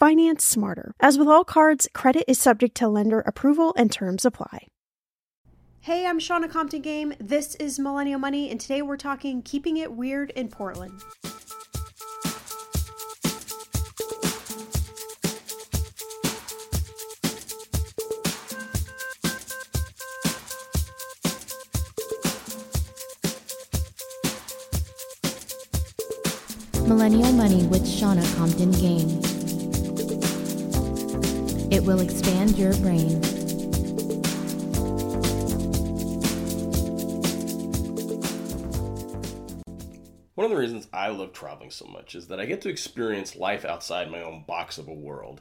Finance 0.00 0.42
smarter. 0.42 0.94
As 0.98 1.18
with 1.18 1.28
all 1.28 1.44
cards, 1.44 1.86
credit 1.92 2.24
is 2.26 2.40
subject 2.40 2.74
to 2.78 2.88
lender 2.88 3.20
approval 3.20 3.74
and 3.76 3.92
terms 3.92 4.24
apply. 4.24 4.68
Hey, 5.80 6.06
I'm 6.06 6.18
Shannah 6.18 6.48
Compton 6.48 6.80
Game. 6.80 7.12
This 7.20 7.54
is 7.56 7.78
Millennial 7.78 8.18
Money, 8.18 8.50
and 8.50 8.58
today 8.58 8.80
we're 8.80 8.96
talking 8.96 9.42
keeping 9.42 9.76
it 9.76 9.92
weird 9.92 10.30
in 10.30 10.48
Portland. 10.48 11.04
Millennial 26.88 27.32
Money 27.32 27.66
with 27.66 27.86
Shannah 27.86 28.26
Compton 28.36 28.72
Game. 28.72 29.29
It 31.70 31.84
will 31.84 32.00
expand 32.00 32.58
your 32.58 32.74
brain. 32.78 33.22
One 40.34 40.44
of 40.44 40.50
the 40.50 40.56
reasons 40.56 40.88
I 40.92 41.10
love 41.10 41.32
traveling 41.32 41.70
so 41.70 41.86
much 41.86 42.16
is 42.16 42.26
that 42.26 42.40
I 42.40 42.46
get 42.46 42.60
to 42.62 42.68
experience 42.68 43.36
life 43.36 43.64
outside 43.64 44.10
my 44.10 44.20
own 44.20 44.42
box 44.48 44.78
of 44.78 44.88
a 44.88 44.92
world. 44.92 45.40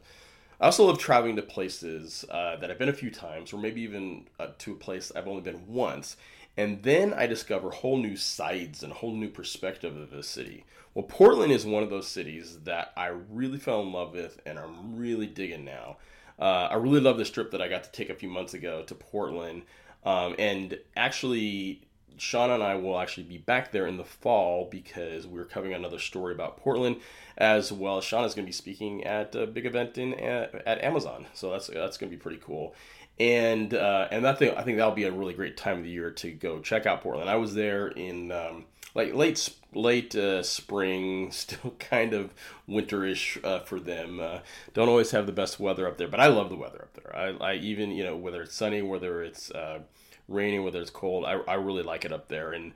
I 0.62 0.66
also 0.66 0.86
love 0.86 1.00
traveling 1.00 1.36
to 1.38 1.42
places 1.42 2.26
uh, 2.30 2.58
that 2.58 2.70
I've 2.70 2.78
been 2.78 2.90
a 2.90 2.94
few 2.94 3.10
times, 3.10 3.52
or 3.52 3.58
maybe 3.58 3.82
even 3.82 4.28
uh, 4.40 4.50
to 4.60 4.74
a 4.74 4.76
place 4.76 5.12
I've 5.16 5.28
only 5.28 5.42
been 5.42 5.66
once, 5.68 6.16
and 6.56 6.84
then 6.84 7.14
I 7.14 7.26
discover 7.26 7.72
whole 7.72 7.98
new 7.98 8.18
sides 8.18 8.84
and 8.84 8.92
a 8.92 8.96
whole 8.96 9.16
new 9.16 9.30
perspective 9.30 9.96
of 9.98 10.12
the 10.12 10.22
city. 10.22 10.66
Well, 10.94 11.06
Portland 11.06 11.54
is 11.54 11.66
one 11.66 11.84
of 11.84 11.90
those 11.90 12.08
cities 12.08 12.60
that 12.66 12.92
I 12.98 13.08
really 13.08 13.60
fell 13.60 13.82
in 13.82 13.94
love 13.94 14.14
with 14.14 14.42
and 14.46 14.60
I'm 14.60 14.98
really 14.98 15.28
digging 15.28 15.64
now. 15.64 15.98
Uh, 16.40 16.70
I 16.72 16.76
really 16.76 17.02
love 17.02 17.18
this 17.18 17.30
trip 17.30 17.52
that 17.52 17.62
I 17.62 17.68
got 17.68 17.84
to 17.84 17.92
take 17.92 18.10
a 18.10 18.16
few 18.16 18.30
months 18.30 18.54
ago 18.54 18.84
to 18.84 18.96
Portland. 18.96 19.64
Um, 20.06 20.36
and 20.40 20.80
actually, 20.96 21.82
Shannah 22.18 22.56
and 22.56 22.64
I 22.64 22.76
will 22.76 23.00
actually 23.00 23.24
be 23.24 23.38
back 23.38 23.72
there 23.72 23.88
in 23.88 23.98
the 23.98 24.06
fall 24.06 24.68
because 24.70 25.28
we're 25.28 25.46
covering 25.46 25.74
another 25.74 26.00
story 26.00 26.34
about 26.34 26.58
Portland, 26.58 26.98
as 27.38 27.72
well 27.72 27.98
as 27.98 28.04
Shannah's 28.04 28.34
going 28.34 28.46
to 28.46 28.50
be 28.50 28.54
speaking 28.54 29.04
at 29.04 29.36
a 29.36 29.46
big 29.48 29.66
event 29.66 29.98
in 29.98 30.14
at 30.14 30.84
Amazon. 30.84 31.28
So 31.34 31.52
that's 31.52 31.68
that's 31.68 31.98
going 31.98 32.10
to 32.10 32.16
be 32.16 32.22
pretty 32.22 32.42
cool. 32.44 32.76
And 33.20 33.74
uh, 33.74 34.08
and 34.12 34.24
that 34.24 34.40
thing, 34.40 34.56
I 34.56 34.64
think 34.64 34.78
that'll 34.78 34.94
be 34.94 35.04
a 35.04 35.12
really 35.12 35.34
great 35.34 35.58
time 35.58 35.80
of 35.80 35.84
the 35.84 35.90
year 35.90 36.12
to 36.12 36.32
go 36.32 36.60
check 36.60 36.86
out 36.86 37.02
Portland. 37.02 37.30
I 37.30 37.36
was 37.36 37.54
there 37.54 37.90
in 37.90 38.32
um, 38.32 38.66
like 38.96 39.14
late 39.14 39.50
late 39.74 40.16
uh, 40.16 40.44
spring, 40.44 41.32
still 41.34 41.76
kind 41.80 42.14
of 42.14 42.34
winterish 42.68 43.44
uh, 43.44 43.60
for 43.60 43.80
them. 43.80 44.20
Uh, 44.20 44.40
don't 44.74 44.90
always 44.90 45.12
have 45.12 45.26
the 45.26 45.32
best 45.32 45.60
weather 45.60 45.88
up 45.88 45.98
there, 45.98 46.08
but 46.08 46.20
I 46.20 46.28
love 46.28 46.50
the 46.50 46.56
weather 46.56 46.82
up 46.82 46.94
there. 46.94 47.16
I, 47.16 47.52
I 47.52 47.54
even 47.56 47.92
you 47.92 48.04
know 48.04 48.16
whether 48.16 48.42
it's 48.42 48.56
sunny, 48.56 48.82
whether 48.82 49.22
it's 49.24 49.52
uh, 49.52 49.80
raining, 50.28 50.64
whether 50.64 50.82
it's 50.82 50.92
cold, 50.92 51.26
I, 51.26 51.34
I 51.48 51.56
really 51.56 51.84
like 51.84 52.06
it 52.06 52.14
up 52.14 52.28
there. 52.28 52.52
And 52.52 52.74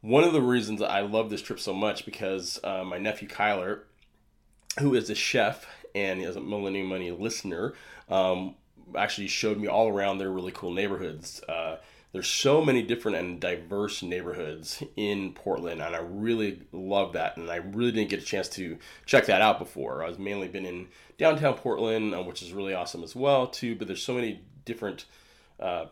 one 0.00 0.24
of 0.24 0.32
the 0.32 0.42
reasons 0.42 0.82
I 0.82 1.00
love 1.00 1.30
this 1.30 1.42
trip 1.42 1.60
so 1.60 1.72
much 1.72 2.04
because 2.04 2.58
uh, 2.64 2.84
my 2.84 2.98
nephew 2.98 3.28
Kyler, 3.28 3.80
who 4.80 4.94
is 4.94 5.10
a 5.10 5.14
chef 5.14 5.66
and 5.94 6.22
is 6.22 6.36
a 6.36 6.40
Millennial 6.40 6.86
Money 6.86 7.10
listener, 7.10 7.74
um, 8.08 8.54
actually 8.96 9.28
showed 9.28 9.58
me 9.58 9.68
all 9.68 9.88
around 9.88 10.18
their 10.18 10.30
really 10.30 10.52
cool 10.52 10.72
neighborhoods. 10.72 11.42
There's 12.12 12.28
so 12.28 12.62
many 12.62 12.82
different 12.82 13.16
and 13.16 13.40
diverse 13.40 14.02
neighborhoods 14.02 14.82
in 14.96 15.32
Portland, 15.32 15.80
and 15.80 15.96
I 15.96 16.00
really 16.00 16.60
love 16.70 17.14
that. 17.14 17.38
And 17.38 17.50
I 17.50 17.56
really 17.56 17.92
didn't 17.92 18.10
get 18.10 18.22
a 18.22 18.26
chance 18.26 18.48
to 18.50 18.78
check 19.06 19.26
that 19.26 19.40
out 19.40 19.58
before. 19.58 20.04
I 20.04 20.08
was 20.08 20.18
mainly 20.18 20.48
been 20.48 20.66
in 20.66 20.88
downtown 21.16 21.54
Portland, 21.54 22.14
uh, 22.14 22.22
which 22.22 22.42
is 22.42 22.52
really 22.52 22.74
awesome 22.74 23.02
as 23.02 23.16
well 23.16 23.46
too. 23.46 23.74
But 23.76 23.86
there's 23.86 24.02
so 24.02 24.12
many 24.12 24.42
different 24.66 25.06
uh, 25.58 25.86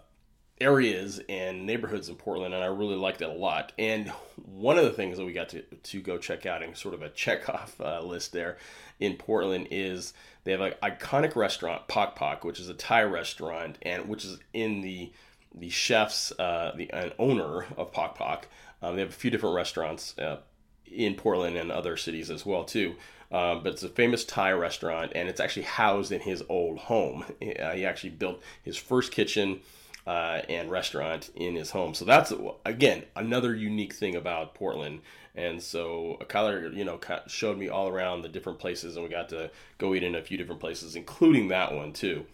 areas 0.61 1.23
and 1.27 1.65
neighborhoods 1.65 2.11
in 2.11 2.17
Portland, 2.17 2.53
and 2.53 2.63
I 2.63 2.67
really 2.67 2.97
liked 2.97 3.23
it 3.23 3.31
a 3.31 3.33
lot. 3.33 3.73
And 3.79 4.11
one 4.37 4.77
of 4.77 4.85
the 4.85 4.93
things 4.93 5.17
that 5.17 5.25
we 5.25 5.33
got 5.33 5.49
to 5.51 5.63
to 5.63 6.01
go 6.03 6.19
check 6.19 6.45
out 6.45 6.63
and 6.63 6.77
sort 6.77 6.93
of 6.93 7.01
a 7.01 7.09
check 7.09 7.49
off 7.49 7.81
uh, 7.81 8.03
list 8.03 8.33
there 8.33 8.59
in 8.99 9.15
Portland 9.17 9.69
is 9.71 10.13
they 10.45 10.53
have 10.53 10.61
an 10.61 10.75
iconic 10.83 11.35
restaurant, 11.35 11.89
Pok 11.89 12.15
Pok, 12.15 12.45
which 12.45 12.61
is 12.61 12.69
a 12.69 12.75
Thai 12.75 13.05
restaurant, 13.05 13.79
and 13.81 14.07
which 14.07 14.27
is 14.27 14.39
in 14.53 14.83
the 14.83 15.13
the 15.55 15.69
chefs, 15.69 16.33
uh, 16.39 16.73
the 16.77 16.91
an 16.91 17.13
owner 17.19 17.67
of 17.77 17.93
Pok 17.93 18.17
Pok. 18.17 18.47
Um, 18.83 18.97
they 18.97 19.03
have 19.03 19.11
a 19.11 19.13
few 19.13 19.31
different 19.31 19.57
restaurants 19.57 20.17
uh, 20.19 20.39
in 20.87 21.15
Portland 21.15 21.57
and 21.57 21.71
other 21.71 21.97
cities 21.97 22.31
as 22.31 22.47
well 22.47 22.65
too. 22.65 22.95
Um, 23.33 23.63
but 23.63 23.75
it's 23.75 23.83
a 23.85 23.89
famous 23.89 24.25
Thai 24.25 24.53
restaurant, 24.53 25.13
and 25.15 25.29
it's 25.29 25.41
actually 25.41 25.63
housed 25.63 26.11
in 26.11 26.21
his 26.21 26.43
old 26.49 26.79
home. 26.79 27.25
Uh, 27.41 27.73
he 27.73 27.87
actually 27.87 28.11
built 28.11 28.43
his 28.63 28.77
first 28.77 29.13
kitchen 29.13 29.61
uh, 30.07 30.43
and 30.49 30.71
restaurant 30.71 31.31
in 31.37 31.55
his 31.55 31.71
home. 31.71 31.95
So 31.95 32.05
that's 32.05 32.33
again 32.65 33.05
another 33.15 33.55
unique 33.55 33.93
thing 33.93 34.17
about 34.17 34.55
Portland. 34.55 35.01
And 35.37 35.63
so 35.63 36.19
Kyler, 36.29 36.75
you 36.75 36.85
know, 36.85 36.99
showed 37.29 37.57
me 37.57 37.69
all 37.69 37.89
around 37.89 38.23
the 38.23 38.29
different 38.29 38.59
places, 38.59 38.97
and 38.97 39.05
we 39.05 39.11
got 39.11 39.29
to 39.29 39.51
go 39.79 39.95
eat 39.95 40.03
in 40.03 40.17
a 40.17 40.23
few 40.23 40.37
different 40.37 40.61
places, 40.61 40.97
including 40.97 41.49
that 41.49 41.73
one 41.73 41.93
too. 41.93 42.27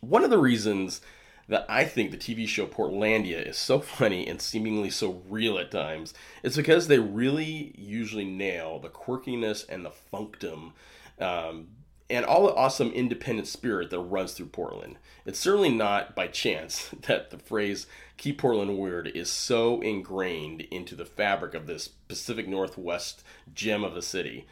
One 0.00 0.22
of 0.22 0.30
the 0.30 0.38
reasons 0.38 1.00
that 1.48 1.66
I 1.68 1.84
think 1.84 2.10
the 2.10 2.16
TV 2.16 2.48
show 2.48 2.66
Portlandia 2.66 3.46
is 3.46 3.56
so 3.56 3.80
funny 3.80 4.26
and 4.26 4.40
seemingly 4.40 4.90
so 4.90 5.22
real 5.28 5.58
at 5.58 5.70
times 5.70 6.14
is 6.42 6.56
because 6.56 6.88
they 6.88 6.98
really 6.98 7.74
usually 7.76 8.24
nail 8.24 8.78
the 8.78 8.88
quirkiness 8.88 9.64
and 9.68 9.84
the 9.84 9.92
funkdom 10.12 10.72
um, 11.20 11.68
and 12.10 12.24
all 12.24 12.46
the 12.46 12.54
awesome 12.54 12.90
independent 12.92 13.48
spirit 13.48 13.90
that 13.90 13.98
runs 13.98 14.32
through 14.32 14.46
Portland. 14.46 14.96
It's 15.24 15.38
certainly 15.38 15.70
not 15.70 16.14
by 16.14 16.28
chance 16.28 16.90
that 17.02 17.30
the 17.30 17.38
phrase 17.38 17.86
keep 18.16 18.38
Portland 18.38 18.78
weird 18.78 19.08
is 19.08 19.30
so 19.30 19.80
ingrained 19.80 20.62
into 20.62 20.94
the 20.94 21.04
fabric 21.04 21.54
of 21.54 21.66
this 21.66 21.88
Pacific 21.88 22.46
Northwest 22.46 23.22
gem 23.54 23.84
of 23.84 23.96
a 23.96 24.02
city. 24.02 24.46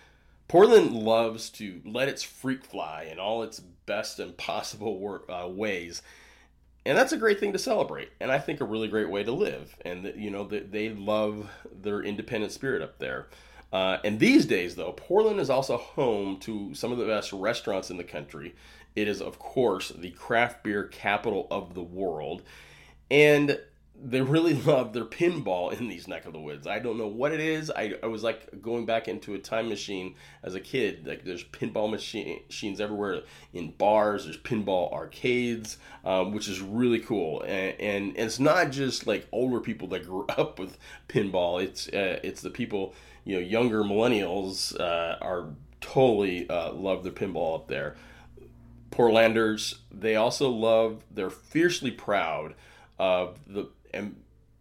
Portland 0.48 0.92
loves 0.92 1.48
to 1.50 1.80
let 1.84 2.08
its 2.08 2.22
freak 2.22 2.64
fly 2.64 3.08
in 3.10 3.18
all 3.18 3.42
its 3.42 3.60
best 3.60 4.18
and 4.18 4.36
possible 4.36 5.20
uh, 5.28 5.48
ways. 5.48 6.02
And 6.84 6.98
that's 6.98 7.12
a 7.12 7.16
great 7.16 7.38
thing 7.38 7.52
to 7.52 7.58
celebrate, 7.58 8.10
and 8.20 8.32
I 8.32 8.40
think 8.40 8.60
a 8.60 8.64
really 8.64 8.88
great 8.88 9.08
way 9.08 9.22
to 9.22 9.30
live. 9.30 9.76
And 9.84 10.12
you 10.16 10.30
know, 10.30 10.44
they 10.44 10.90
love 10.90 11.48
their 11.70 12.02
independent 12.02 12.52
spirit 12.52 12.82
up 12.82 12.98
there. 12.98 13.28
Uh, 13.72 13.98
and 14.04 14.18
these 14.18 14.44
days, 14.44 14.74
though, 14.74 14.92
Portland 14.92 15.40
is 15.40 15.48
also 15.48 15.76
home 15.76 16.38
to 16.40 16.74
some 16.74 16.92
of 16.92 16.98
the 16.98 17.06
best 17.06 17.32
restaurants 17.32 17.90
in 17.90 17.96
the 17.96 18.04
country. 18.04 18.54
It 18.94 19.08
is, 19.08 19.22
of 19.22 19.38
course, 19.38 19.88
the 19.90 20.10
craft 20.10 20.62
beer 20.62 20.84
capital 20.84 21.46
of 21.50 21.74
the 21.74 21.82
world. 21.82 22.42
And 23.10 23.58
they 24.04 24.20
really 24.20 24.54
love 24.62 24.92
their 24.92 25.04
pinball 25.04 25.72
in 25.78 25.88
these 25.88 26.08
neck 26.08 26.26
of 26.26 26.32
the 26.32 26.40
woods. 26.40 26.66
I 26.66 26.78
don't 26.78 26.98
know 26.98 27.06
what 27.06 27.32
it 27.32 27.40
is. 27.40 27.70
I, 27.70 27.94
I 28.02 28.06
was 28.06 28.22
like 28.22 28.60
going 28.60 28.84
back 28.84 29.08
into 29.08 29.34
a 29.34 29.38
time 29.38 29.68
machine 29.68 30.16
as 30.42 30.54
a 30.54 30.60
kid. 30.60 31.06
Like 31.06 31.24
there's 31.24 31.44
pinball 31.44 31.90
machine, 31.90 32.40
machines 32.46 32.80
everywhere 32.80 33.22
in 33.52 33.70
bars. 33.72 34.24
There's 34.24 34.38
pinball 34.38 34.92
arcades, 34.92 35.78
um, 36.04 36.32
which 36.32 36.48
is 36.48 36.60
really 36.60 36.98
cool. 36.98 37.42
And, 37.42 37.80
and, 37.80 38.16
it's 38.16 38.40
not 38.40 38.70
just 38.70 39.06
like 39.06 39.26
older 39.32 39.60
people 39.60 39.88
that 39.88 40.04
grew 40.04 40.26
up 40.28 40.58
with 40.58 40.76
pinball. 41.08 41.62
It's 41.62 41.88
uh, 41.88 42.20
it's 42.22 42.42
the 42.42 42.50
people 42.50 42.94
you 43.24 43.36
know 43.36 43.40
younger 43.40 43.82
millennials 43.82 44.78
uh, 44.78 45.16
are 45.20 45.46
totally 45.80 46.48
uh, 46.48 46.72
love 46.72 47.04
their 47.04 47.12
pinball 47.12 47.54
up 47.54 47.68
there. 47.68 47.96
Portlanders 48.90 49.76
they 49.90 50.16
also 50.16 50.50
love. 50.50 51.04
They're 51.10 51.30
fiercely 51.30 51.90
proud 51.90 52.54
of 52.98 53.38
the 53.46 53.68
and 53.92 54.16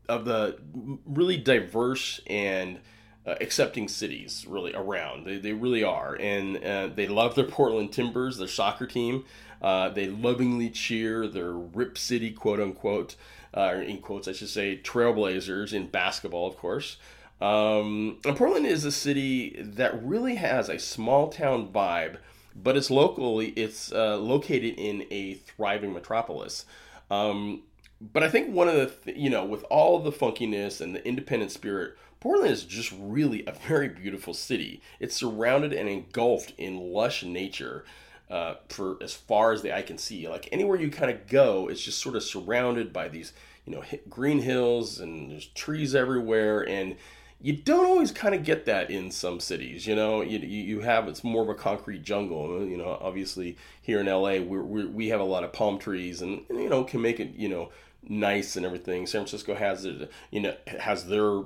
of 0.10 0.26
the 0.26 0.58
really 1.06 1.38
diverse 1.38 2.20
and 2.28 2.80
uh, 3.26 3.36
accepting 3.40 3.88
cities 3.88 4.46
really 4.48 4.74
around. 4.74 5.26
They, 5.26 5.38
they 5.38 5.54
really 5.54 5.84
are, 5.84 6.16
and 6.16 6.64
uh, 6.64 6.90
they 6.94 7.08
love 7.08 7.36
their 7.36 7.46
Portland 7.46 7.94
Timbers, 7.94 8.38
their 8.38 8.48
soccer 8.48 8.88
team. 8.88 9.26
Uh, 9.62 9.90
they 9.90 10.08
lovingly 10.08 10.70
cheer 10.70 11.28
their 11.28 11.52
Rip 11.52 11.98
City, 11.98 12.32
quote 12.32 12.60
unquote, 12.60 13.16
uh, 13.56 13.76
in 13.86 14.00
quotes 14.00 14.28
I 14.28 14.32
should 14.32 14.50
say, 14.50 14.78
Trailblazers 14.78 15.72
in 15.74 15.88
basketball, 15.88 16.48
of 16.48 16.58
course. 16.58 16.98
Um, 17.40 18.20
Portland 18.24 18.68
is 18.68 18.86
a 18.86 18.92
city 18.92 19.56
that 19.60 20.04
really 20.04 20.36
has 20.36 20.70
a 20.70 20.78
small 20.78 21.30
town 21.30 21.72
vibe, 21.72 22.18
but 22.56 22.78
it's 22.78 22.92
locally 22.92 23.50
it's 23.50 23.92
uh, 23.92 24.18
located 24.18 24.76
in 24.78 25.06
a 25.10 25.36
thriving 25.36 25.94
metropolis. 25.94 26.66
Um, 27.10 27.64
but 28.02 28.24
I 28.24 28.30
think 28.30 28.54
one 28.54 28.68
of 28.68 28.76
the 28.76 28.88
th- 28.88 29.18
you 29.18 29.30
know 29.30 29.46
with 29.46 29.64
all 29.66 30.00
the 30.00 30.12
funkiness 30.12 30.82
and 30.82 30.96
the 30.96 31.06
independent 31.08 31.52
spirit, 31.52 31.98
Portland 32.20 32.52
is 32.52 32.64
just 32.64 32.94
really 32.98 33.46
a 33.46 33.52
very 33.52 33.90
beautiful 33.90 34.34
city. 34.34 34.82
It's 35.00 35.16
surrounded 35.16 35.72
and 35.74 35.88
engulfed 35.88 36.54
in 36.58 36.92
lush 36.92 37.24
nature. 37.24 37.86
Uh, 38.30 38.56
for 38.70 38.98
as 39.04 39.14
far 39.14 39.52
as 39.52 39.62
the 39.62 39.76
eye 39.76 39.82
can 39.82 39.98
see, 39.98 40.26
like 40.26 40.48
anywhere 40.54 40.80
you 40.80 40.90
kind 40.90 41.12
of 41.12 41.28
go, 41.28 41.68
it's 41.68 41.84
just 41.84 42.00
sort 42.00 42.16
of 42.16 42.24
surrounded 42.24 42.94
by 42.94 43.10
these, 43.10 43.34
you 43.66 43.76
know, 43.76 43.84
green 44.10 44.40
hills 44.40 45.02
and 45.02 45.30
there's 45.30 45.48
trees 45.48 45.94
everywhere, 45.94 46.66
and 46.66 46.96
you 47.42 47.54
don't 47.54 47.86
always 47.86 48.12
kind 48.12 48.36
of 48.36 48.46
get 48.46 48.66
that 48.66 48.90
in 48.90 49.12
some 49.12 49.40
cities. 49.40 49.88
You 49.88 49.96
know, 49.96 50.22
you, 50.22 50.40
you 50.40 50.80
have 50.80 51.10
it's 51.10 51.26
more 51.26 51.44
of 51.44 51.50
a 51.50 51.56
concrete 51.56 52.04
jungle. 52.04 52.66
You 52.66 52.78
know, 52.78 52.98
obviously 53.02 53.58
here 53.82 54.00
in 54.00 54.06
LA, 54.06 54.40
we're 54.40 54.88
we 54.88 55.10
have 55.10 55.20
a 55.20 55.26
lot 55.26 55.44
of 55.44 55.52
palm 55.52 55.78
trees, 55.78 56.22
and 56.22 56.46
you 56.50 56.70
know 56.70 56.84
can 56.84 57.02
make 57.02 57.20
it 57.20 57.34
you 57.36 57.50
know 57.50 57.70
nice 58.04 58.56
and 58.56 58.66
everything. 58.66 59.06
San 59.06 59.22
Francisco 59.22 59.56
has 59.56 59.86
it, 59.86 60.12
you 60.32 60.42
know, 60.42 60.56
has 60.80 61.08
their 61.08 61.44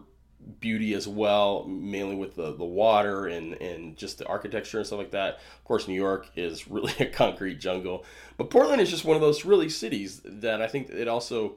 beauty 0.59 0.93
as 0.93 1.07
well, 1.07 1.65
mainly 1.65 2.15
with 2.15 2.35
the, 2.35 2.55
the 2.55 2.65
water 2.65 3.25
and, 3.27 3.53
and 3.55 3.97
just 3.97 4.17
the 4.17 4.27
architecture 4.27 4.77
and 4.77 4.87
stuff 4.87 4.99
like 4.99 5.11
that. 5.11 5.35
Of 5.35 5.63
course, 5.63 5.87
New 5.87 5.95
York 5.95 6.29
is 6.35 6.67
really 6.69 6.93
a 6.99 7.05
concrete 7.05 7.59
jungle, 7.59 8.05
but 8.37 8.49
Portland 8.49 8.81
is 8.81 8.89
just 8.89 9.05
one 9.05 9.15
of 9.15 9.21
those 9.21 9.45
really 9.45 9.69
cities 9.69 10.21
that 10.23 10.61
I 10.61 10.67
think 10.67 10.89
it 10.89 11.07
also 11.07 11.55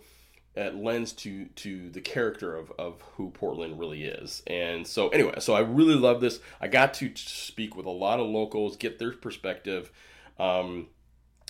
uh, 0.57 0.71
lends 0.71 1.13
to 1.13 1.47
to 1.47 1.91
the 1.91 2.01
character 2.01 2.57
of, 2.57 2.73
of 2.79 3.01
who 3.17 3.31
Portland 3.31 3.79
really 3.79 4.05
is. 4.05 4.43
And 4.47 4.87
so 4.87 5.09
anyway, 5.09 5.35
so 5.39 5.55
I 5.55 5.61
really 5.61 5.95
love 5.95 6.21
this. 6.21 6.41
I 6.61 6.69
got 6.69 6.95
to 6.95 7.13
speak 7.15 7.77
with 7.77 7.87
a 7.87 7.91
lot 7.91 8.19
of 8.19 8.27
locals, 8.27 8.77
get 8.77 8.99
their 8.99 9.13
perspective, 9.13 9.93
um, 10.39 10.89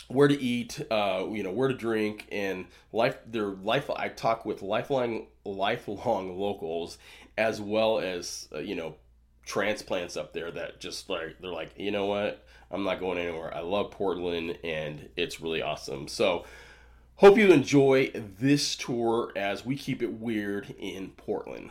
where 0.09 0.29
to 0.29 0.41
eat, 0.41 0.81
uh, 0.91 1.27
you 1.31 1.43
know, 1.43 1.51
where 1.51 1.69
to 1.69 1.75
drink, 1.75 2.27
and 2.33 2.67
life. 2.93 3.19
Their 3.27 3.47
life. 3.47 3.91
I 3.91 4.09
talk 4.09 4.45
with 4.45 4.63
lifelong 4.63 5.27
lifelong 5.45 6.39
locals 6.39 6.99
as 7.37 7.61
well 7.61 8.01
as 8.01 8.49
uh, 8.55 8.59
you 8.59 8.75
know 8.75 8.95
transplants 9.47 10.17
up 10.17 10.33
there 10.35 10.51
that 10.51 10.81
just 10.81 11.09
like 11.09 11.37
they're 11.41 11.51
like 11.51 11.71
you 11.77 11.91
know 11.91 12.07
what 12.07 12.45
I'm 12.71 12.85
not 12.85 13.01
going 13.01 13.19
anywhere. 13.19 13.55
I 13.55 13.61
love 13.61 13.91
Portland 13.91 14.59
and 14.63 15.09
it's 15.17 15.41
really 15.41 15.63
awesome. 15.63 16.09
So 16.09 16.45
Hope 17.19 17.37
you 17.37 17.51
enjoy 17.51 18.13
this 18.15 18.77
tour 18.77 19.33
as 19.35 19.67
we 19.67 19.75
keep 19.75 20.05
it 20.05 20.13
weird 20.13 20.73
in 20.79 21.09
Portland. 21.17 21.71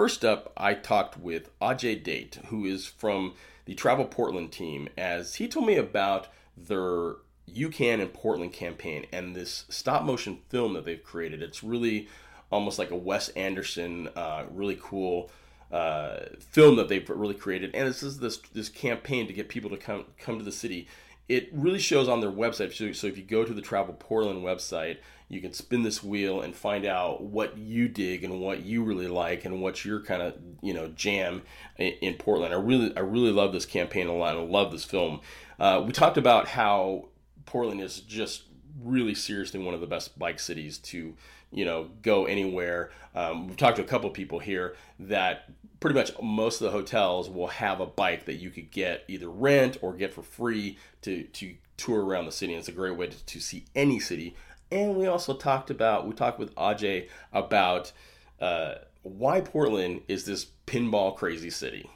First 0.00 0.24
up, 0.24 0.50
I 0.56 0.72
talked 0.72 1.18
with 1.18 1.50
Ajay 1.60 2.02
Date, 2.02 2.38
who 2.46 2.64
is 2.64 2.86
from 2.86 3.34
the 3.66 3.74
Travel 3.74 4.06
Portland 4.06 4.50
team, 4.50 4.88
as 4.96 5.34
he 5.34 5.46
told 5.46 5.66
me 5.66 5.76
about 5.76 6.28
their 6.56 7.16
You 7.44 7.68
Can 7.68 8.00
in 8.00 8.08
Portland 8.08 8.54
campaign 8.54 9.04
and 9.12 9.36
this 9.36 9.66
stop 9.68 10.04
motion 10.04 10.38
film 10.48 10.72
that 10.72 10.86
they've 10.86 11.04
created. 11.04 11.42
It's 11.42 11.62
really 11.62 12.08
almost 12.50 12.78
like 12.78 12.90
a 12.90 12.96
Wes 12.96 13.28
Anderson, 13.30 14.08
uh, 14.16 14.44
really 14.50 14.78
cool 14.80 15.30
uh, 15.70 16.20
film 16.38 16.76
that 16.76 16.88
they've 16.88 17.06
really 17.10 17.34
created, 17.34 17.74
and 17.74 17.86
this 17.86 18.02
is 18.02 18.20
this 18.20 18.38
this 18.54 18.70
campaign 18.70 19.26
to 19.26 19.34
get 19.34 19.50
people 19.50 19.68
to 19.68 19.76
come 19.76 20.06
come 20.18 20.38
to 20.38 20.44
the 20.44 20.50
city. 20.50 20.88
It 21.30 21.48
really 21.52 21.78
shows 21.78 22.08
on 22.08 22.20
their 22.20 22.30
website. 22.30 22.74
So, 22.94 23.06
if 23.06 23.16
you 23.16 23.22
go 23.22 23.44
to 23.44 23.54
the 23.54 23.62
Travel 23.62 23.94
Portland 23.94 24.42
website, 24.42 24.98
you 25.28 25.40
can 25.40 25.52
spin 25.52 25.84
this 25.84 26.02
wheel 26.02 26.40
and 26.40 26.56
find 26.56 26.84
out 26.84 27.22
what 27.22 27.56
you 27.56 27.86
dig 27.86 28.24
and 28.24 28.40
what 28.40 28.64
you 28.64 28.82
really 28.82 29.06
like 29.06 29.44
and 29.44 29.62
what's 29.62 29.84
your 29.84 30.00
kind 30.02 30.22
of 30.22 30.34
you 30.60 30.74
know 30.74 30.88
jam 30.88 31.42
in, 31.78 31.92
in 32.00 32.14
Portland. 32.14 32.52
I 32.52 32.56
really 32.56 32.94
I 32.96 33.00
really 33.00 33.30
love 33.30 33.52
this 33.52 33.64
campaign 33.64 34.08
a 34.08 34.12
lot. 34.12 34.36
I 34.36 34.40
love 34.40 34.72
this 34.72 34.84
film. 34.84 35.20
Uh, 35.60 35.84
we 35.86 35.92
talked 35.92 36.18
about 36.18 36.48
how 36.48 37.10
Portland 37.46 37.80
is 37.80 38.00
just 38.00 38.42
really 38.82 39.14
seriously 39.14 39.60
one 39.60 39.72
of 39.72 39.80
the 39.80 39.86
best 39.86 40.18
bike 40.18 40.40
cities 40.40 40.78
to 40.78 41.14
you 41.52 41.64
know 41.64 41.90
go 42.02 42.24
anywhere. 42.24 42.90
Um, 43.14 43.46
we've 43.46 43.56
talked 43.56 43.76
to 43.76 43.84
a 43.84 43.86
couple 43.86 44.10
people 44.10 44.40
here 44.40 44.74
that 44.98 45.48
pretty 45.80 45.98
much 45.98 46.12
most 46.22 46.60
of 46.60 46.66
the 46.66 46.70
hotels 46.70 47.28
will 47.28 47.48
have 47.48 47.80
a 47.80 47.86
bike 47.86 48.26
that 48.26 48.36
you 48.36 48.50
could 48.50 48.70
get 48.70 49.04
either 49.08 49.28
rent 49.28 49.78
or 49.82 49.94
get 49.94 50.12
for 50.14 50.22
free 50.22 50.78
to 51.02 51.24
to 51.24 51.54
tour 51.76 52.04
around 52.04 52.26
the 52.26 52.32
city. 52.32 52.52
And 52.52 52.60
it's 52.60 52.68
a 52.68 52.72
great 52.72 52.96
way 52.96 53.06
to, 53.06 53.24
to 53.26 53.40
see 53.40 53.64
any 53.74 53.98
city 53.98 54.36
and 54.72 54.96
we 54.96 55.06
also 55.06 55.34
talked 55.34 55.70
about, 55.70 56.06
we 56.06 56.14
talked 56.14 56.38
with 56.38 56.54
Ajay 56.54 57.08
about 57.32 57.92
uh, 58.40 58.74
why 59.02 59.40
Portland 59.40 60.02
is 60.08 60.24
this 60.24 60.46
pinball 60.66 61.16
crazy 61.16 61.50
city. 61.50 61.90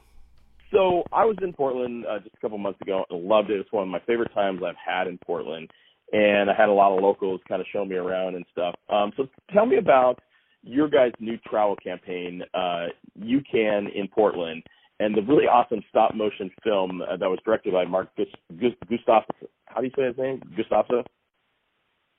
so 0.72 1.04
I 1.12 1.24
was 1.24 1.36
in 1.40 1.52
Portland 1.52 2.04
uh, 2.06 2.18
just 2.18 2.34
a 2.34 2.40
couple 2.40 2.58
months 2.58 2.80
ago 2.80 3.04
and 3.10 3.24
loved 3.24 3.50
it. 3.50 3.60
It's 3.60 3.72
one 3.72 3.84
of 3.84 3.88
my 3.88 4.00
favorite 4.00 4.34
times 4.34 4.62
I've 4.66 4.74
had 4.84 5.06
in 5.06 5.18
Portland, 5.18 5.70
and 6.12 6.50
I 6.50 6.54
had 6.54 6.68
a 6.68 6.72
lot 6.72 6.96
of 6.96 7.02
locals 7.02 7.40
kind 7.48 7.60
of 7.60 7.66
show 7.72 7.84
me 7.84 7.94
around 7.94 8.34
and 8.34 8.44
stuff. 8.50 8.74
Um, 8.88 9.12
so 9.16 9.28
tell 9.52 9.66
me 9.66 9.76
about 9.76 10.18
your 10.64 10.88
guys' 10.88 11.12
new 11.20 11.36
travel 11.48 11.76
campaign, 11.76 12.42
uh, 12.54 12.86
You 13.14 13.40
Can 13.50 13.88
in 13.94 14.08
Portland, 14.08 14.62
and 15.00 15.14
the 15.14 15.22
really 15.22 15.46
awesome 15.46 15.82
stop 15.88 16.14
motion 16.14 16.50
film 16.62 17.02
uh, 17.02 17.16
that 17.16 17.28
was 17.28 17.38
directed 17.44 17.72
by 17.72 17.84
Mark 17.84 18.08
Gustav. 18.16 19.24
How 19.66 19.80
do 19.80 19.86
you 19.86 19.92
say 19.96 20.06
his 20.06 20.16
name? 20.16 20.40
Gustafson. 20.56 21.04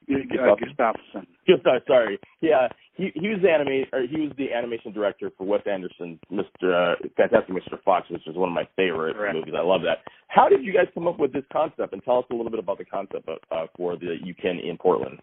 Gustafson. 0.07 1.27
Gustav, 1.47 1.81
sorry. 1.87 2.19
Yeah, 2.41 2.67
he 2.93 3.11
he 3.15 3.29
was 3.29 3.39
the 3.41 3.49
anime 3.49 3.85
or 3.91 4.05
he 4.07 4.21
was 4.21 4.31
the 4.37 4.53
animation 4.53 4.91
director 4.91 5.31
for 5.37 5.47
Wes 5.47 5.61
Anderson's 5.65 6.19
Mr. 6.31 6.93
Uh, 6.93 6.95
Fantastic 7.17 7.55
Mr. 7.55 7.81
Fox, 7.83 8.09
which 8.09 8.27
is 8.27 8.35
one 8.35 8.49
of 8.49 8.55
my 8.55 8.67
favorite 8.75 9.15
Correct. 9.15 9.35
movies. 9.35 9.53
I 9.57 9.63
love 9.63 9.81
that. 9.81 9.99
How 10.27 10.47
did 10.47 10.63
you 10.63 10.73
guys 10.73 10.85
come 10.93 11.07
up 11.07 11.19
with 11.19 11.33
this 11.33 11.43
concept? 11.51 11.93
And 11.93 12.03
tell 12.03 12.19
us 12.19 12.25
a 12.31 12.35
little 12.35 12.51
bit 12.51 12.59
about 12.59 12.77
the 12.77 12.85
concept 12.85 13.27
of, 13.27 13.39
uh, 13.51 13.65
for 13.75 13.95
the 13.97 14.15
You 14.23 14.35
Can 14.35 14.59
in 14.59 14.77
Portland. 14.77 15.19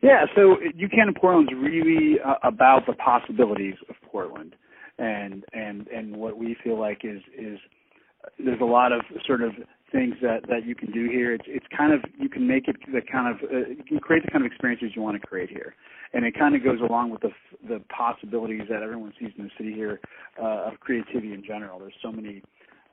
Yeah, 0.00 0.24
so 0.34 0.56
You 0.74 0.88
Can 0.88 1.08
in 1.08 1.14
Portland 1.14 1.48
is 1.52 1.58
really 1.58 2.18
uh, 2.20 2.34
about 2.42 2.86
the 2.86 2.94
possibilities 2.94 3.74
of 3.88 3.96
Portland, 4.10 4.54
and 4.98 5.44
and 5.52 5.86
and 5.88 6.16
what 6.16 6.36
we 6.36 6.56
feel 6.62 6.78
like 6.78 7.00
is 7.04 7.20
is 7.36 7.58
there's 8.38 8.60
a 8.60 8.64
lot 8.64 8.92
of 8.92 9.02
sort 9.26 9.42
of 9.42 9.52
things 9.90 10.14
that 10.22 10.40
that 10.48 10.64
you 10.64 10.74
can 10.74 10.90
do 10.90 11.08
here. 11.08 11.34
It's 11.34 11.44
it's 11.46 11.66
kind 11.76 11.92
of 11.92 12.00
you 12.18 12.28
can 12.28 12.46
make 12.46 12.68
it 12.68 12.76
the 12.92 13.00
kind 13.00 13.34
of 13.34 13.42
uh, 13.50 13.68
you 13.68 13.84
can 13.86 13.98
create 13.98 14.24
the 14.24 14.30
kind 14.30 14.44
of 14.44 14.50
experiences 14.50 14.90
you 14.94 15.02
want 15.02 15.20
to 15.20 15.26
create 15.26 15.50
here, 15.50 15.74
and 16.14 16.24
it 16.24 16.36
kind 16.38 16.54
of 16.56 16.64
goes 16.64 16.80
along 16.80 17.10
with 17.10 17.20
the 17.20 17.30
the 17.68 17.80
possibilities 17.96 18.62
that 18.70 18.82
everyone 18.82 19.12
sees 19.20 19.30
in 19.38 19.44
the 19.44 19.50
city 19.58 19.72
here 19.72 20.00
uh, 20.40 20.70
of 20.72 20.80
creativity 20.80 21.32
in 21.32 21.44
general. 21.44 21.78
There's 21.78 21.94
so 22.02 22.10
many 22.10 22.42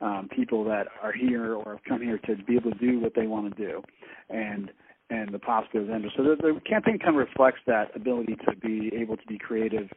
um, 0.00 0.28
people 0.34 0.64
that 0.64 0.86
are 1.02 1.12
here 1.12 1.54
or 1.54 1.72
have 1.72 1.84
come 1.88 2.02
here 2.02 2.18
to 2.26 2.36
be 2.44 2.56
able 2.56 2.72
to 2.72 2.78
do 2.78 3.00
what 3.00 3.14
they 3.14 3.26
want 3.26 3.56
to 3.56 3.66
do, 3.66 3.82
and 4.28 4.70
and 5.10 5.32
the 5.32 5.38
possibilities. 5.38 6.10
So 6.16 6.22
the, 6.22 6.36
the 6.36 6.60
campaign 6.68 6.98
kind 6.98 7.10
of 7.10 7.16
reflects 7.16 7.60
that 7.66 7.94
ability 7.94 8.36
to 8.48 8.56
be 8.56 8.90
able 8.94 9.16
to 9.16 9.26
be 9.26 9.38
creative 9.38 9.88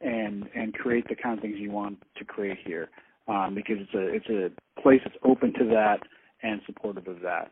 and 0.00 0.48
and 0.54 0.74
create 0.74 1.08
the 1.08 1.14
kind 1.14 1.38
of 1.38 1.42
things 1.42 1.56
you 1.58 1.70
want 1.70 1.98
to 2.16 2.24
create 2.24 2.58
here. 2.64 2.88
Um, 3.26 3.54
because 3.54 3.76
it's 3.80 3.94
a 3.94 4.14
it's 4.14 4.28
a 4.28 4.80
place 4.80 5.00
that's 5.04 5.16
open 5.24 5.52
to 5.54 5.64
that 5.66 5.98
and 6.42 6.60
supportive 6.66 7.08
of 7.08 7.20
that. 7.20 7.50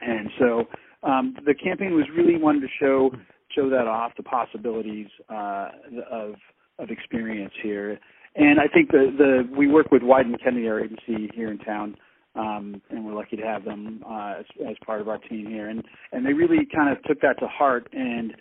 And 0.00 0.28
so 0.38 0.64
um, 1.02 1.36
the 1.46 1.54
campaign 1.54 1.94
was 1.94 2.04
really 2.14 2.36
wanted 2.36 2.60
to 2.60 2.68
show 2.80 3.10
show 3.54 3.68
that 3.70 3.86
off 3.86 4.12
the 4.16 4.22
possibilities 4.22 5.08
uh, 5.28 5.68
of 6.10 6.34
of 6.78 6.90
experience 6.90 7.52
here. 7.62 7.98
And 8.34 8.60
I 8.60 8.66
think 8.66 8.90
the 8.90 9.12
the 9.16 9.56
we 9.56 9.66
work 9.66 9.90
with 9.90 10.02
Wieden 10.02 10.42
Kennedy, 10.42 10.68
our 10.68 10.80
agency 10.80 11.30
here 11.34 11.50
in 11.50 11.58
town, 11.58 11.96
um, 12.34 12.80
and 12.90 13.04
we're 13.04 13.14
lucky 13.14 13.36
to 13.36 13.42
have 13.42 13.64
them 13.64 14.02
uh, 14.08 14.34
as, 14.40 14.46
as 14.68 14.76
part 14.84 15.00
of 15.00 15.08
our 15.08 15.18
team 15.18 15.46
here. 15.46 15.68
And 15.68 15.82
and 16.12 16.24
they 16.24 16.32
really 16.32 16.66
kind 16.74 16.90
of 16.90 17.02
took 17.04 17.20
that 17.20 17.38
to 17.40 17.46
heart 17.46 17.88
and 17.92 18.34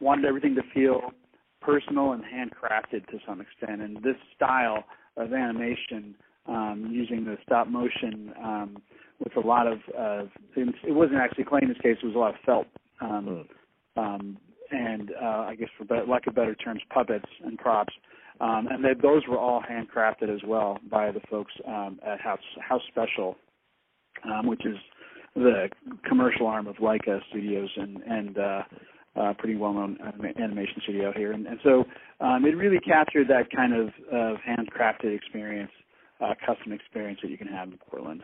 wanted 0.00 0.24
everything 0.24 0.54
to 0.56 0.62
feel 0.74 1.12
personal 1.60 2.12
and 2.12 2.22
handcrafted 2.22 3.06
to 3.08 3.18
some 3.26 3.40
extent. 3.40 3.82
And 3.82 3.96
this 3.98 4.16
style 4.34 4.84
of 5.16 5.32
animation 5.32 6.14
um, 6.46 6.88
using 6.90 7.24
the 7.24 7.36
stop 7.44 7.68
motion 7.68 8.32
um, 8.42 8.76
with 9.18 9.36
a 9.36 9.46
lot 9.46 9.66
of 9.66 9.78
uh, 9.98 10.24
it 10.56 10.94
wasn't 10.94 11.18
actually 11.18 11.44
clay 11.44 11.60
in 11.62 11.68
this 11.68 11.78
case; 11.78 11.96
it 12.02 12.06
was 12.06 12.14
a 12.14 12.18
lot 12.18 12.34
of 12.34 12.40
felt, 12.44 12.66
um, 13.00 13.46
mm. 13.96 14.02
um, 14.02 14.36
and 14.70 15.10
uh, 15.20 15.46
I 15.48 15.54
guess 15.58 15.68
for 15.78 15.84
better, 15.84 16.04
lack 16.06 16.26
of 16.26 16.34
better 16.34 16.54
terms, 16.54 16.82
puppets 16.92 17.28
and 17.44 17.58
props. 17.58 17.94
Um, 18.40 18.68
and 18.70 18.84
those 19.02 19.22
were 19.28 19.38
all 19.38 19.62
handcrafted 19.62 20.34
as 20.34 20.40
well 20.46 20.78
by 20.90 21.10
the 21.10 21.20
folks 21.30 21.52
um, 21.66 21.98
at 22.06 22.20
House 22.20 22.38
House 22.60 22.82
Special, 22.88 23.36
um, 24.24 24.46
which 24.46 24.64
is 24.66 24.76
the 25.34 25.68
commercial 26.08 26.46
arm 26.46 26.66
of 26.66 26.76
Laika 26.76 27.20
Studios 27.30 27.70
and 27.76 28.02
and 28.02 28.38
uh, 28.38 28.62
uh, 29.16 29.32
pretty 29.38 29.56
well-known 29.56 29.98
animation 30.38 30.82
studio 30.82 31.12
here. 31.16 31.32
And, 31.32 31.46
and 31.46 31.58
so 31.64 31.84
um, 32.20 32.44
it 32.44 32.56
really 32.56 32.78
captured 32.80 33.28
that 33.28 33.50
kind 33.54 33.72
of, 33.72 33.88
of 34.12 34.36
handcrafted 34.46 35.16
experience, 35.16 35.70
uh, 36.20 36.34
custom 36.44 36.72
experience 36.72 37.20
that 37.22 37.30
you 37.30 37.38
can 37.38 37.46
have 37.46 37.68
in 37.68 37.78
Portland. 37.88 38.22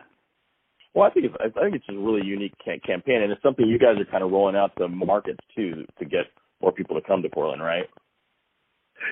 Well, 0.93 1.09
I 1.09 1.11
think 1.11 1.25
it's, 1.25 1.35
I 1.39 1.63
think 1.63 1.75
it's 1.75 1.85
a 1.89 1.97
really 1.97 2.23
unique 2.23 2.53
campaign, 2.85 3.23
and 3.23 3.31
it's 3.31 3.41
something 3.41 3.65
you 3.65 3.79
guys 3.79 3.99
are 3.99 4.11
kind 4.11 4.23
of 4.23 4.31
rolling 4.31 4.55
out 4.55 4.75
to 4.77 4.87
markets 4.87 5.39
too 5.55 5.85
to 5.97 6.05
get 6.05 6.25
more 6.61 6.71
people 6.71 6.95
to 6.95 7.07
come 7.07 7.23
to 7.23 7.29
Portland, 7.29 7.63
right? 7.63 7.85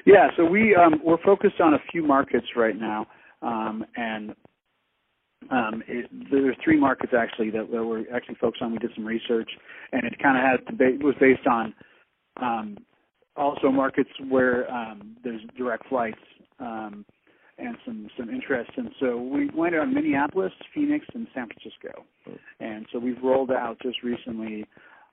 Yeah, 0.05 0.27
so 0.37 0.45
we 0.45 0.75
um, 0.75 1.01
we're 1.03 1.21
focused 1.23 1.59
on 1.61 1.73
a 1.73 1.79
few 1.91 2.05
markets 2.05 2.47
right 2.55 2.79
now, 2.79 3.07
um, 3.41 3.85
and 3.95 4.35
um, 5.49 5.83
it, 5.87 6.09
there 6.31 6.49
are 6.49 6.55
three 6.63 6.79
markets 6.79 7.13
actually 7.17 7.49
that, 7.51 7.71
that 7.71 7.83
we're 7.83 8.05
actually 8.13 8.35
focused 8.35 8.61
on. 8.61 8.71
We 8.71 8.79
did 8.79 8.91
some 8.95 9.05
research, 9.05 9.49
and 9.91 10.03
it 10.03 10.17
kind 10.21 10.37
of 10.37 10.43
had 10.43 10.67
to 10.67 10.75
be, 10.75 11.03
was 11.03 11.15
based 11.19 11.47
on 11.47 11.73
um, 12.41 12.77
also 13.35 13.71
markets 13.71 14.09
where 14.29 14.71
um, 14.71 15.15
there's 15.23 15.41
direct 15.57 15.87
flights. 15.87 16.19
Um, 16.59 17.05
and 17.57 17.77
some 17.85 18.07
some 18.17 18.29
interest. 18.29 18.71
And 18.75 18.89
so 18.99 19.17
we 19.17 19.49
went 19.53 19.75
on 19.75 19.93
Minneapolis, 19.93 20.51
Phoenix, 20.73 21.05
and 21.13 21.27
San 21.33 21.47
Francisco. 21.47 22.05
And 22.59 22.85
so 22.91 22.99
we've 22.99 23.21
rolled 23.23 23.51
out 23.51 23.77
just 23.81 24.01
recently 24.03 24.65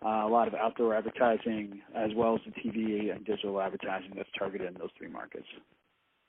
uh, 0.05 0.27
a 0.27 0.29
lot 0.29 0.49
of 0.49 0.55
outdoor 0.55 0.95
advertising 0.95 1.81
as 1.95 2.11
well 2.15 2.37
as 2.37 2.41
the 2.47 2.61
TV 2.61 3.13
and 3.13 3.25
digital 3.25 3.61
advertising 3.61 4.13
that's 4.17 4.29
targeted 4.39 4.69
in 4.69 4.75
those 4.75 4.91
three 4.97 5.09
markets. 5.09 5.47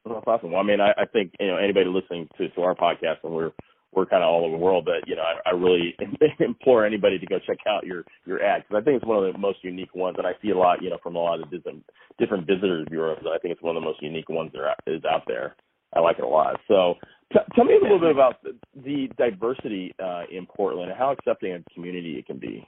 Well, 0.04 0.16
that's 0.16 0.28
awesome. 0.28 0.52
Well, 0.52 0.62
I 0.62 0.64
mean, 0.64 0.82
I, 0.82 0.92
I 0.92 1.06
think 1.06 1.34
you 1.40 1.48
know 1.48 1.58
anybody 1.58 1.86
listening 1.88 2.28
to 2.38 2.50
to 2.50 2.62
our 2.62 2.76
podcast, 2.76 3.18
and 3.24 3.34
we're 3.34 3.52
we're 3.92 4.06
kind 4.06 4.24
of 4.24 4.30
all 4.30 4.46
over 4.46 4.56
the 4.56 4.64
world, 4.64 4.86
but 4.86 5.08
you 5.08 5.16
know, 5.16 5.24
I, 5.24 5.50
I 5.50 5.54
really 5.54 5.96
implore 6.40 6.86
anybody 6.86 7.20
to 7.20 7.26
go 7.26 7.38
check 7.46 7.58
out 7.68 7.86
your 7.86 8.04
your 8.26 8.44
ad 8.44 8.64
because 8.64 8.82
I 8.82 8.84
think 8.84 8.98
it's 8.98 9.06
one 9.06 9.24
of 9.24 9.34
the 9.34 9.40
most 9.40 9.64
unique 9.64 9.94
ones, 9.96 10.16
and 10.18 10.28
I 10.28 10.34
see 10.42 10.52
a 10.52 10.58
lot, 10.58 10.82
you 10.82 10.90
know, 10.90 11.00
from 11.02 11.16
a 11.16 11.20
lot 11.20 11.42
of 11.42 11.52
different 11.52 11.84
different 12.18 12.48
visitors 12.48 12.88
bureaus. 12.90 13.20
I 13.24 13.40
think 13.40 13.54
it's 13.54 13.62
one 13.62 13.76
of 13.76 13.82
the 13.82 13.88
most 13.88 14.02
unique 14.02 14.30
ones 14.30 14.52
that 14.54 14.62
are, 14.62 14.76
is 14.88 15.04
out 15.06 15.24
there. 15.28 15.56
I 15.94 16.00
like 16.02 16.20
it 16.20 16.24
a 16.24 16.28
lot. 16.28 16.60
So, 16.68 16.96
t- 17.34 17.40
tell 17.56 17.66
me 17.66 17.74
a 17.76 17.82
little 17.82 18.00
bit 18.00 18.12
about 18.12 18.44
the, 18.44 18.56
the 18.76 19.10
diversity 19.18 19.92
uh, 20.04 20.24
in 20.32 20.46
Portland 20.46 20.92
and 20.92 21.00
how 21.00 21.12
accepting 21.12 21.54
a 21.54 21.74
community 21.74 22.18
it 22.20 22.28
can 22.28 22.38
be. 22.38 22.68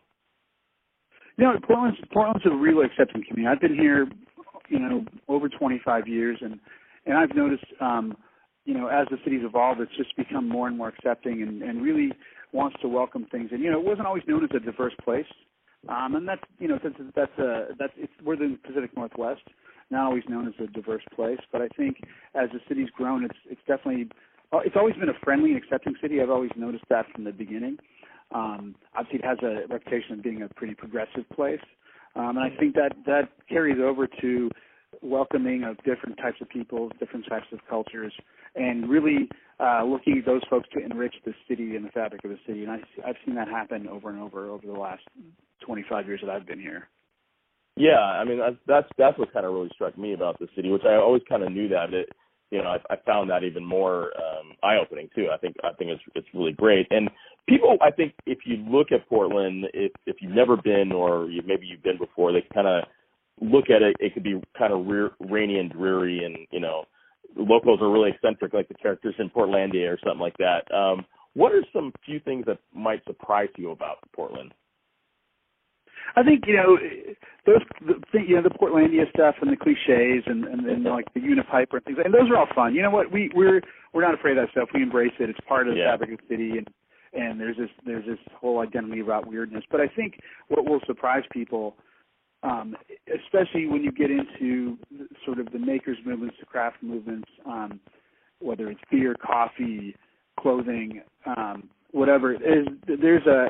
You 1.41 1.47
know, 1.47 1.59
Portland's 1.65 1.97
Portland's 2.13 2.45
a 2.45 2.51
really 2.55 2.85
accepting 2.85 3.23
community. 3.27 3.51
I've 3.51 3.59
been 3.59 3.73
here, 3.75 4.07
you 4.69 4.77
know, 4.77 5.03
over 5.27 5.49
25 5.49 6.07
years, 6.07 6.37
and 6.39 6.59
and 7.07 7.17
I've 7.17 7.35
noticed, 7.35 7.65
um, 7.79 8.15
you 8.65 8.75
know, 8.75 8.89
as 8.89 9.07
the 9.09 9.17
city's 9.23 9.41
evolved, 9.43 9.81
it's 9.81 9.95
just 9.97 10.15
become 10.15 10.47
more 10.47 10.67
and 10.67 10.77
more 10.77 10.89
accepting 10.89 11.41
and, 11.41 11.63
and 11.63 11.81
really 11.81 12.11
wants 12.53 12.77
to 12.83 12.87
welcome 12.87 13.25
things. 13.31 13.49
And 13.51 13.63
you 13.63 13.71
know, 13.71 13.79
it 13.79 13.83
wasn't 13.83 14.05
always 14.05 14.21
known 14.27 14.43
as 14.43 14.51
a 14.55 14.59
diverse 14.59 14.93
place, 15.03 15.25
um, 15.89 16.13
and 16.13 16.27
that's 16.27 16.43
you 16.59 16.67
know 16.67 16.77
that's 16.83 16.93
that's 17.15 17.39
a 17.39 17.69
that's 17.79 17.93
it's 17.97 18.13
we're 18.23 18.35
the 18.35 18.59
Pacific 18.63 18.95
Northwest, 18.95 19.41
not 19.89 20.05
always 20.05 20.23
known 20.29 20.47
as 20.47 20.53
a 20.63 20.67
diverse 20.67 21.03
place. 21.15 21.39
But 21.51 21.63
I 21.63 21.69
think 21.69 21.97
as 22.35 22.49
the 22.53 22.59
city's 22.69 22.91
grown, 22.91 23.25
it's 23.25 23.39
it's 23.49 23.61
definitely 23.67 24.09
it's 24.63 24.75
always 24.75 24.95
been 24.95 25.09
a 25.09 25.19
friendly 25.23 25.53
and 25.53 25.57
accepting 25.57 25.95
city. 26.03 26.21
I've 26.21 26.29
always 26.29 26.51
noticed 26.55 26.85
that 26.91 27.07
from 27.15 27.23
the 27.23 27.31
beginning. 27.31 27.77
Um, 28.33 28.75
obviously, 28.95 29.19
it 29.19 29.25
has 29.25 29.37
a 29.43 29.67
reputation 29.71 30.13
of 30.13 30.23
being 30.23 30.41
a 30.41 30.49
pretty 30.49 30.73
progressive 30.73 31.29
place, 31.33 31.59
um, 32.15 32.37
and 32.37 32.39
I 32.39 32.49
think 32.57 32.75
that 32.75 32.93
that 33.05 33.29
carries 33.49 33.79
over 33.81 34.07
to 34.21 34.49
welcoming 35.01 35.63
of 35.63 35.77
different 35.83 36.17
types 36.17 36.37
of 36.41 36.49
people, 36.49 36.89
different 36.99 37.25
types 37.29 37.47
of 37.51 37.59
cultures, 37.69 38.13
and 38.55 38.89
really 38.89 39.29
uh, 39.59 39.83
looking 39.83 40.17
at 40.19 40.25
those 40.25 40.41
folks 40.49 40.67
to 40.73 40.83
enrich 40.83 41.15
the 41.25 41.33
city 41.47 41.75
and 41.75 41.85
the 41.85 41.89
fabric 41.89 42.23
of 42.23 42.31
the 42.31 42.39
city. 42.45 42.63
And 42.63 42.71
I, 42.71 42.79
I've 43.07 43.15
seen 43.25 43.35
that 43.35 43.47
happen 43.47 43.87
over 43.87 44.09
and 44.09 44.19
over 44.19 44.49
over 44.49 44.65
the 44.65 44.73
last 44.73 45.03
25 45.65 46.07
years 46.07 46.21
that 46.23 46.29
I've 46.29 46.47
been 46.47 46.59
here. 46.59 46.89
Yeah, 47.77 47.99
I 47.99 48.25
mean 48.25 48.39
that's 48.39 48.57
that's 48.67 48.87
that's 48.97 49.17
what 49.17 49.31
kind 49.31 49.45
of 49.45 49.53
really 49.53 49.71
struck 49.73 49.97
me 49.97 50.13
about 50.13 50.39
the 50.39 50.47
city, 50.55 50.69
which 50.69 50.83
I 50.85 50.95
always 50.95 51.21
kind 51.29 51.41
of 51.41 51.51
knew 51.51 51.69
that 51.69 51.93
it, 51.93 52.09
you 52.51 52.61
know, 52.61 52.67
I, 52.67 52.93
I 52.93 52.97
found 53.05 53.29
that 53.29 53.43
even 53.43 53.65
more 53.65 54.11
um, 54.17 54.51
eye 54.61 54.75
opening 54.75 55.09
too. 55.15 55.27
I 55.33 55.37
think 55.37 55.55
I 55.63 55.71
think 55.73 55.91
it's 55.91 56.03
it's 56.13 56.27
really 56.33 56.51
great, 56.51 56.87
and 56.91 57.09
people, 57.47 57.77
I 57.81 57.91
think 57.91 58.13
if 58.25 58.39
you 58.45 58.57
look 58.57 58.91
at 58.91 59.07
Portland, 59.09 59.65
if 59.73 59.91
if 60.05 60.17
you've 60.21 60.35
never 60.35 60.57
been 60.57 60.91
or 60.91 61.29
you, 61.29 61.41
maybe 61.45 61.65
you've 61.65 61.83
been 61.83 61.97
before, 61.97 62.31
they 62.31 62.45
kind 62.53 62.67
of 62.67 62.83
look 63.41 63.69
at 63.69 63.81
it. 63.81 63.95
It 63.99 64.13
could 64.13 64.23
be 64.23 64.41
kind 64.57 64.73
of 64.73 64.85
re- 64.85 65.09
rainy 65.19 65.59
and 65.59 65.71
dreary, 65.71 66.23
and 66.23 66.37
you 66.51 66.59
know, 66.59 66.85
locals 67.35 67.81
are 67.81 67.91
really 67.91 68.11
eccentric, 68.11 68.53
like 68.53 68.67
the 68.67 68.75
characters 68.75 69.15
in 69.19 69.29
Portlandia 69.29 69.91
or 69.91 69.99
something 70.03 70.21
like 70.21 70.37
that. 70.37 70.71
Um, 70.73 71.05
what 71.33 71.53
are 71.53 71.63
some 71.73 71.93
few 72.05 72.19
things 72.19 72.45
that 72.45 72.59
might 72.73 73.03
surprise 73.05 73.49
you 73.57 73.71
about 73.71 73.97
Portland? 74.13 74.53
I 76.15 76.23
think 76.23 76.43
you 76.45 76.55
know 76.55 76.77
those 77.45 77.61
the, 78.11 78.19
you 78.19 78.35
know 78.35 78.41
the 78.41 78.49
Portlandia 78.49 79.09
stuff 79.11 79.35
and 79.41 79.51
the 79.51 79.55
cliches 79.55 80.23
and 80.25 80.43
and, 80.45 80.65
and 80.67 80.83
like 80.83 81.05
the 81.13 81.21
Unipiper 81.21 81.77
and 81.77 81.85
things 81.85 81.97
and 82.03 82.13
those 82.13 82.29
are 82.29 82.37
all 82.37 82.47
fun. 82.53 82.75
You 82.75 82.81
know 82.81 82.91
what 82.91 83.11
we 83.11 83.31
we're 83.33 83.61
we're 83.93 84.01
not 84.01 84.13
afraid 84.13 84.37
of 84.37 84.45
that 84.45 84.51
stuff. 84.51 84.69
We 84.73 84.83
embrace 84.83 85.13
it. 85.19 85.29
It's 85.29 85.39
part 85.47 85.67
of 85.67 85.75
the 85.75 85.79
yeah. 85.79 85.91
fabric 85.91 86.13
of 86.13 86.19
the 86.27 86.35
city 86.35 86.57
and 86.57 86.67
and 87.13 87.39
there's 87.39 87.57
this 87.57 87.69
there's 87.85 88.05
this 88.05 88.19
whole 88.39 88.59
identity 88.59 89.01
about 89.01 89.27
weirdness. 89.27 89.63
But 89.69 89.81
I 89.81 89.87
think 89.87 90.19
what 90.47 90.65
will 90.65 90.79
surprise 90.85 91.23
people, 91.31 91.75
um, 92.43 92.75
especially 93.23 93.67
when 93.67 93.83
you 93.83 93.91
get 93.91 94.11
into 94.11 94.77
sort 95.25 95.39
of 95.39 95.51
the 95.51 95.59
makers 95.59 95.97
movements, 96.05 96.35
the 96.39 96.45
craft 96.45 96.77
movements, 96.81 97.29
um, 97.45 97.79
whether 98.39 98.69
it's 98.69 98.81
beer, 98.89 99.15
coffee, 99.23 99.95
clothing, 100.39 101.01
um, 101.25 101.69
whatever 101.91 102.33
is, 102.33 102.67
there's 102.87 103.25
a 103.27 103.47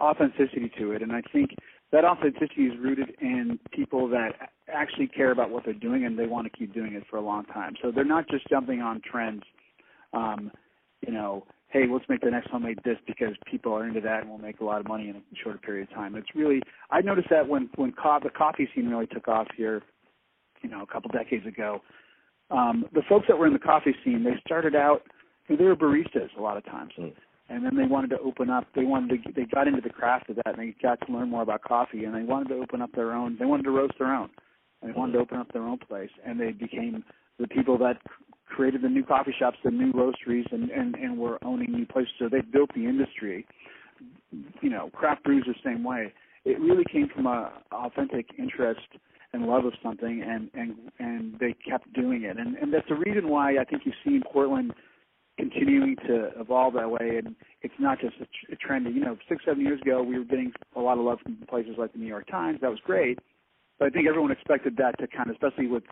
authenticity 0.00 0.70
to 0.78 0.92
it, 0.92 1.02
and 1.02 1.12
I 1.12 1.22
think 1.32 1.50
that 1.90 2.04
authenticity 2.04 2.64
is 2.64 2.78
rooted 2.78 3.14
in 3.20 3.58
people 3.72 4.08
that 4.08 4.50
actually 4.72 5.08
care 5.08 5.30
about 5.30 5.50
what 5.50 5.64
they're 5.64 5.72
doing 5.72 6.04
and 6.04 6.18
they 6.18 6.26
want 6.26 6.50
to 6.50 6.56
keep 6.56 6.74
doing 6.74 6.92
it 6.92 7.02
for 7.08 7.16
a 7.16 7.22
long 7.22 7.44
time. 7.46 7.74
So 7.82 7.90
they're 7.90 8.04
not 8.04 8.28
just 8.28 8.46
jumping 8.48 8.82
on 8.82 9.00
trends, 9.00 9.42
um, 10.12 10.50
you 11.06 11.12
know, 11.12 11.46
hey, 11.68 11.84
let's 11.90 12.04
make 12.08 12.20
the 12.20 12.30
next 12.30 12.50
homemade 12.50 12.82
dish 12.82 12.98
because 13.06 13.34
people 13.50 13.72
are 13.72 13.86
into 13.86 14.00
that 14.00 14.22
and 14.22 14.30
we'll 14.30 14.38
make 14.38 14.60
a 14.60 14.64
lot 14.64 14.80
of 14.80 14.88
money 14.88 15.08
in 15.08 15.16
a 15.16 15.20
shorter 15.42 15.58
period 15.58 15.88
of 15.88 15.94
time. 15.94 16.14
It's 16.14 16.28
really 16.34 16.62
I 16.90 17.00
noticed 17.00 17.28
that 17.30 17.48
when 17.48 17.70
when 17.76 17.92
co- 17.92 18.20
the 18.22 18.30
coffee 18.30 18.68
scene 18.74 18.88
really 18.88 19.06
took 19.06 19.28
off 19.28 19.46
here, 19.56 19.82
you 20.62 20.70
know, 20.70 20.82
a 20.82 20.86
couple 20.86 21.10
decades 21.10 21.46
ago. 21.46 21.80
Um, 22.50 22.86
the 22.94 23.02
folks 23.08 23.26
that 23.28 23.36
were 23.36 23.46
in 23.46 23.52
the 23.52 23.58
coffee 23.58 23.94
scene, 24.02 24.24
they 24.24 24.40
started 24.44 24.74
out, 24.74 25.02
you 25.48 25.56
know, 25.56 25.62
they 25.62 25.68
were 25.68 25.76
baristas 25.76 26.34
a 26.38 26.40
lot 26.40 26.56
of 26.56 26.64
times. 26.64 26.92
Mm 26.98 27.12
and 27.48 27.64
then 27.64 27.76
they 27.76 27.86
wanted 27.86 28.10
to 28.10 28.18
open 28.18 28.50
up. 28.50 28.66
They 28.74 28.84
wanted 28.84 29.24
to. 29.24 29.32
They 29.32 29.44
got 29.44 29.68
into 29.68 29.80
the 29.80 29.90
craft 29.90 30.28
of 30.28 30.36
that, 30.36 30.46
and 30.46 30.58
they 30.58 30.74
got 30.82 31.00
to 31.06 31.12
learn 31.12 31.30
more 31.30 31.42
about 31.42 31.62
coffee. 31.62 32.04
And 32.04 32.14
they 32.14 32.22
wanted 32.22 32.48
to 32.48 32.56
open 32.56 32.82
up 32.82 32.92
their 32.92 33.12
own. 33.12 33.36
They 33.38 33.46
wanted 33.46 33.62
to 33.64 33.70
roast 33.70 33.94
their 33.98 34.14
own. 34.14 34.30
And 34.82 34.92
they 34.92 34.98
wanted 34.98 35.12
to 35.14 35.18
open 35.20 35.38
up 35.38 35.52
their 35.52 35.62
own 35.62 35.78
place, 35.78 36.10
and 36.24 36.38
they 36.38 36.52
became 36.52 37.04
the 37.38 37.48
people 37.48 37.78
that 37.78 37.98
created 38.48 38.82
the 38.82 38.88
new 38.88 39.04
coffee 39.04 39.34
shops, 39.38 39.58
the 39.64 39.70
new 39.70 39.92
roasteries, 39.92 40.46
and 40.50 40.70
and 40.70 40.94
and 40.94 41.18
were 41.18 41.38
owning 41.44 41.72
new 41.72 41.86
places. 41.86 42.12
So 42.18 42.28
they 42.28 42.40
built 42.40 42.70
the 42.74 42.84
industry. 42.86 43.46
You 44.60 44.70
know, 44.70 44.90
craft 44.92 45.24
brews 45.24 45.44
the 45.46 45.54
same 45.64 45.82
way. 45.84 46.12
It 46.44 46.60
really 46.60 46.84
came 46.90 47.08
from 47.14 47.26
a 47.26 47.52
authentic 47.72 48.26
interest 48.38 48.86
and 49.32 49.46
love 49.46 49.64
of 49.64 49.74
something, 49.82 50.22
and 50.22 50.50
and 50.54 50.76
and 50.98 51.38
they 51.38 51.54
kept 51.68 51.92
doing 51.92 52.22
it. 52.24 52.38
And 52.38 52.56
and 52.56 52.72
that's 52.72 52.88
the 52.88 52.94
reason 52.94 53.28
why 53.28 53.58
I 53.58 53.64
think 53.64 53.82
you 53.84 53.92
see 54.04 54.16
in 54.16 54.22
Portland 54.32 54.72
continuing 55.38 55.94
to 56.06 56.30
evolve 56.38 56.74
that 56.74 56.90
way. 56.90 57.20
And 57.24 57.34
it's 57.62 57.74
not 57.78 58.00
just 58.00 58.16
a, 58.20 58.52
a 58.52 58.56
trend. 58.56 58.86
You 58.92 59.00
know, 59.00 59.16
six, 59.28 59.42
seven 59.44 59.62
years 59.62 59.80
ago, 59.80 60.02
we 60.02 60.18
were 60.18 60.24
getting 60.24 60.52
a 60.76 60.80
lot 60.80 60.98
of 60.98 61.04
love 61.04 61.20
from 61.22 61.38
places 61.48 61.76
like 61.78 61.92
the 61.92 61.98
New 61.98 62.06
York 62.06 62.26
Times. 62.28 62.58
That 62.60 62.70
was 62.70 62.80
great. 62.84 63.18
But 63.78 63.86
I 63.86 63.90
think 63.90 64.08
everyone 64.08 64.32
expected 64.32 64.76
that 64.78 64.98
to 64.98 65.06
kind 65.06 65.30
of, 65.30 65.36
especially 65.36 65.68
with, 65.68 65.84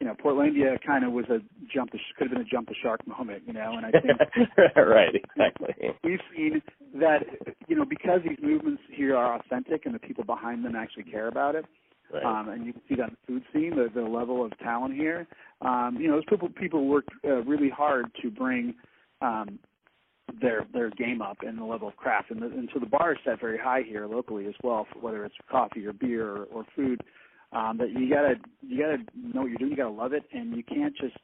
you 0.00 0.06
know, 0.06 0.14
Portlandia 0.14 0.78
kind 0.86 1.04
of 1.04 1.12
was 1.12 1.24
a 1.30 1.38
jump, 1.72 1.90
the, 1.92 1.98
could 2.18 2.28
have 2.28 2.32
been 2.32 2.46
a 2.46 2.50
jump 2.50 2.68
the 2.68 2.74
shark 2.82 3.06
moment, 3.06 3.42
you 3.46 3.52
know, 3.52 3.76
and 3.76 3.86
I 3.86 3.90
think. 3.90 4.18
right, 4.76 5.14
exactly. 5.14 5.74
We've 6.04 6.20
seen 6.36 6.60
that, 7.00 7.20
you 7.66 7.76
know, 7.76 7.84
because 7.84 8.20
these 8.22 8.38
movements 8.42 8.82
here 8.90 9.16
are 9.16 9.38
authentic 9.38 9.86
and 9.86 9.94
the 9.94 9.98
people 9.98 10.24
behind 10.24 10.64
them 10.64 10.76
actually 10.76 11.04
care 11.04 11.28
about 11.28 11.54
it. 11.54 11.64
Right. 12.12 12.24
Um, 12.24 12.50
and 12.50 12.66
you 12.66 12.72
can 12.72 12.82
see 12.88 12.94
that 12.96 13.08
in 13.08 13.16
the 13.20 13.26
food 13.26 13.42
scene, 13.52 13.76
the, 13.76 13.88
the 13.92 14.06
level 14.06 14.44
of 14.44 14.56
talent 14.58 14.94
here. 14.94 15.26
Um, 15.62 15.96
you 15.98 16.08
know, 16.08 16.16
those 16.16 16.24
people 16.28 16.48
people 16.50 16.86
work 16.86 17.06
uh, 17.24 17.42
really 17.42 17.70
hard 17.70 18.06
to 18.22 18.30
bring 18.30 18.74
um, 19.20 19.58
their 20.40 20.66
their 20.72 20.90
game 20.90 21.20
up 21.20 21.38
and 21.40 21.58
the 21.58 21.64
level 21.64 21.88
of 21.88 21.96
craft, 21.96 22.30
and, 22.30 22.42
the, 22.42 22.46
and 22.46 22.68
so 22.72 22.78
the 22.78 22.86
bar 22.86 23.12
is 23.12 23.18
set 23.24 23.40
very 23.40 23.58
high 23.58 23.82
here 23.82 24.06
locally 24.06 24.46
as 24.46 24.54
well, 24.62 24.86
for 24.92 25.00
whether 25.00 25.24
it's 25.24 25.34
coffee 25.50 25.84
or 25.84 25.92
beer 25.92 26.28
or, 26.28 26.44
or 26.44 26.64
food. 26.76 27.00
Um, 27.56 27.78
but 27.78 27.90
you 27.90 28.10
gotta 28.10 28.34
you 28.60 28.78
gotta 28.78 28.98
know 29.16 29.42
what 29.42 29.48
you're 29.48 29.58
doing. 29.58 29.70
You 29.70 29.76
gotta 29.76 29.90
love 29.90 30.12
it, 30.12 30.24
and 30.32 30.54
you 30.54 30.62
can't 30.62 30.94
just 30.96 31.16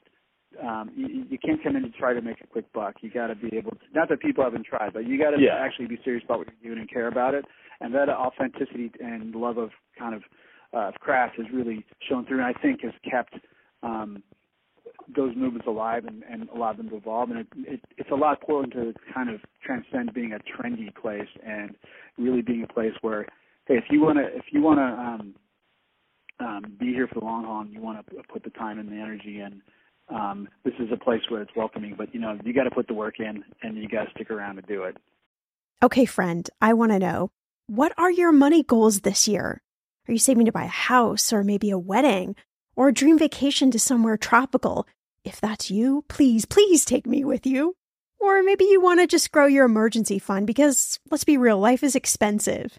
um, 0.62 0.90
you, 0.96 1.26
you 1.30 1.38
can't 1.38 1.62
come 1.62 1.76
in 1.76 1.84
and 1.84 1.94
try 1.94 2.14
to 2.14 2.22
make 2.22 2.40
a 2.42 2.46
quick 2.46 2.72
buck. 2.72 2.96
You 3.00 3.10
got 3.10 3.28
to 3.28 3.34
be 3.34 3.56
able 3.56 3.72
to. 3.72 3.78
Not 3.94 4.08
that 4.08 4.20
people 4.20 4.44
haven't 4.44 4.66
tried, 4.66 4.92
but 4.92 5.06
you 5.06 5.18
got 5.18 5.30
to 5.30 5.40
yeah. 5.40 5.56
actually 5.58 5.86
be 5.86 5.98
serious 6.04 6.24
about 6.24 6.38
what 6.38 6.48
you're 6.48 6.74
doing 6.74 6.80
and 6.80 6.90
care 6.90 7.08
about 7.08 7.34
it. 7.34 7.44
And 7.80 7.94
that 7.94 8.08
authenticity 8.08 8.92
and 9.00 9.34
love 9.34 9.58
of 9.58 9.70
kind 9.98 10.14
of 10.14 10.22
uh, 10.72 10.90
craft 11.00 11.36
has 11.36 11.46
really 11.52 11.84
shown 12.08 12.26
through, 12.26 12.38
and 12.38 12.46
I 12.46 12.58
think 12.60 12.82
has 12.82 12.92
kept 13.08 13.34
um, 13.82 14.22
those 15.14 15.34
movements 15.36 15.66
alive 15.66 16.04
and, 16.06 16.22
and 16.30 16.48
allowed 16.50 16.78
them 16.78 16.88
to 16.90 16.96
evolve. 16.96 17.30
And 17.30 17.40
it, 17.40 17.46
it, 17.56 17.80
it's 17.98 18.10
a 18.10 18.14
lot 18.16 18.40
Portland 18.40 18.72
to 18.72 18.94
kind 19.12 19.30
of 19.30 19.40
transcend 19.64 20.14
being 20.14 20.32
a 20.32 20.38
trendy 20.38 20.94
place 20.94 21.28
and 21.46 21.76
really 22.18 22.42
being 22.42 22.62
a 22.62 22.72
place 22.72 22.92
where, 23.00 23.26
hey, 23.66 23.74
if 23.74 23.84
you 23.90 24.02
want 24.02 24.18
to, 24.18 24.24
if 24.24 24.44
you 24.50 24.62
want 24.62 24.78
to 24.78 24.84
um, 24.84 25.34
um, 26.40 26.76
be 26.78 26.92
here 26.92 27.06
for 27.06 27.20
the 27.20 27.24
long 27.24 27.44
haul, 27.44 27.60
and 27.62 27.72
you 27.72 27.80
want 27.80 28.04
to 28.06 28.22
put 28.24 28.42
the 28.44 28.50
time 28.50 28.78
and 28.78 28.88
the 28.88 28.96
energy 28.96 29.40
in. 29.40 29.62
Um, 30.08 30.48
this 30.64 30.74
is 30.78 30.88
a 30.92 30.96
place 30.96 31.22
where 31.28 31.42
it's 31.42 31.54
welcoming, 31.56 31.94
but 31.96 32.14
you 32.14 32.20
know 32.20 32.38
you 32.44 32.52
got 32.52 32.64
to 32.64 32.70
put 32.70 32.86
the 32.86 32.94
work 32.94 33.20
in, 33.20 33.44
and 33.62 33.76
you 33.76 33.88
got 33.88 34.04
to 34.04 34.10
stick 34.10 34.30
around 34.30 34.56
to 34.56 34.62
do 34.62 34.84
it. 34.84 34.96
Okay, 35.82 36.04
friend, 36.04 36.48
I 36.60 36.74
want 36.74 36.92
to 36.92 36.98
know 36.98 37.30
what 37.66 37.92
are 37.96 38.10
your 38.10 38.32
money 38.32 38.62
goals 38.62 39.00
this 39.00 39.26
year? 39.26 39.62
Are 40.08 40.12
you 40.12 40.18
saving 40.18 40.46
to 40.46 40.52
buy 40.52 40.64
a 40.64 40.68
house 40.68 41.32
or 41.32 41.44
maybe 41.44 41.70
a 41.70 41.78
wedding 41.78 42.34
or 42.76 42.88
a 42.88 42.92
dream 42.92 43.18
vacation 43.18 43.70
to 43.70 43.78
somewhere 43.78 44.16
tropical? 44.16 44.86
If 45.24 45.40
that's 45.40 45.70
you, 45.70 46.04
please, 46.08 46.44
please 46.44 46.84
take 46.84 47.06
me 47.06 47.24
with 47.24 47.46
you. 47.46 47.76
Or 48.18 48.42
maybe 48.42 48.64
you 48.64 48.80
want 48.80 49.00
to 49.00 49.06
just 49.06 49.32
grow 49.32 49.46
your 49.46 49.64
emergency 49.64 50.18
fund 50.18 50.46
because 50.46 50.98
let's 51.10 51.24
be 51.24 51.36
real, 51.36 51.58
life 51.58 51.82
is 51.82 51.96
expensive. 51.96 52.78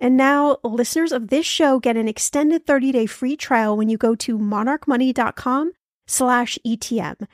And 0.00 0.16
now 0.16 0.56
listeners 0.64 1.12
of 1.12 1.28
this 1.28 1.44
show 1.44 1.78
get 1.78 1.98
an 1.98 2.08
extended 2.08 2.66
30-day 2.66 3.04
free 3.06 3.36
trial 3.36 3.76
when 3.76 3.90
you 3.90 3.98
go 3.98 4.14
to 4.16 4.38
monarchmoney.com 4.38 5.72
slash 6.06 6.58
ETM. 6.66 7.26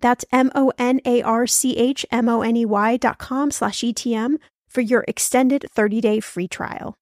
That's 0.00 0.26
M-O-N-A-R-C-H-M-O-N-E-Y 0.30 2.96
dot 2.98 3.18
com 3.18 3.50
slash 3.50 3.80
ETM 3.80 4.36
for 4.68 4.82
your 4.82 5.04
extended 5.08 5.64
30-day 5.74 6.20
free 6.20 6.48
trial. 6.48 6.94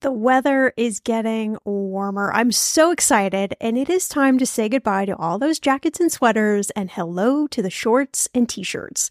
The 0.00 0.12
weather 0.12 0.72
is 0.76 1.00
getting 1.00 1.56
warmer. 1.64 2.32
I'm 2.32 2.52
so 2.52 2.90
excited, 2.90 3.54
and 3.60 3.78
it 3.78 3.88
is 3.88 4.08
time 4.08 4.38
to 4.38 4.46
say 4.46 4.68
goodbye 4.68 5.06
to 5.06 5.16
all 5.16 5.38
those 5.38 5.58
jackets 5.58 5.98
and 5.98 6.12
sweaters 6.12 6.70
and 6.70 6.90
hello 6.90 7.46
to 7.46 7.62
the 7.62 7.70
shorts 7.70 8.28
and 8.34 8.48
t 8.48 8.62
shirts. 8.62 9.10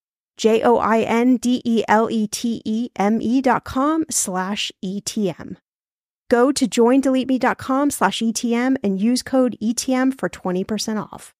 J 0.41 0.63
O 0.63 0.77
I 0.77 1.01
N 1.01 1.37
D 1.37 1.61
E 1.63 1.83
L 1.87 2.09
E 2.09 2.25
T 2.25 2.63
E 2.65 2.89
M 2.95 3.21
E 3.21 3.41
dot 3.41 3.63
com 3.63 4.05
slash 4.09 4.71
ETM. 4.83 5.57
Go 6.31 6.51
to 6.51 6.67
joindeleteme.com 6.67 7.91
slash 7.91 8.21
ETM 8.21 8.77
and 8.83 8.99
use 8.99 9.21
code 9.21 9.55
ETM 9.61 10.17
for 10.17 10.29
20% 10.29 10.97
off. 10.97 11.33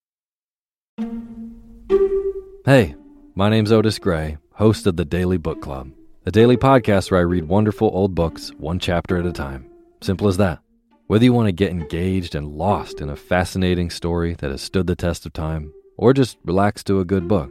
Hey, 2.64 2.94
my 3.34 3.48
name's 3.48 3.72
Otis 3.72 3.98
Gray, 3.98 4.36
host 4.52 4.86
of 4.86 4.96
the 4.96 5.04
Daily 5.04 5.38
Book 5.38 5.60
Club, 5.60 5.90
a 6.24 6.30
daily 6.30 6.56
podcast 6.56 7.10
where 7.10 7.18
I 7.18 7.24
read 7.24 7.48
wonderful 7.48 7.90
old 7.92 8.14
books 8.14 8.52
one 8.58 8.78
chapter 8.78 9.16
at 9.16 9.26
a 9.26 9.32
time. 9.32 9.68
Simple 10.00 10.28
as 10.28 10.36
that. 10.36 10.60
Whether 11.08 11.24
you 11.24 11.32
want 11.32 11.48
to 11.48 11.52
get 11.52 11.72
engaged 11.72 12.36
and 12.36 12.54
lost 12.54 13.00
in 13.00 13.08
a 13.08 13.16
fascinating 13.16 13.90
story 13.90 14.34
that 14.34 14.52
has 14.52 14.62
stood 14.62 14.86
the 14.86 14.94
test 14.94 15.26
of 15.26 15.32
time, 15.32 15.72
or 15.96 16.12
just 16.12 16.38
relax 16.44 16.84
to 16.84 17.00
a 17.00 17.04
good 17.04 17.26
book, 17.26 17.50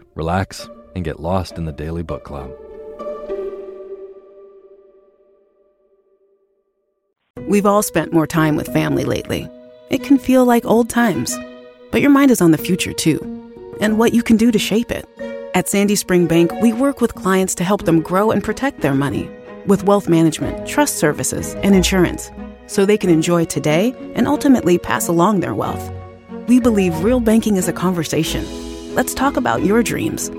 relax, 0.15 0.69
and 0.95 1.05
get 1.05 1.19
lost 1.19 1.57
in 1.57 1.65
the 1.65 1.71
Daily 1.71 2.03
Book 2.03 2.23
Club. 2.23 2.51
We've 7.47 7.65
all 7.65 7.83
spent 7.83 8.13
more 8.13 8.27
time 8.27 8.55
with 8.55 8.67
family 8.67 9.03
lately. 9.03 9.49
It 9.89 10.03
can 10.03 10.17
feel 10.17 10.45
like 10.45 10.65
old 10.65 10.89
times, 10.89 11.37
but 11.91 12.01
your 12.01 12.11
mind 12.11 12.31
is 12.31 12.41
on 12.41 12.51
the 12.51 12.57
future 12.57 12.93
too, 12.93 13.19
and 13.81 13.97
what 13.97 14.13
you 14.13 14.23
can 14.23 14.37
do 14.37 14.51
to 14.51 14.59
shape 14.59 14.91
it. 14.91 15.05
At 15.53 15.67
Sandy 15.67 15.95
Spring 15.95 16.27
Bank, 16.27 16.51
we 16.61 16.71
work 16.71 17.01
with 17.01 17.15
clients 17.15 17.55
to 17.55 17.63
help 17.63 17.83
them 17.83 18.01
grow 18.01 18.31
and 18.31 18.43
protect 18.43 18.81
their 18.81 18.95
money 18.95 19.29
with 19.65 19.83
wealth 19.83 20.07
management, 20.07 20.65
trust 20.65 20.97
services, 20.97 21.55
and 21.55 21.75
insurance 21.75 22.31
so 22.67 22.85
they 22.85 22.97
can 22.97 23.09
enjoy 23.09 23.43
today 23.43 23.93
and 24.15 24.27
ultimately 24.27 24.77
pass 24.77 25.09
along 25.09 25.41
their 25.41 25.53
wealth. 25.53 25.91
We 26.47 26.59
believe 26.59 27.03
real 27.03 27.19
banking 27.19 27.57
is 27.57 27.67
a 27.67 27.73
conversation. 27.73 28.70
Let's 28.95 29.13
talk 29.13 29.37
about 29.37 29.63
your 29.63 29.83
dreams. 29.83 30.29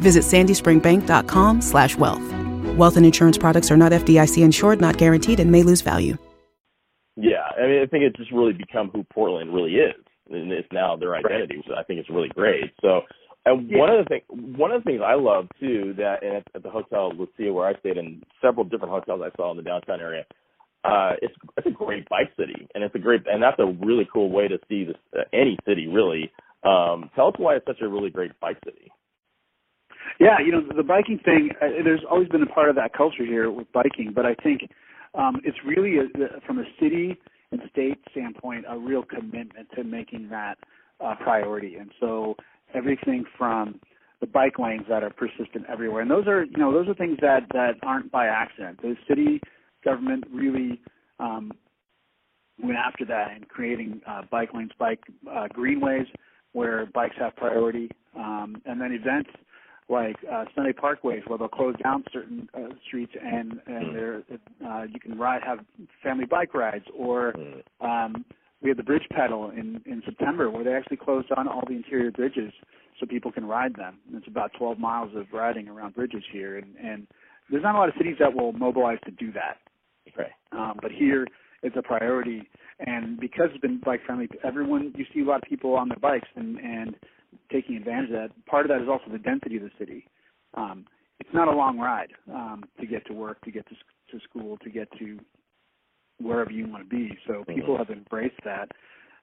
Visit 0.00 0.24
sandyspringbank.com/wealth. 0.24 2.76
Wealth 2.76 2.96
and 2.96 3.06
insurance 3.06 3.38
products 3.38 3.70
are 3.70 3.76
not 3.76 3.92
FDIC 3.92 4.42
insured, 4.42 4.80
not 4.80 4.96
guaranteed, 4.96 5.38
and 5.40 5.50
may 5.50 5.62
lose 5.62 5.80
value. 5.80 6.16
Yeah, 7.16 7.48
I 7.58 7.66
mean, 7.66 7.82
I 7.82 7.86
think 7.86 8.04
it's 8.04 8.16
just 8.16 8.30
really 8.30 8.52
become 8.52 8.90
who 8.90 9.02
Portland 9.12 9.52
really 9.52 9.74
is, 9.74 9.96
and 10.30 10.52
it's 10.52 10.70
now 10.72 10.94
their 10.96 11.16
identity. 11.16 11.64
So 11.66 11.74
I 11.74 11.82
think 11.82 11.98
it's 12.00 12.08
really 12.08 12.28
great. 12.28 12.72
So 12.80 13.02
and 13.48 13.70
one 13.70 13.90
of 13.90 14.04
the 14.04 14.08
thing, 14.08 14.56
one 14.56 14.72
of 14.72 14.82
the 14.82 14.90
things 14.90 15.00
I 15.04 15.14
love 15.14 15.48
too, 15.58 15.94
that 15.96 16.22
and 16.22 16.36
at, 16.36 16.46
at 16.54 16.62
the 16.62 16.70
hotel 16.70 17.12
Lucia 17.12 17.52
where 17.52 17.66
I 17.66 17.78
stayed, 17.80 17.96
in 17.96 18.22
several 18.42 18.64
different 18.64 18.92
hotels 18.92 19.22
I 19.24 19.34
saw 19.36 19.50
in 19.50 19.56
the 19.56 19.62
downtown 19.62 20.00
area, 20.00 20.24
uh, 20.84 21.12
it's 21.22 21.34
it's 21.56 21.66
a 21.66 21.70
great 21.70 22.08
bike 22.08 22.30
city, 22.38 22.68
and 22.74 22.84
it's 22.84 22.94
a 22.94 22.98
great, 22.98 23.22
and 23.26 23.42
that's 23.42 23.58
a 23.58 23.66
really 23.84 24.08
cool 24.12 24.30
way 24.30 24.48
to 24.48 24.58
see 24.68 24.84
this 24.84 24.96
uh, 25.16 25.22
any 25.32 25.58
city 25.66 25.86
really. 25.86 26.30
Um, 26.64 27.10
tell 27.14 27.28
us 27.28 27.34
why 27.38 27.56
it's 27.56 27.66
such 27.66 27.80
a 27.80 27.88
really 27.88 28.10
great 28.10 28.32
bike 28.40 28.58
city. 28.64 28.90
Yeah, 30.18 30.38
you 30.44 30.50
know 30.50 30.62
the 30.76 30.82
biking 30.82 31.20
thing. 31.24 31.50
Uh, 31.62 31.82
there's 31.84 32.02
always 32.10 32.28
been 32.28 32.42
a 32.42 32.46
part 32.46 32.68
of 32.70 32.76
that 32.76 32.92
culture 32.92 33.24
here 33.24 33.50
with 33.50 33.70
biking, 33.72 34.12
but 34.14 34.26
I 34.26 34.34
think 34.34 34.62
um, 35.14 35.40
it's 35.44 35.58
really 35.64 35.98
a, 35.98 36.40
from 36.46 36.58
a 36.58 36.64
city 36.80 37.16
and 37.52 37.60
state 37.70 37.98
standpoint 38.10 38.64
a 38.68 38.78
real 38.78 39.02
commitment 39.02 39.68
to 39.74 39.84
making 39.84 40.28
that 40.30 40.58
uh, 41.04 41.14
priority. 41.22 41.76
And 41.76 41.90
so 42.00 42.34
everything 42.74 43.24
from 43.36 43.80
the 44.20 44.26
bike 44.26 44.58
lanes 44.58 44.84
that 44.88 45.02
are 45.02 45.10
persistent 45.10 45.64
everywhere. 45.68 46.02
And 46.02 46.10
those 46.10 46.26
are, 46.26 46.44
you 46.44 46.56
know, 46.56 46.72
those 46.72 46.88
are 46.88 46.94
things 46.94 47.18
that 47.20 47.46
that 47.52 47.74
aren't 47.82 48.10
by 48.10 48.26
accident. 48.26 48.82
The 48.82 48.96
city 49.08 49.40
government 49.84 50.24
really 50.32 50.80
um, 51.20 51.52
went 52.60 52.76
after 52.76 53.04
that 53.06 53.30
and 53.34 53.48
creating 53.48 54.00
uh, 54.06 54.22
bike 54.30 54.52
lanes, 54.52 54.72
bike 54.78 55.00
uh, 55.30 55.46
greenways 55.52 56.06
where 56.52 56.86
bikes 56.86 57.16
have 57.18 57.36
priority, 57.36 57.90
um, 58.16 58.60
and 58.66 58.80
then 58.80 58.92
events 58.92 59.30
like 59.88 60.16
uh, 60.30 60.44
Sunday 60.54 60.72
parkways 60.72 61.26
where 61.26 61.38
they'll 61.38 61.48
close 61.48 61.74
down 61.82 62.04
certain 62.12 62.48
uh, 62.54 62.74
streets 62.86 63.12
and 63.22 63.60
and 63.66 63.96
there 63.96 64.22
uh, 64.66 64.82
you 64.82 65.00
can 65.00 65.18
ride 65.18 65.40
have 65.42 65.60
family 66.02 66.26
bike 66.26 66.52
rides 66.52 66.84
or 66.94 67.32
um, 67.80 68.24
we 68.60 68.68
had 68.68 68.76
the 68.76 68.82
bridge 68.82 69.06
pedal 69.10 69.50
in 69.50 69.80
in 69.86 70.02
September 70.04 70.50
where 70.50 70.62
they 70.62 70.74
actually 70.74 70.98
closed 70.98 71.28
down 71.34 71.48
all 71.48 71.62
the 71.66 71.74
interior 71.74 72.10
bridges 72.10 72.52
so 72.98 73.06
people 73.06 73.32
can 73.32 73.46
ride 73.46 73.74
them. 73.76 73.98
And 74.06 74.16
it's 74.16 74.26
about 74.26 74.52
12 74.58 74.78
miles 74.78 75.10
of 75.14 75.26
riding 75.32 75.68
around 75.68 75.94
bridges 75.94 76.22
here, 76.32 76.58
and 76.58 76.74
and 76.76 77.06
there's 77.50 77.62
not 77.62 77.74
a 77.74 77.78
lot 77.78 77.88
of 77.88 77.94
cities 77.96 78.16
that 78.20 78.34
will 78.34 78.52
mobilize 78.52 78.98
to 79.04 79.10
do 79.10 79.32
that. 79.32 79.58
Right. 80.16 80.32
Um, 80.52 80.78
but 80.82 80.90
here 80.90 81.26
it's 81.62 81.76
a 81.76 81.82
priority, 81.82 82.48
and 82.80 83.18
because 83.18 83.48
it's 83.50 83.60
been 83.60 83.80
bike 83.84 84.00
friendly, 84.06 84.28
everyone 84.44 84.92
you 84.96 85.04
see 85.12 85.20
a 85.20 85.24
lot 85.24 85.42
of 85.42 85.48
people 85.48 85.74
on 85.74 85.88
their 85.88 85.98
bikes 85.98 86.28
and 86.36 86.58
and 86.58 86.94
taking 87.52 87.76
advantage 87.76 88.10
of 88.10 88.16
that. 88.16 88.46
Part 88.46 88.66
of 88.66 88.70
that 88.70 88.82
is 88.82 88.88
also 88.88 89.10
the 89.10 89.18
density 89.18 89.56
of 89.56 89.62
the 89.62 89.70
city. 89.78 90.06
Um, 90.54 90.86
it's 91.20 91.30
not 91.32 91.48
a 91.48 91.52
long 91.52 91.78
ride 91.78 92.10
um, 92.32 92.64
to 92.80 92.86
get 92.86 93.06
to 93.06 93.12
work, 93.12 93.40
to 93.42 93.50
get 93.50 93.66
to 93.68 93.74
to 94.12 94.24
school, 94.24 94.56
to 94.58 94.70
get 94.70 94.88
to 94.98 95.18
wherever 96.20 96.50
you 96.50 96.66
want 96.68 96.88
to 96.88 96.88
be. 96.88 97.16
So 97.26 97.44
people 97.44 97.76
have 97.76 97.90
embraced 97.90 98.40
that. 98.44 98.70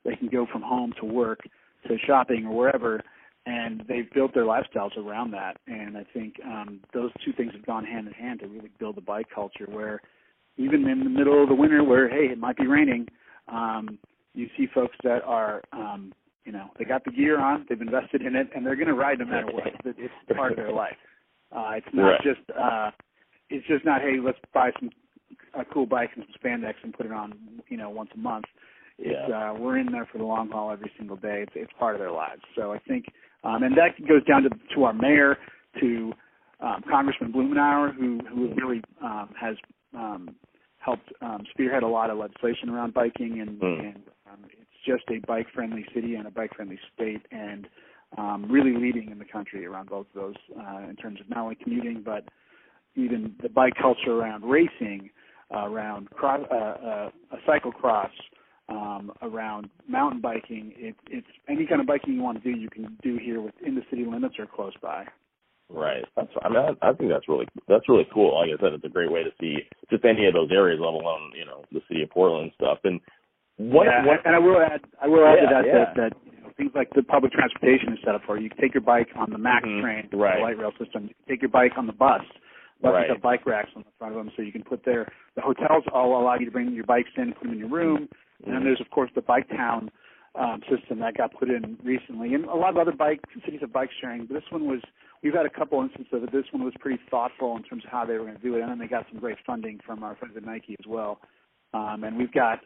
They 0.04 0.16
can 0.16 0.28
go 0.28 0.46
from 0.52 0.62
home 0.62 0.94
to 1.00 1.06
work 1.06 1.40
to 1.88 1.98
shopping 2.06 2.46
or 2.46 2.56
wherever, 2.56 3.02
and 3.46 3.84
they've 3.88 4.12
built 4.14 4.34
their 4.34 4.46
lifestyles 4.46 4.96
around 4.98 5.32
that. 5.32 5.58
And 5.68 5.98
I 5.98 6.06
think 6.14 6.36
um, 6.46 6.80
those 6.94 7.12
two 7.24 7.34
things 7.34 7.54
have 7.54 7.66
gone 7.66 7.86
hand 7.86 8.08
in 8.08 8.14
hand 8.14 8.40
to 8.42 8.48
really 8.48 8.72
build 8.80 8.98
a 8.98 9.02
bike 9.02 9.28
culture 9.34 9.66
where 9.70 10.02
even 10.58 10.88
in 10.88 11.04
the 11.04 11.10
middle 11.10 11.42
of 11.42 11.50
the 11.50 11.56
winter 11.56 11.84
where 11.84 12.08
hey 12.08 12.32
it 12.32 12.38
might 12.38 12.58
be 12.58 12.68
raining, 12.68 13.08
um, 13.48 13.98
you 14.34 14.48
see 14.58 14.68
folks 14.74 14.96
that 15.04 15.24
are 15.24 15.62
um, 15.72 16.14
you 16.44 16.52
know 16.52 16.70
they 16.78 16.86
got 16.86 17.04
the 17.06 17.12
gear 17.12 17.40
on, 17.40 17.66
they've 17.70 17.82
invested 17.82 18.22
in 18.22 18.36
it, 18.36 18.50
and 18.56 18.66
they're 18.66 18.76
going 18.76 18.88
to 18.88 18.94
ride 18.94 19.20
no 19.20 19.26
matter 19.26 19.48
what. 19.48 19.68
It's 19.86 20.14
part 20.36 20.52
of 20.52 20.58
their 20.58 20.72
life. 20.72 20.98
Uh, 21.56 21.72
it's 21.76 21.88
not 21.94 22.10
Right. 22.12 22.22
just 22.24 22.42
uh, 22.60 22.92
it's 23.50 23.66
just 23.68 23.86
not 23.86 24.02
hey 24.02 24.18
let's 24.24 24.38
buy 24.54 24.72
some 24.80 24.90
a 25.54 25.66
cool 25.66 25.86
bike 25.86 26.10
and 26.16 26.26
some 26.26 26.36
spandex 26.42 26.74
and 26.84 26.94
put 26.94 27.06
it 27.06 27.12
on 27.12 27.34
you 27.70 27.78
know 27.78 27.90
once 27.90 28.10
a 28.14 28.18
month. 28.18 28.46
It's 28.98 29.30
Yeah. 29.30 29.52
uh, 29.52 29.54
we're 29.54 29.78
in 29.78 29.92
there 29.92 30.06
for 30.12 30.18
the 30.18 30.24
long 30.26 30.50
haul 30.50 30.72
every 30.72 30.92
single 30.98 31.18
day. 31.18 31.42
It's 31.44 31.54
it's 31.56 31.72
part 31.80 31.96
of 31.96 32.00
their 32.00 32.12
lives. 32.12 32.42
So 32.56 32.74
I 32.74 32.80
think 32.80 33.06
um, 33.44 33.64
and 33.64 33.76
that 33.78 34.06
goes 34.08 34.24
down 34.26 34.44
to 34.44 34.50
to 34.76 34.84
our 34.84 34.94
mayor 34.94 35.38
to 35.80 36.14
um, 36.62 36.84
Congressman 36.90 37.32
Blumenauer 37.32 37.94
who 37.96 38.20
who 38.30 38.54
really 38.56 38.82
um, 39.04 39.30
has 39.40 39.56
um, 39.94 40.36
helped 40.86 41.12
um, 41.22 41.44
spearhead 41.50 41.84
a 41.84 41.88
lot 41.88 42.10
of 42.12 42.18
legislation 42.18 42.70
around 42.70 42.94
biking, 42.94 43.42
and, 43.42 43.60
Hmm. 43.60 43.86
and 43.88 44.04
um, 44.32 44.40
it's 44.46 44.80
just 44.86 45.04
a 45.10 45.20
bike-friendly 45.26 45.86
city 45.94 46.16
and 46.16 46.28
a 46.28 46.32
bike-friendly 46.32 46.80
state, 46.94 47.26
and 47.32 47.68
um, 48.18 48.46
really 48.50 48.76
leading 48.78 49.10
in 49.10 49.18
the 49.18 49.26
country 49.26 49.66
around 49.66 49.90
both 49.90 50.06
of 50.14 50.22
those 50.22 50.36
uh, 50.58 50.90
in 50.90 50.96
terms 50.96 51.20
of 51.20 51.30
not 51.30 51.40
only 51.40 51.56
commuting 51.56 52.02
but 52.04 52.24
even 52.96 53.36
the 53.42 53.50
bike 53.50 53.74
culture 53.82 54.14
around 54.14 54.46
racing, 54.46 55.10
uh, 55.54 55.68
around 55.68 56.10
cross, 56.12 56.42
uh, 56.52 56.56
uh, 56.56 57.10
a 57.32 57.38
cyclocross, 57.50 58.12
um, 58.70 59.12
around 59.22 59.70
mountain 59.88 60.22
biking. 60.22 60.74
It, 60.78 60.96
it's 61.10 61.28
any 61.50 61.66
kind 61.66 61.82
of 61.82 61.88
biking 61.88 62.14
you 62.14 62.22
want 62.22 62.42
to 62.42 62.52
do, 62.52 62.58
you 62.58 62.70
can 62.70 62.98
do 63.04 63.18
here 63.18 63.42
within 63.42 63.76
the 63.76 63.84
city 63.90 64.06
limits 64.06 64.36
or 64.40 64.46
close 64.46 64.74
by. 64.82 65.06
Right. 65.70 66.06
That's. 66.16 66.30
I 66.44 66.50
mean, 66.50 66.58
I, 66.58 66.90
I 66.90 66.94
think 66.94 67.10
that's 67.10 67.28
really 67.28 67.48
that's 67.68 67.90
really 67.90 68.08
cool. 68.14 68.38
Like 68.38 68.50
I 68.54 68.62
said, 68.62 68.74
it's 68.74 68.86
a 68.86 68.90
great 68.90 69.12
way 69.12 69.24
to 69.24 69.32
see 69.40 69.58
just 69.90 70.06
any 70.06 70.28
of 70.28 70.34
those 70.34 70.52
areas, 70.52 70.80
let 70.80 70.94
alone 70.94 71.32
you 71.36 71.46
know 71.46 71.64
the 71.72 71.82
city 71.88 72.04
of 72.04 72.10
Portland 72.12 72.52
stuff. 72.56 72.80
And 72.84 73.02
what? 73.58 73.86
yeah, 73.86 74.06
what 74.06 74.22
and 74.26 74.36
I 74.36 74.40
will 74.40 74.62
add, 74.62 74.82
I 75.02 75.08
will 75.08 75.26
add 75.26 75.42
Yeah, 75.42 75.50
to 75.50 75.56
that 75.56 75.66
yeah. 75.66 75.74
that, 75.74 75.96
that 75.96 76.12
you 76.26 76.42
know, 76.44 76.52
things 76.56 76.72
like 76.76 76.94
the 76.94 77.02
public 77.02 77.32
transportation 77.32 77.94
is 77.94 78.00
set 78.06 78.14
up 78.14 78.22
for 78.26 78.38
you. 78.38 78.44
You 78.44 78.50
can 78.50 78.62
take 78.62 78.74
your 78.76 78.86
bike 78.86 79.10
on 79.18 79.32
the 79.32 79.40
MAX 79.40 79.66
Mhm, 79.66 79.82
train, 79.82 80.10
right. 80.14 80.38
the 80.38 80.44
light 80.44 80.58
rail 80.58 80.72
system. 80.78 81.10
You 81.10 81.16
can 81.18 81.26
take 81.28 81.42
your 81.42 81.50
bike 81.50 81.74
on 81.78 81.88
the 81.88 81.94
bus. 81.94 82.22
Buses 82.82 82.94
Right. 82.94 83.10
have 83.10 83.22
bike 83.22 83.46
racks 83.48 83.72
on 83.76 83.84
the 83.84 83.92
front 83.98 84.14
of 84.14 84.24
them, 84.24 84.32
so 84.36 84.44
you 84.44 84.52
can 84.52 84.62
put 84.62 84.84
there. 84.84 85.08
The 85.36 85.42
hotels 85.42 85.86
all 85.94 86.20
allow 86.22 86.36
you 86.36 86.46
to 86.46 86.52
bring 86.52 86.74
your 86.74 86.84
bikes 86.86 87.10
in, 87.18 87.32
put 87.34 87.44
them 87.44 87.54
in 87.54 87.60
your 87.60 87.70
room, 87.70 88.10
and 88.46 88.54
then 88.54 88.64
there's 88.66 88.82
of 88.82 88.90
course 88.92 89.10
the 89.16 89.22
bike 89.22 89.48
town 89.50 89.90
um, 90.38 90.62
system 90.70 91.00
that 91.00 91.18
got 91.18 91.34
put 91.34 91.50
in 91.50 91.78
recently, 91.84 92.34
and 92.34 92.46
a 92.46 92.56
lot 92.56 92.72
of 92.72 92.78
other 92.78 92.92
bike 92.92 93.22
cities 93.44 93.62
have 93.62 93.72
bike 93.72 93.90
sharing. 94.02 94.26
But 94.26 94.36
this 94.36 94.44
one 94.50 94.68
was 94.68 94.82
we've 95.24 95.34
had 95.34 95.46
a 95.46 95.50
couple 95.50 95.82
instances 95.82 96.14
of 96.14 96.24
it. 96.24 96.32
This 96.32 96.46
one 96.52 96.64
was 96.64 96.74
pretty 96.80 97.02
thoughtful 97.10 97.56
in 97.58 97.64
terms 97.64 97.84
of 97.86 97.92
how 97.92 98.06
they 98.06 98.14
were 98.14 98.26
going 98.26 98.38
to 98.38 98.42
do 98.42 98.56
it, 98.56 98.62
and 98.62 98.70
then 98.70 98.80
they 98.80 98.88
got 98.88 99.06
some 99.12 99.20
great 99.20 99.38
funding 99.46 99.80
from 99.86 100.04
our 100.04 100.16
friends 100.16 100.36
at 100.38 100.46
Nike 100.46 100.76
as 100.80 100.86
well. 100.88 101.20
Um, 101.74 102.04
and 102.04 102.18
we've 102.18 102.32
got 102.32 102.60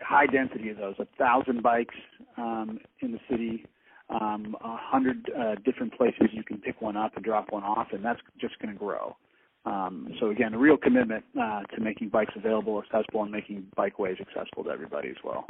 high 0.00 0.26
density 0.26 0.70
of 0.70 0.78
those, 0.78 0.94
a 0.98 1.06
thousand 1.18 1.62
bikes 1.62 1.94
um, 2.36 2.78
in 3.00 3.12
the 3.12 3.20
city, 3.30 3.66
um, 4.08 4.56
a 4.62 4.76
hundred 4.76 5.30
uh, 5.38 5.54
different 5.64 5.94
places 5.96 6.28
you 6.32 6.42
can 6.42 6.58
pick 6.58 6.80
one 6.80 6.96
up 6.96 7.16
and 7.16 7.24
drop 7.24 7.52
one 7.52 7.62
off, 7.62 7.88
and 7.92 8.04
that's 8.04 8.20
just 8.40 8.58
going 8.58 8.72
to 8.72 8.78
grow. 8.78 9.16
Um, 9.66 10.14
so 10.18 10.30
again, 10.30 10.54
a 10.54 10.58
real 10.58 10.78
commitment 10.78 11.24
uh, 11.38 11.62
to 11.74 11.80
making 11.80 12.08
bikes 12.08 12.32
available, 12.34 12.82
accessible, 12.82 13.22
and 13.22 13.30
making 13.30 13.66
bikeways 13.76 14.20
accessible 14.20 14.64
to 14.64 14.70
everybody 14.70 15.10
as 15.10 15.16
well. 15.22 15.46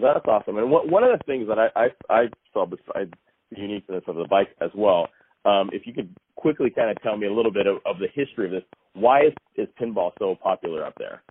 That's 0.00 0.26
awesome. 0.26 0.58
And 0.58 0.70
one 0.70 0.90
one 0.90 1.04
of 1.04 1.18
the 1.18 1.24
things 1.24 1.48
that 1.48 1.58
I 1.58 1.68
I, 1.76 1.88
I 2.10 2.28
saw 2.52 2.66
besides 2.66 3.12
the 3.50 3.60
uniqueness 3.60 4.02
of 4.06 4.16
the 4.16 4.26
bike 4.28 4.48
as 4.60 4.70
well, 4.74 5.08
um, 5.44 5.70
if 5.72 5.86
you 5.86 5.92
could 5.92 6.14
quickly 6.36 6.70
kind 6.70 6.90
of 6.90 7.00
tell 7.02 7.16
me 7.16 7.26
a 7.26 7.32
little 7.32 7.52
bit 7.52 7.66
of, 7.66 7.78
of 7.86 7.98
the 7.98 8.08
history 8.14 8.46
of 8.46 8.52
this. 8.52 8.64
Why 8.94 9.26
is, 9.26 9.32
is 9.56 9.68
pinball 9.80 10.12
so 10.18 10.36
popular 10.42 10.84
up 10.84 10.94
there? 10.98 11.22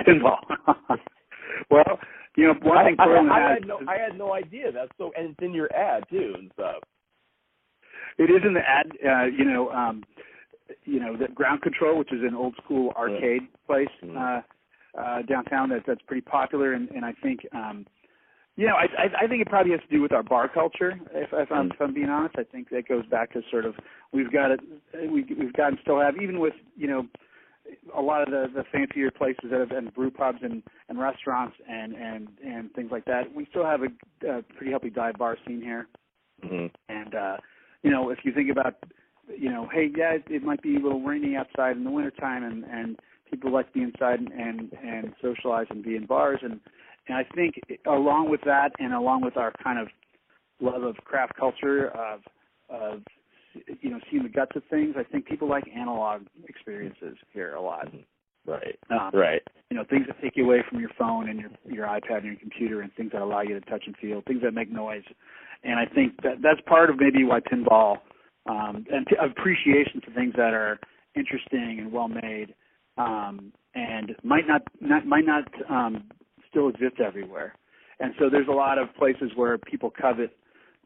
Pinball. 0.00 0.38
well, 1.70 1.98
you 2.36 2.48
know, 2.48 2.54
one 2.62 2.84
thing 2.84 2.96
I, 2.98 3.02
I, 3.02 3.06
Portland 3.06 3.30
I 3.30 3.52
had 3.52 3.66
no 3.66 3.80
I 3.88 3.96
had 3.98 4.18
no 4.18 4.32
idea. 4.34 4.70
That's 4.72 4.90
so, 4.98 5.12
and 5.16 5.30
it's 5.30 5.42
in 5.42 5.54
your 5.54 5.74
ad 5.74 6.04
too 6.10 6.34
and 6.36 6.50
stuff. 6.54 6.82
It 8.18 8.24
is 8.24 8.42
in 8.46 8.54
the 8.54 8.60
ad. 8.60 8.86
Uh, 9.04 9.24
you 9.24 9.44
know, 9.44 9.70
um, 9.70 10.04
you 10.84 11.00
know 11.00 11.16
the 11.16 11.28
Ground 11.28 11.62
Kontrol, 11.62 11.98
which 11.98 12.12
is 12.12 12.20
an 12.22 12.34
old 12.34 12.54
school 12.62 12.92
arcade 12.96 13.42
place 13.66 13.88
Mm. 14.02 14.16
uh, 14.16 14.42
uh, 14.98 15.22
downtown 15.22 15.68
that 15.70 15.82
that's 15.86 16.02
pretty 16.06 16.22
popular, 16.22 16.72
and, 16.72 16.88
and 16.90 17.04
I 17.04 17.12
think. 17.22 17.40
Um, 17.52 17.86
you 18.58 18.66
know, 18.66 18.74
I, 18.74 18.86
I 19.02 19.24
I 19.24 19.26
think 19.26 19.42
it 19.42 19.48
probably 19.48 19.72
has 19.72 19.82
to 19.82 19.94
do 19.94 20.00
with 20.00 20.12
our 20.12 20.22
bar 20.22 20.48
culture. 20.48 20.98
If, 21.12 21.28
if 21.32 21.52
I'm 21.52 21.70
if 21.70 21.78
I'm 21.78 21.92
being 21.92 22.08
honest, 22.08 22.36
I 22.38 22.44
think 22.44 22.70
that 22.70 22.88
goes 22.88 23.04
back 23.04 23.34
to 23.34 23.42
sort 23.50 23.66
of 23.66 23.74
we've 24.12 24.32
got 24.32 24.50
it, 24.50 24.60
we 24.94 25.26
we've 25.38 25.52
got 25.52 25.68
and 25.68 25.78
still 25.82 26.00
have 26.00 26.14
even 26.22 26.40
with 26.40 26.54
you 26.74 26.86
know 26.86 27.06
a 27.94 28.00
lot 28.00 28.22
of 28.22 28.30
the 28.30 28.46
the 28.54 28.64
fancier 28.72 29.10
places 29.10 29.50
that 29.50 29.60
have 29.60 29.68
been 29.68 29.90
brew 29.90 30.10
pubs 30.10 30.38
and 30.42 30.62
and 30.88 30.98
restaurants 30.98 31.56
and 31.68 31.92
and 31.94 32.28
and 32.44 32.72
things 32.72 32.90
like 32.90 33.04
that. 33.04 33.34
We 33.34 33.46
still 33.50 33.64
have 33.64 33.82
a, 33.82 34.26
a 34.26 34.42
pretty 34.42 34.70
healthy 34.70 34.90
dive 34.90 35.18
bar 35.18 35.36
scene 35.46 35.60
here. 35.60 35.86
hmm 36.42 36.66
And 36.88 37.14
uh, 37.14 37.36
you 37.82 37.90
know, 37.90 38.10
if 38.10 38.18
you 38.24 38.32
think 38.32 38.50
about, 38.50 38.74
you 39.38 39.50
know, 39.50 39.68
hey, 39.72 39.90
yeah, 39.96 40.12
it, 40.14 40.24
it 40.28 40.42
might 40.42 40.62
be 40.62 40.76
a 40.76 40.80
little 40.80 41.02
rainy 41.02 41.36
outside 41.36 41.76
in 41.76 41.84
the 41.84 41.90
wintertime, 41.90 42.42
and 42.42 42.64
and 42.64 42.98
people 43.30 43.52
like 43.52 43.66
to 43.68 43.72
be 43.72 43.82
inside 43.82 44.20
and 44.20 44.30
and, 44.32 44.72
and 44.82 45.12
socialize 45.22 45.66
and 45.70 45.82
be 45.84 45.96
in 45.96 46.06
bars, 46.06 46.40
and 46.42 46.60
and 47.08 47.16
I 47.16 47.24
think 47.34 47.56
along 47.86 48.30
with 48.30 48.40
that, 48.46 48.72
and 48.78 48.92
along 48.92 49.22
with 49.22 49.36
our 49.36 49.52
kind 49.62 49.78
of 49.78 49.88
love 50.60 50.82
of 50.82 50.96
craft 51.04 51.36
culture 51.38 51.88
of 51.88 52.20
of 52.68 53.02
you 53.80 53.90
know 53.90 54.00
seeing 54.10 54.22
the 54.22 54.28
guts 54.28 54.52
of 54.56 54.62
things, 54.70 54.94
I 54.98 55.04
think 55.04 55.26
people 55.26 55.48
like 55.48 55.64
analog 55.74 56.22
experiences 56.48 57.16
here 57.32 57.54
a 57.54 57.60
lot. 57.60 57.88
Right. 58.46 58.78
Um, 58.90 59.10
Right. 59.12 59.42
you 59.70 59.76
know 59.76 59.84
things 59.88 60.06
that 60.06 60.20
take 60.22 60.36
you 60.36 60.44
away 60.44 60.62
from 60.68 60.78
your 60.80 60.90
phone 60.98 61.28
and 61.28 61.40
your 61.40 61.50
your 61.64 61.86
iPad 61.86 62.18
and 62.18 62.26
your 62.26 62.36
computer 62.36 62.80
and 62.80 62.92
things 62.94 63.12
that 63.12 63.22
allow 63.22 63.40
you 63.42 63.58
to 63.58 63.60
touch 63.66 63.84
and 63.86 63.96
feel 63.96 64.22
things 64.26 64.42
that 64.42 64.54
make 64.54 64.70
noise 64.70 65.02
and 65.64 65.78
I 65.80 65.86
think 65.86 66.22
that 66.22 66.42
that's 66.42 66.60
part 66.66 66.90
of 66.90 66.96
maybe 66.98 67.24
why 67.24 67.40
pinball 67.40 67.98
um 68.48 68.86
and 68.90 69.06
p- 69.06 69.16
appreciation 69.20 70.00
to 70.02 70.12
things 70.12 70.34
that 70.36 70.54
are 70.54 70.78
interesting 71.16 71.78
and 71.80 71.92
well 71.92 72.08
made 72.08 72.54
um 72.96 73.52
and 73.74 74.16
might 74.22 74.46
not, 74.46 74.62
not 74.80 75.06
might 75.06 75.26
not 75.26 75.44
um 75.70 76.04
still 76.48 76.68
exist 76.68 77.00
everywhere 77.04 77.54
and 78.00 78.14
so 78.18 78.28
there's 78.30 78.48
a 78.48 78.52
lot 78.52 78.78
of 78.78 78.88
places 78.98 79.30
where 79.34 79.58
people 79.58 79.90
covet 79.90 80.36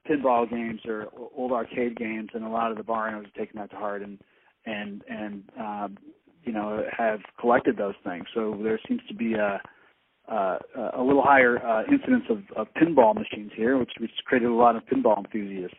pinball 0.08 0.48
games 0.48 0.80
or 0.86 1.08
old 1.36 1.52
arcade 1.52 1.96
games 1.96 2.30
and 2.34 2.44
a 2.44 2.48
lot 2.48 2.70
of 2.70 2.76
the 2.76 2.82
bar 2.82 3.08
owners 3.08 3.26
have 3.26 3.34
taken 3.34 3.60
that 3.60 3.70
to 3.70 3.76
heart 3.76 4.02
and 4.02 4.18
and 4.66 5.02
and 5.08 5.42
um 5.58 5.98
you 6.44 6.52
know 6.52 6.82
have 6.96 7.20
collected 7.38 7.76
those 7.76 7.94
things. 8.04 8.24
So 8.34 8.58
there 8.62 8.80
seems 8.88 9.00
to 9.08 9.14
be 9.14 9.34
a 9.34 9.60
a, 10.28 10.58
a 10.96 11.02
little 11.02 11.22
higher 11.24 11.58
uh, 11.58 11.82
incidence 11.90 12.24
of, 12.30 12.38
of 12.56 12.68
pinball 12.74 13.14
machines 13.14 13.50
here, 13.56 13.78
which 13.78 13.90
which 13.98 14.10
created 14.26 14.48
a 14.48 14.54
lot 14.54 14.76
of 14.76 14.82
pinball 14.86 15.18
enthusiasts 15.18 15.76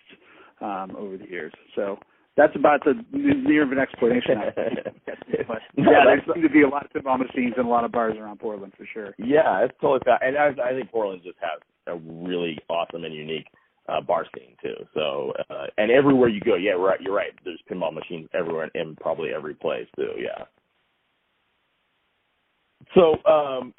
um, 0.60 0.94
over 0.98 1.18
the 1.18 1.28
years. 1.30 1.54
So 1.76 1.98
that's 2.38 2.56
about 2.56 2.84
the 2.86 2.94
near 3.14 3.64
of 3.64 3.72
an 3.72 3.80
explanation. 3.80 4.42
But 5.48 5.62
yeah, 5.76 6.06
there 6.06 6.24
seem 6.34 6.44
to 6.44 6.50
be 6.50 6.62
a 6.62 6.68
lot 6.68 6.86
of 6.86 6.92
pinball 6.92 7.20
machines 7.20 7.56
and 7.58 7.66
a 7.66 7.70
lot 7.70 7.84
of 7.84 7.92
bars 7.92 8.16
around 8.18 8.40
Portland 8.40 8.74
for 8.78 8.86
sure. 8.94 9.14
Yeah, 9.18 9.64
it's 9.66 9.74
totally 9.82 10.00
fa- 10.06 10.20
and 10.22 10.38
I, 10.38 10.52
I 10.64 10.74
think 10.74 10.92
Portland 10.92 11.22
just 11.24 11.38
has 11.42 11.60
a 11.88 11.98
really 11.98 12.58
awesome 12.70 13.04
and 13.04 13.14
unique 13.14 13.48
uh, 13.90 14.02
bar 14.02 14.26
scene 14.36 14.56
too. 14.62 14.76
So 14.94 15.34
uh, 15.50 15.68
and 15.78 15.92
everywhere 15.92 16.30
you 16.30 16.40
go, 16.40 16.56
yeah, 16.56 16.72
right, 16.72 17.02
you're 17.02 17.16
right. 17.16 17.32
There's 17.44 17.62
pinball 17.70 17.94
machines 17.94 18.30
everywhere 18.34 18.70
and 18.74 18.90
in 18.90 18.96
probably 18.96 19.34
every 19.34 19.56
place 19.56 19.88
too. 19.96 20.12
Yeah. 20.18 20.46
So 22.96 23.24
um, 23.30 23.74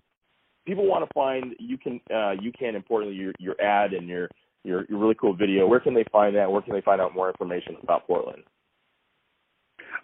people 0.66 0.86
want 0.86 1.08
to 1.08 1.14
find 1.14 1.54
you 1.58 1.78
can 1.78 2.00
uh, 2.14 2.32
you 2.40 2.52
can 2.52 2.74
importantly 2.74 3.16
your 3.16 3.32
your 3.38 3.60
ad 3.60 3.92
and 3.92 4.08
your 4.08 4.28
your 4.64 4.84
your 4.88 4.98
really 4.98 5.16
cool 5.20 5.34
video. 5.34 5.66
Where 5.66 5.80
can 5.80 5.94
they 5.94 6.04
find 6.10 6.36
that? 6.36 6.50
Where 6.50 6.62
can 6.62 6.74
they 6.74 6.80
find 6.80 7.00
out 7.00 7.14
more 7.14 7.28
information 7.28 7.76
about 7.82 8.06
Portland? 8.06 8.42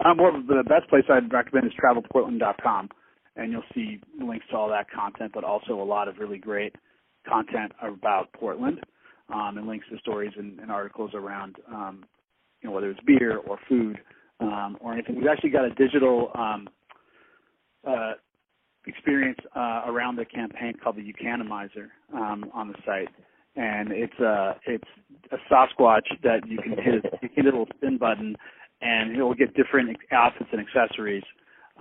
Um, 0.05 0.16
more 0.16 0.33
the 0.33 0.62
best 0.68 0.88
place 0.88 1.05
I'd 1.09 1.33
recommend 1.33 1.66
is 1.66 1.73
travelportland.com, 1.83 2.88
and 3.37 3.53
you'll 3.53 3.62
see 3.75 4.01
links 4.21 4.47
to 4.51 4.57
all 4.57 4.68
that 4.68 4.90
content, 4.90 5.33
but 5.35 5.44
also 5.44 5.75
a 5.75 5.83
lot 5.83 6.09
of 6.09 6.18
really 6.18 6.38
great 6.38 6.75
content 7.29 7.73
about 7.83 8.33
Portland, 8.33 8.81
um, 9.33 9.59
and 9.59 9.66
links 9.66 9.87
to 9.90 9.99
stories 9.99 10.33
and, 10.37 10.61
and 10.61 10.71
articles 10.71 11.11
around, 11.14 11.57
um, 11.73 12.05
you 12.62 12.68
know, 12.68 12.75
whether 12.75 12.90
it's 12.90 13.01
beer 13.07 13.38
or 13.38 13.59
food 13.68 13.99
um, 14.40 14.77
or 14.81 14.92
anything. 14.92 15.16
We've 15.16 15.27
actually 15.27 15.51
got 15.51 15.64
a 15.64 15.75
digital 15.75 16.31
um, 16.35 16.68
uh, 17.87 18.12
experience 18.87 19.38
uh, 19.55 19.83
around 19.87 20.16
the 20.16 20.25
campaign 20.25 20.75
called 20.83 20.97
the 20.97 21.03
Eucanimizer 21.03 21.88
um, 22.14 22.51
on 22.55 22.68
the 22.68 22.75
site, 22.87 23.09
and 23.59 23.90
it's 23.90 24.18
a 24.21 24.57
it's 24.66 24.88
a 25.33 25.37
Sasquatch 25.53 26.07
that 26.23 26.47
you 26.47 26.59
can 26.59 26.73
hit 26.73 27.05
you 27.23 27.29
hit 27.35 27.44
a 27.44 27.49
little 27.49 27.66
spin 27.77 27.99
button, 27.99 28.37
and 28.81 29.16
it 29.16 29.23
will 29.23 29.35
get 29.35 29.55
different 29.55 29.97
outfits 30.12 30.51
and 30.53 30.61
accessories, 30.61 31.25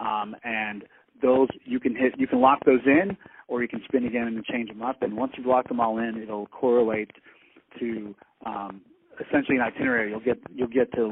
um, 0.02 0.36
and 0.44 0.84
those 1.22 1.48
you 1.64 1.80
can 1.80 1.96
hit 1.96 2.14
you 2.18 2.28
can 2.28 2.42
lock 2.42 2.66
those 2.66 2.82
in, 2.86 3.16
or 3.48 3.62
you 3.62 3.68
can 3.68 3.82
spin 3.86 4.06
again 4.06 4.24
and 4.24 4.44
change 4.46 4.70
them 4.70 4.82
up, 4.82 5.02
and 5.04 5.16
once 5.16 5.34
you've 5.38 5.46
locked 5.46 5.70
them 5.70 5.80
all 5.80 6.00
in, 6.00 6.22
it'll 6.22 6.48
correlate 6.48 7.12
to 7.80 8.16
um, 8.46 8.82
essentially 9.26 9.58
an 9.58 9.64
itinerary. 9.64 10.10
You'll 10.10 10.20
get 10.20 10.40
you'll 10.54 10.68
get 10.68 10.92
to 10.94 11.04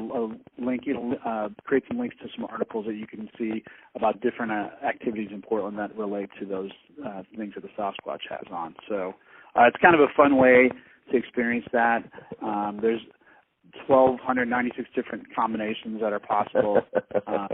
a 0.58 0.62
link. 0.62 0.82
It'll 0.88 1.14
uh, 1.24 1.48
create 1.64 1.84
some 1.86 1.98
links 1.98 2.16
to 2.22 2.28
some 2.34 2.44
articles 2.44 2.86
that 2.86 2.94
you 2.94 3.06
can 3.06 3.28
see 3.38 3.62
about 3.94 4.20
different 4.20 4.50
uh, 4.50 4.68
activities 4.84 5.28
in 5.32 5.42
Portland 5.42 5.78
that 5.78 5.96
relate 5.96 6.30
to 6.40 6.44
those 6.46 6.70
uh, 7.06 7.22
things 7.36 7.54
that 7.54 7.62
the 7.62 7.70
Sasquatch 7.78 8.22
has 8.28 8.46
on. 8.50 8.74
So 8.88 9.14
uh, 9.58 9.64
it's 9.66 9.76
kind 9.80 9.94
of 9.94 10.00
a 10.00 10.12
fun 10.16 10.36
way 10.36 10.70
to 11.10 11.16
experience 11.16 11.66
that. 11.72 12.04
Um, 12.42 12.78
there's 12.80 13.00
1,296 13.86 14.88
different 14.94 15.24
combinations 15.34 16.00
that 16.00 16.12
are 16.12 16.20
possible. 16.20 16.80
Uh, 17.26 17.48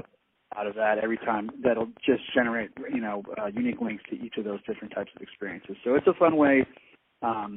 out 0.55 0.67
of 0.67 0.75
that 0.75 0.99
every 0.99 1.17
time 1.17 1.49
that'll 1.65 1.89
just 2.05 2.21
generate 2.35 2.71
you 2.93 3.01
know 3.01 3.23
uh, 3.41 3.47
unique 3.47 3.81
links 3.81 4.03
to 4.11 4.17
each 4.17 4.35
of 4.37 4.45
those 4.45 4.59
different 4.67 4.93
types 4.95 5.11
of 5.17 5.23
experiences 5.23 5.77
so 5.83 5.95
it's 5.95 6.07
a 6.07 6.13
fun 6.19 6.37
way 6.37 6.67
um, 7.23 7.57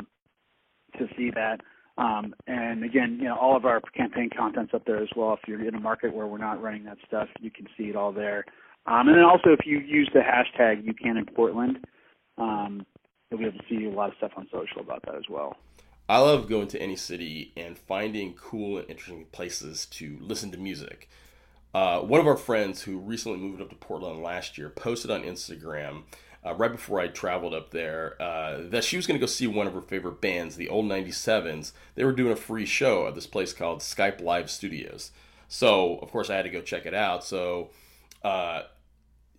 to 0.98 1.06
see 1.18 1.30
that 1.30 1.60
um, 1.98 2.36
and 2.48 2.84
again, 2.84 3.18
you 3.20 3.26
know, 3.26 3.38
all 3.38 3.56
of 3.56 3.66
our 3.66 3.80
campaign 3.96 4.30
content's 4.36 4.74
up 4.74 4.84
there 4.86 5.02
as 5.02 5.10
well. 5.16 5.34
If 5.34 5.48
you're 5.48 5.66
in 5.66 5.76
a 5.76 5.80
market 5.80 6.14
where 6.14 6.28
we're 6.28 6.38
not 6.38 6.62
running 6.62 6.84
that 6.86 6.98
stuff, 7.08 7.30
you 7.40 7.50
can 7.50 7.68
see 7.78 7.86
it 7.86 7.96
all 7.96 8.12
there. 8.12 8.44
Um, 8.86 9.08
and 9.08 9.16
then 9.18 9.24
also, 9.24 9.50
if 9.52 9.66
you 9.66 9.80
use 9.80 10.10
the 10.14 10.20
hashtag 10.20 10.86
UCAN 10.86 11.18
in 11.18 11.26
Portland, 11.26 11.86
um, 12.38 12.86
you'll 13.40 13.52
be 13.52 13.56
able 13.56 13.64
to 13.64 13.70
see 13.70 13.86
a 13.86 13.90
lot 13.90 14.10
of 14.10 14.18
stuff 14.18 14.32
on 14.36 14.48
social 14.52 14.82
about 14.82 15.04
that 15.06 15.16
as 15.16 15.30
well. 15.30 15.58
I 16.08 16.20
love 16.20 16.48
going 16.48 16.68
to 16.68 16.82
any 16.82 16.96
city 16.96 17.52
and 17.58 17.78
finding 17.78 18.34
cool 18.34 18.78
and 18.78 18.90
interesting 18.90 19.26
places 19.32 19.86
to 19.88 20.18
listen 20.22 20.52
to 20.52 20.58
music. 20.58 21.10
Uh, 21.74 22.00
one 22.00 22.20
of 22.20 22.28
our 22.28 22.38
friends 22.38 22.84
who 22.84 22.98
recently 22.98 23.40
moved 23.40 23.62
up 23.62 23.70
to 23.70 23.76
Portland 23.76 24.22
last 24.22 24.58
year 24.58 24.70
posted 24.70 25.10
on 25.10 25.24
Instagram 25.24 26.04
uh, 26.46 26.54
right 26.54 26.72
before 26.72 27.00
I 27.00 27.08
traveled 27.08 27.56
up 27.56 27.72
there 27.72 28.22
uh, 28.22 28.62
that 28.70 28.84
she 28.84 28.98
was 28.98 29.08
going 29.08 29.20
to 29.20 29.24
go 29.24 29.26
see 29.26 29.48
one 29.48 29.66
of 29.66 29.74
her 29.74 29.82
favorite 29.82 30.22
bands, 30.22 30.56
the 30.56 30.70
Old 30.70 30.86
97s. 30.86 31.72
They 31.96 32.06
were 32.06 32.14
doing 32.14 32.32
a 32.32 32.38
free 32.38 32.68
show 32.68 33.08
at 33.08 33.16
this 33.16 33.26
place 33.26 33.52
called 33.52 33.80
Skype 33.80 34.22
Live 34.22 34.52
Studios. 34.52 35.12
So, 35.48 35.98
of 35.98 36.12
course, 36.12 36.30
I 36.30 36.36
had 36.36 36.44
to 36.44 36.52
go 36.52 36.62
check 36.62 36.86
it 36.86 36.94
out. 36.94 37.24
So, 37.24 37.72
uh, 38.24 38.64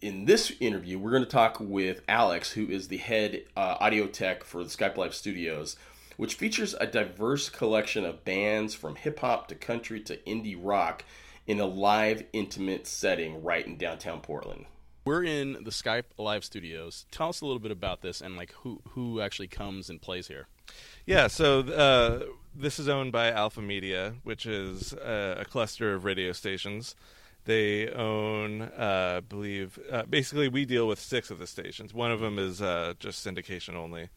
in 0.01 0.25
this 0.25 0.53
interview, 0.61 0.99
we're 0.99 1.11
going 1.11 1.25
to 1.25 1.29
talk 1.29 1.59
with 1.61 2.03
Alex, 2.09 2.53
who 2.53 2.69
is 2.69 2.89
the 2.89 2.97
head 2.99 3.45
uh, 3.57 3.77
audio 3.81 4.07
tech 4.07 4.45
for 4.45 4.63
the 4.63 4.71
Skype 4.71 4.97
Live 4.97 5.15
Studios, 5.15 5.77
which 6.17 6.35
features 6.35 6.75
a 6.79 6.87
diverse 6.87 7.49
collection 7.49 8.05
of 8.05 8.25
bands 8.25 8.75
from 8.75 8.97
hip 8.97 9.21
hop 9.21 9.49
to 9.49 9.55
country 9.55 10.01
to 10.01 10.17
indie 10.19 10.59
rock 10.59 11.05
in 11.47 11.61
a 11.61 11.67
live, 11.67 12.25
intimate 12.33 12.87
setting 12.87 13.43
right 13.43 13.67
in 13.67 13.77
downtown 13.77 14.21
Portland. 14.21 14.67
We're 15.05 15.23
in 15.23 15.53
the 15.63 15.71
Skype 15.71 16.05
Live 16.19 16.45
Studios. 16.45 17.07
Tell 17.13 17.29
us 17.29 17.41
a 17.41 17.47
little 17.47 17.61
bit 17.61 17.71
about 17.71 18.03
this 18.03 18.21
and 18.21 18.37
like 18.37 18.53
who 18.63 18.81
who 18.91 19.21
actually 19.21 19.47
comes 19.47 19.89
and 19.89 20.03
plays 20.03 20.27
here. 20.27 20.49
Yeah, 21.05 21.29
so 21.29 21.61
uh, 21.61 22.25
this 22.53 22.81
is 22.81 22.89
owned 22.89 23.13
by 23.13 23.31
Alpha 23.31 23.63
Media, 23.63 24.15
which 24.25 24.47
is 24.47 24.93
uh, 24.95 25.37
a 25.39 25.45
cluster 25.45 25.95
of 25.95 26.05
radio 26.05 26.33
stations. 26.33 26.97
They 27.47 27.89
own, 27.89 28.63
uh, 28.63 29.15
I 29.17 29.21
believe, 29.21 29.79
uh, 29.91 30.03
basically 30.05 30.49
we 30.49 30.65
deal 30.65 30.87
with 30.87 31.01
six 31.01 31.31
of 31.31 31.39
the 31.39 31.47
stations. 31.47 31.95
One 31.95 32.13
of 32.13 32.21
them 32.21 32.39
is 32.39 32.61
uh, 32.61 32.95
just 32.99 33.27
syndication 33.27 33.75
only, 33.75 34.09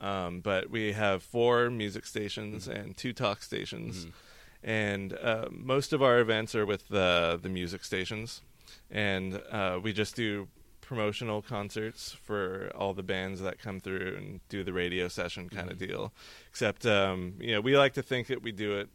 um, 0.00 0.40
but 0.40 0.70
we 0.70 0.92
have 0.92 1.22
four 1.22 1.68
music 1.68 2.06
stations 2.06 2.66
mm-hmm. 2.66 2.80
and 2.80 2.96
two 2.96 3.12
talk 3.12 3.42
stations, 3.42 4.06
mm-hmm. 4.06 4.70
and 4.70 5.12
uh, 5.12 5.48
most 5.50 5.92
of 5.92 6.02
our 6.02 6.20
events 6.20 6.54
are 6.54 6.64
with 6.64 6.88
the 6.88 7.38
the 7.42 7.48
music 7.48 7.84
stations 7.84 8.40
and 8.90 9.40
uh, 9.50 9.78
we 9.82 9.92
just 9.92 10.16
do 10.16 10.48
promotional 10.80 11.40
concerts 11.40 12.12
for 12.12 12.72
all 12.74 12.94
the 12.94 13.02
bands 13.02 13.40
that 13.40 13.58
come 13.58 13.78
through 13.78 14.16
and 14.16 14.40
do 14.48 14.64
the 14.64 14.72
radio 14.72 15.06
session 15.06 15.48
kind 15.48 15.70
mm-hmm. 15.70 15.82
of 15.82 15.88
deal. 15.88 16.12
Except, 16.50 16.84
um, 16.84 17.34
you 17.38 17.52
know, 17.52 17.60
we 17.60 17.76
like 17.76 17.94
to 17.94 18.02
think 18.02 18.26
that 18.26 18.42
we 18.42 18.50
do 18.50 18.78
it 18.78 18.88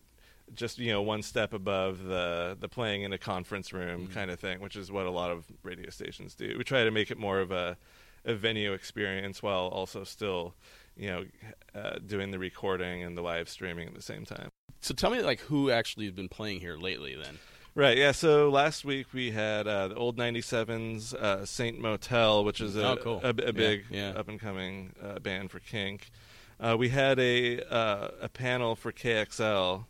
just 0.53 0.77
you 0.77 0.91
know 0.91 1.01
one 1.01 1.21
step 1.21 1.53
above 1.53 2.03
the 2.03 2.57
the 2.59 2.69
playing 2.69 3.03
in 3.03 3.13
a 3.13 3.17
conference 3.17 3.73
room 3.73 4.03
mm-hmm. 4.03 4.13
kind 4.13 4.31
of 4.31 4.39
thing, 4.39 4.59
which 4.59 4.75
is 4.75 4.91
what 4.91 5.05
a 5.05 5.11
lot 5.11 5.31
of 5.31 5.45
radio 5.63 5.89
stations 5.89 6.35
do. 6.35 6.55
We 6.57 6.63
try 6.63 6.83
to 6.83 6.91
make 6.91 7.11
it 7.11 7.17
more 7.17 7.39
of 7.39 7.51
a 7.51 7.77
a 8.25 8.33
venue 8.33 8.73
experience 8.73 9.43
while 9.43 9.67
also 9.67 10.03
still 10.03 10.55
you 10.95 11.07
know 11.07 11.25
uh, 11.73 11.97
doing 12.05 12.31
the 12.31 12.39
recording 12.39 13.03
and 13.03 13.17
the 13.17 13.21
live 13.21 13.49
streaming 13.49 13.87
at 13.87 13.95
the 13.95 14.01
same 14.01 14.25
time. 14.25 14.49
So 14.81 14.93
tell 14.93 15.09
me 15.09 15.21
like 15.21 15.39
who 15.41 15.71
actually 15.71 16.05
has 16.05 16.13
been 16.13 16.29
playing 16.29 16.59
here 16.59 16.77
lately 16.77 17.15
then. 17.15 17.39
Right. 17.73 17.97
Yeah. 17.97 18.13
So 18.13 18.49
last 18.49 18.85
week 18.85 19.07
we 19.13 19.31
had 19.31 19.67
uh, 19.67 19.89
the 19.89 19.95
old 19.95 20.17
'97s 20.17 21.13
uh, 21.13 21.45
Saint 21.45 21.79
Motel, 21.79 22.45
which 22.45 22.61
is 22.61 22.77
a, 22.77 22.91
oh, 22.91 22.97
cool. 22.97 23.21
a, 23.21 23.29
a, 23.29 23.51
big 23.51 23.85
yeah, 23.89 24.13
yeah. 24.13 24.19
up 24.19 24.29
and 24.29 24.39
coming 24.39 24.93
uh, 25.03 25.19
band 25.19 25.51
for 25.51 25.59
Kink. 25.59 26.09
Uh, 26.57 26.77
we 26.79 26.87
had 26.89 27.19
a 27.19 27.59
uh, 27.61 28.11
a 28.21 28.29
panel 28.29 28.75
for 28.75 28.93
KXL 28.93 29.85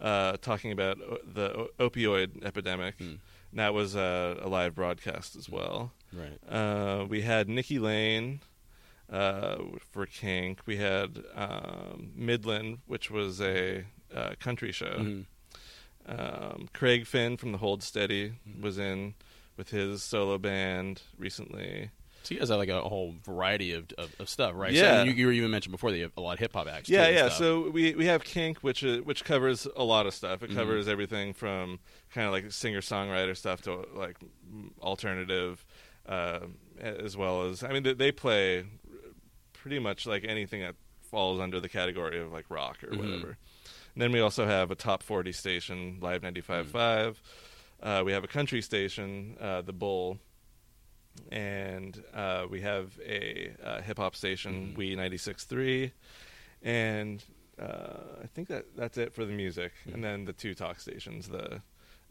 uh, 0.00 0.36
talking 0.40 0.72
about 0.72 0.98
the 0.98 1.68
opioid 1.78 2.44
epidemic. 2.44 2.98
Mm. 2.98 3.18
that 3.54 3.72
was 3.74 3.94
a, 3.94 4.38
a, 4.42 4.48
live 4.48 4.74
broadcast 4.74 5.36
as 5.36 5.48
well. 5.48 5.92
Right. 6.12 6.38
Uh, 6.52 7.06
we 7.06 7.22
had 7.22 7.48
Nikki 7.48 7.78
Lane. 7.78 8.40
for 9.08 10.06
Kink, 10.06 10.60
we 10.66 10.76
had 10.76 11.22
um, 11.34 12.10
Midland, 12.14 12.78
which 12.86 13.10
was 13.10 13.40
a 13.40 13.84
country 14.40 14.72
show. 14.72 14.86
Mm-hmm 14.86 15.20
um, 16.08 16.68
Craig 16.72 17.06
Finn 17.06 17.36
from 17.36 17.52
the 17.52 17.58
Hold 17.58 17.82
Steady 17.82 18.30
mm-hmm. 18.48 18.62
was 18.62 18.78
in 18.78 19.14
with 19.56 19.70
his 19.70 20.02
solo 20.02 20.38
band 20.38 21.02
recently. 21.18 21.90
So 22.26 22.34
you 22.34 22.40
guys 22.40 22.48
have 22.48 22.58
like 22.58 22.68
a 22.68 22.80
whole 22.80 23.14
variety 23.24 23.72
of, 23.72 23.86
of, 23.98 24.14
of 24.18 24.28
stuff, 24.28 24.52
right? 24.56 24.72
Yeah. 24.72 25.02
So, 25.02 25.04
you, 25.04 25.12
you, 25.12 25.26
were 25.26 25.32
even 25.32 25.50
mentioned 25.50 25.70
before 25.70 25.92
that 25.92 25.96
you 25.96 26.02
have 26.02 26.12
a 26.16 26.20
lot 26.20 26.32
of 26.32 26.38
hip 26.40 26.52
hop 26.54 26.66
acts. 26.66 26.88
Yeah, 26.88 27.08
yeah. 27.08 27.26
Stuff. 27.26 27.38
So 27.38 27.70
we 27.70 27.94
we 27.94 28.06
have 28.06 28.24
Kink, 28.24 28.58
which 28.58 28.82
is, 28.82 29.04
which 29.04 29.24
covers 29.24 29.68
a 29.76 29.84
lot 29.84 30.06
of 30.06 30.14
stuff. 30.14 30.42
It 30.42 30.50
mm-hmm. 30.50 30.58
covers 30.58 30.88
everything 30.88 31.34
from 31.34 31.78
kind 32.12 32.26
of 32.26 32.32
like 32.32 32.50
singer 32.50 32.80
songwriter 32.80 33.36
stuff 33.36 33.62
to 33.62 33.86
like 33.94 34.16
alternative, 34.80 35.64
uh, 36.08 36.40
as 36.80 37.16
well 37.16 37.44
as 37.44 37.62
I 37.62 37.68
mean 37.72 37.84
they, 37.84 37.94
they, 37.94 38.12
play 38.12 38.64
pretty 39.52 39.78
much 39.78 40.04
like 40.06 40.24
anything 40.24 40.62
that 40.62 40.74
falls 41.02 41.38
under 41.38 41.60
the 41.60 41.68
category 41.68 42.20
of 42.20 42.32
like 42.32 42.46
rock 42.48 42.82
or 42.82 42.88
mm-hmm. 42.88 42.98
whatever. 42.98 43.38
And 43.94 44.02
then 44.02 44.12
we 44.12 44.20
also 44.20 44.46
have 44.46 44.70
a 44.70 44.74
top 44.74 45.02
40 45.02 45.32
station, 45.32 45.98
Live 46.02 46.20
95.5. 46.20 46.66
Mm. 46.72 47.16
Uh, 47.82 48.04
we 48.04 48.12
have 48.12 48.24
a 48.24 48.28
country 48.28 48.60
station, 48.60 49.36
uh, 49.40 49.62
The 49.62 49.72
Bull. 49.72 50.18
And 51.30 52.02
uh, 52.14 52.46
we 52.50 52.60
have 52.62 52.98
a 53.04 53.52
uh, 53.62 53.80
hip 53.82 53.98
hop 53.98 54.16
station, 54.16 54.72
mm. 54.72 54.76
We 54.76 54.96
96.3. 54.96 55.90
And 56.62 57.22
uh, 57.60 58.22
I 58.22 58.26
think 58.26 58.48
that 58.48 58.66
that's 58.76 58.98
it 58.98 59.14
for 59.14 59.24
the 59.24 59.32
music. 59.32 59.72
Mm. 59.88 59.94
And 59.94 60.04
then 60.04 60.24
the 60.24 60.32
two 60.32 60.54
talk 60.54 60.80
stations, 60.80 61.28
the 61.28 61.62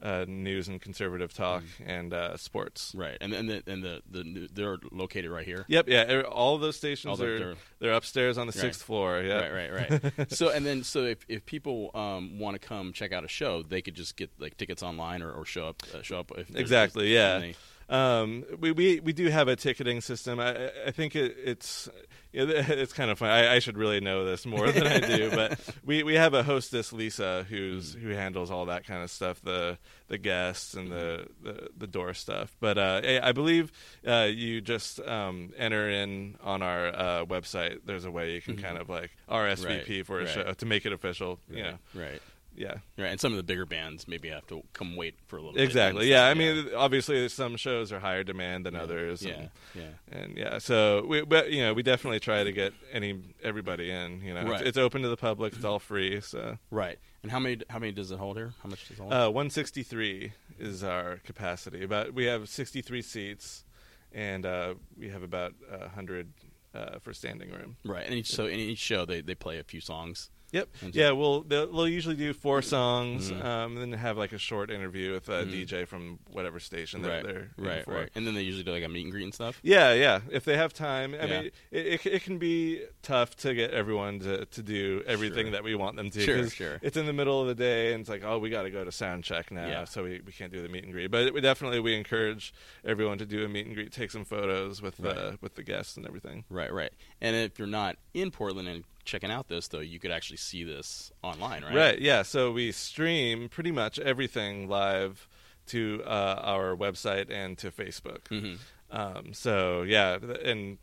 uh, 0.02 0.26
news 0.28 0.68
and 0.68 0.82
conservative 0.82 1.34
talk 1.34 1.64
mm. 1.64 1.86
and 1.88 2.14
uh, 2.14 2.38
sports. 2.38 2.94
Right, 2.96 3.18
and 3.22 3.34
and 3.34 3.50
the, 3.50 3.64
and 3.66 3.84
the, 3.84 4.02
the 4.10 4.50
they're 4.54 4.78
located 4.92 5.32
right 5.32 5.46
here. 5.46 5.66
Yep, 5.68 5.88
yeah. 5.88 6.22
All 6.22 6.56
of 6.56 6.62
those 6.62 6.76
stations 6.76 7.20
all 7.20 7.26
are 7.26 7.40
they're, 7.40 7.54
they're, 7.80 7.94
upstairs 7.94 8.38
on 8.38 8.48
the 8.48 8.52
right. 8.52 8.62
sixth 8.62 8.84
floor. 8.84 9.22
Yeah, 9.22 9.48
right, 9.48 9.72
right, 9.72 10.14
right. 10.18 10.32
so 10.34 10.50
and 10.50 10.66
then 10.66 10.84
so 10.84 11.06
if 11.06 11.26
if 11.30 11.46
people 11.46 11.92
um, 11.96 12.40
want 12.40 12.60
to 12.60 12.68
come 12.68 12.94
check 12.94 13.14
out 13.14 13.24
a 13.24 13.30
show, 13.30 13.64
they 13.64 13.82
could 13.82 13.96
just 13.96 14.18
get 14.18 14.32
like 14.38 14.58
tickets 14.58 14.84
online 14.84 15.22
or, 15.22 15.32
or 15.32 15.46
show 15.46 15.68
up 15.68 15.82
uh, 15.94 16.02
show 16.02 16.20
up. 16.20 16.32
exactly, 16.54 17.14
yeah. 17.14 17.52
Um, 17.88 18.46
we, 18.60 18.72
we 18.72 19.00
we 19.00 19.14
do 19.14 19.30
have 19.30 19.48
a 19.48 19.56
ticketing 19.56 20.02
system. 20.02 20.40
I 20.40 20.72
I 20.88 20.92
think 20.92 21.16
it, 21.16 21.36
it's 21.44 21.88
it's 22.38 22.92
kind 22.92 23.10
of 23.10 23.20
fun. 23.20 23.30
I, 23.30 23.56
I, 23.56 23.60
should 23.60 23.78
really 23.78 24.02
know 24.02 24.26
this 24.26 24.46
more 24.46 24.70
than 24.70 24.86
I 24.86 25.00
do, 25.00 25.30
but 25.30 25.58
we, 25.86 26.04
we 26.04 26.16
have 26.16 26.34
a 26.34 26.44
hostess 26.44 26.92
Lisa 26.92 27.46
who's 27.48 27.94
who 27.94 28.10
handles 28.10 28.52
all 28.52 28.66
that 28.66 28.86
kind 28.86 29.02
of 29.02 29.10
stuff, 29.10 29.42
the 29.42 29.78
the 30.10 30.18
guests 30.18 30.74
and 30.74 30.92
the 30.92 31.28
the, 31.42 31.70
the 31.78 31.88
door 31.88 32.14
stuff. 32.14 32.54
But 32.60 32.78
uh, 32.78 33.02
I 33.24 33.32
believe 33.32 33.72
uh, 34.06 34.28
you 34.30 34.60
just 34.60 35.00
um, 35.00 35.54
enter 35.58 35.90
in 35.90 36.36
on 36.44 36.62
our 36.62 36.88
uh, 36.88 37.26
website. 37.26 37.80
There's 37.86 38.04
a 38.04 38.12
way 38.12 38.34
you 38.34 38.42
can 38.42 38.56
mm-hmm. 38.56 38.66
kind 38.66 38.78
of 38.80 38.90
like 38.90 39.12
RSVP 39.30 39.90
right, 39.90 40.06
for 40.06 40.20
a 40.20 40.26
right. 40.26 40.34
show 40.34 40.54
to 40.54 40.66
make 40.66 40.86
it 40.86 40.92
official. 40.92 41.40
Right, 41.48 41.58
you 41.58 41.64
know. 41.64 41.78
right. 41.94 42.22
Yeah. 42.56 42.76
Right. 42.98 43.08
And 43.08 43.20
some 43.20 43.32
of 43.32 43.38
the 43.38 43.44
bigger 43.44 43.66
bands 43.66 44.08
maybe 44.08 44.30
have 44.30 44.48
to 44.48 44.64
come 44.74 44.96
wait 44.96 45.16
for 45.28 45.38
a 45.38 45.40
little 45.40 45.54
bit. 45.54 45.64
exactly. 45.64 46.10
Yeah. 46.10 46.26
I 46.26 46.34
mean, 46.34 46.70
obviously, 46.76 47.28
some 47.30 47.58
shows 47.58 47.92
are 47.92 48.00
higher 48.00 48.24
demand 48.24 48.66
than 48.66 48.74
yeah. 48.74 48.82
others. 48.82 49.22
Yeah. 49.22 49.34
And, 49.34 49.50
yeah. 49.74 50.18
And 50.18 50.38
yeah. 50.38 50.58
So 50.60 51.06
we, 51.08 51.22
but 51.22 51.52
you 51.52 51.62
know, 51.62 51.74
we 51.74 51.84
definitely 51.84 52.20
try 52.20 52.44
to 52.44 52.52
get 52.52 52.74
any 52.92 53.22
everybody 53.44 53.92
in. 53.92 54.22
You 54.22 54.34
know, 54.34 54.44
right. 54.44 54.62
it's, 54.62 54.70
it's, 54.70 54.78
open 54.78 55.02
to 55.02 55.10
the 55.10 55.18
public. 55.18 55.54
It's 55.54 55.66
all 55.66 55.80
free. 55.80 56.22
So 56.22 56.58
right. 56.72 56.98
And 57.24 57.32
how 57.32 57.40
many 57.40 57.60
how 57.70 57.80
many 57.80 57.92
does 57.92 58.12
it 58.12 58.20
hold 58.20 58.38
here? 58.38 58.54
How 58.62 58.70
much 58.70 58.88
does 58.88 58.98
it 58.98 59.02
hold? 59.02 59.12
Uh, 59.14 59.30
163 59.30 60.32
is 60.60 60.84
our 60.84 61.18
capacity. 61.24 61.84
About 61.84 62.14
we 62.14 62.26
have 62.26 62.48
63 62.48 63.02
seats, 63.02 63.66
and 64.14 64.46
uh, 64.46 64.76
we 64.98 65.10
have 65.10 65.24
about 65.24 65.54
hundred 65.94 66.32
uh, 66.76 67.00
for 67.00 67.14
standing 67.14 67.52
room. 67.52 67.78
Right. 67.84 68.06
And 68.06 68.14
each 68.14 68.32
so 68.32 68.46
in 68.46 68.60
each 68.60 68.80
show 68.80 69.06
they 69.06 69.22
they 69.22 69.36
play 69.36 69.60
a 69.60 69.64
few 69.64 69.82
songs. 69.82 70.30
Yep. 70.56 70.70
Yeah. 70.94 71.12
Well, 71.12 71.42
they'll, 71.42 71.72
they'll, 71.72 71.86
usually 71.88 72.16
do 72.16 72.34
four 72.34 72.62
songs, 72.62 73.30
mm-hmm. 73.30 73.46
um, 73.46 73.78
and 73.78 73.94
then 73.94 74.00
have 74.00 74.18
like 74.18 74.32
a 74.32 74.38
short 74.38 74.72
interview 74.72 75.12
with 75.12 75.28
a 75.28 75.44
mm-hmm. 75.44 75.52
DJ 75.52 75.88
from 75.88 76.20
whatever 76.32 76.62
station 76.62 77.02
right. 77.02 77.24
they're 77.24 77.50
right, 77.58 77.84
for. 77.84 77.94
right. 77.94 78.10
And 78.16 78.26
then 78.26 78.36
they 78.36 78.42
usually 78.42 78.64
do 78.64 78.72
like 78.72 78.84
a 78.84 78.88
meet 78.88 79.04
and 79.04 79.12
greet 79.12 79.26
and 79.26 79.34
stuff. 79.34 79.60
Yeah, 79.64 79.92
yeah. 79.94 80.22
If 80.32 80.46
they 80.46 80.56
have 80.56 80.74
time, 80.74 81.14
I 81.14 81.26
yeah. 81.26 81.42
mean, 81.42 81.52
it, 81.72 81.86
it, 81.86 82.06
it, 82.06 82.24
can 82.24 82.38
be 82.38 82.84
tough 83.02 83.36
to 83.38 83.54
get 83.54 83.72
everyone 83.72 84.20
to, 84.20 84.46
to 84.46 84.64
do 84.64 85.04
everything 85.06 85.48
sure. 85.48 85.52
that 85.52 85.64
we 85.66 85.76
want 85.76 85.98
them 85.98 86.10
to. 86.10 86.22
Sure, 86.22 86.50
sure. 86.50 86.80
It's 86.82 86.96
in 86.96 87.06
the 87.06 87.14
middle 87.14 87.42
of 87.42 87.48
the 87.48 87.56
day, 87.56 87.92
and 87.92 88.02
it's 88.02 88.10
like, 88.10 88.24
oh, 88.24 88.40
we 88.40 88.50
got 88.50 88.64
to 88.64 88.72
go 88.72 88.86
to 88.86 88.92
sound 88.92 89.26
check 89.26 89.52
now, 89.52 89.68
yeah. 89.68 89.84
so 89.84 90.04
we, 90.04 90.22
we 90.26 90.32
can't 90.32 90.54
do 90.54 90.62
the 90.62 90.70
meet 90.70 90.86
and 90.86 90.94
greet. 90.94 91.12
But 91.12 91.34
we 91.34 91.42
definitely 91.42 91.82
we 91.82 91.96
encourage 91.96 92.54
everyone 92.86 93.18
to 93.18 93.26
do 93.26 93.44
a 93.44 93.50
meet 93.50 93.66
and 93.66 93.76
greet, 93.76 93.92
take 93.92 94.12
some 94.12 94.24
photos 94.24 94.82
with 94.82 95.00
right. 95.00 95.16
the 95.16 95.38
with 95.42 95.56
the 95.56 95.64
guests 95.64 95.98
and 95.98 96.08
everything. 96.08 96.46
Right, 96.50 96.72
right. 96.72 96.94
And 97.26 97.36
if 97.36 97.58
you're 97.58 97.68
not 97.68 97.96
in 98.14 98.30
Portland 98.30 98.68
and 98.68 98.84
checking 99.04 99.32
out 99.32 99.48
this 99.48 99.68
though, 99.68 99.80
you 99.80 99.98
could 99.98 100.12
actually 100.12 100.38
see 100.38 100.64
this 100.64 101.12
online, 101.24 101.64
right? 101.64 101.74
Right. 101.74 102.00
Yeah. 102.00 102.22
So 102.22 102.52
we 102.52 102.72
stream 102.72 103.50
pretty 103.50 103.72
much 103.72 103.98
everything 103.98 104.70
live 104.70 105.28
to 105.68 106.04
uh, 106.06 106.40
our 106.44 106.76
website 106.76 107.32
and 107.32 107.58
to 107.58 107.72
Facebook. 107.72 108.26
Mm-hmm. 108.30 108.56
Um, 108.92 109.34
so 109.34 109.82
yeah, 109.82 110.20
and 110.44 110.78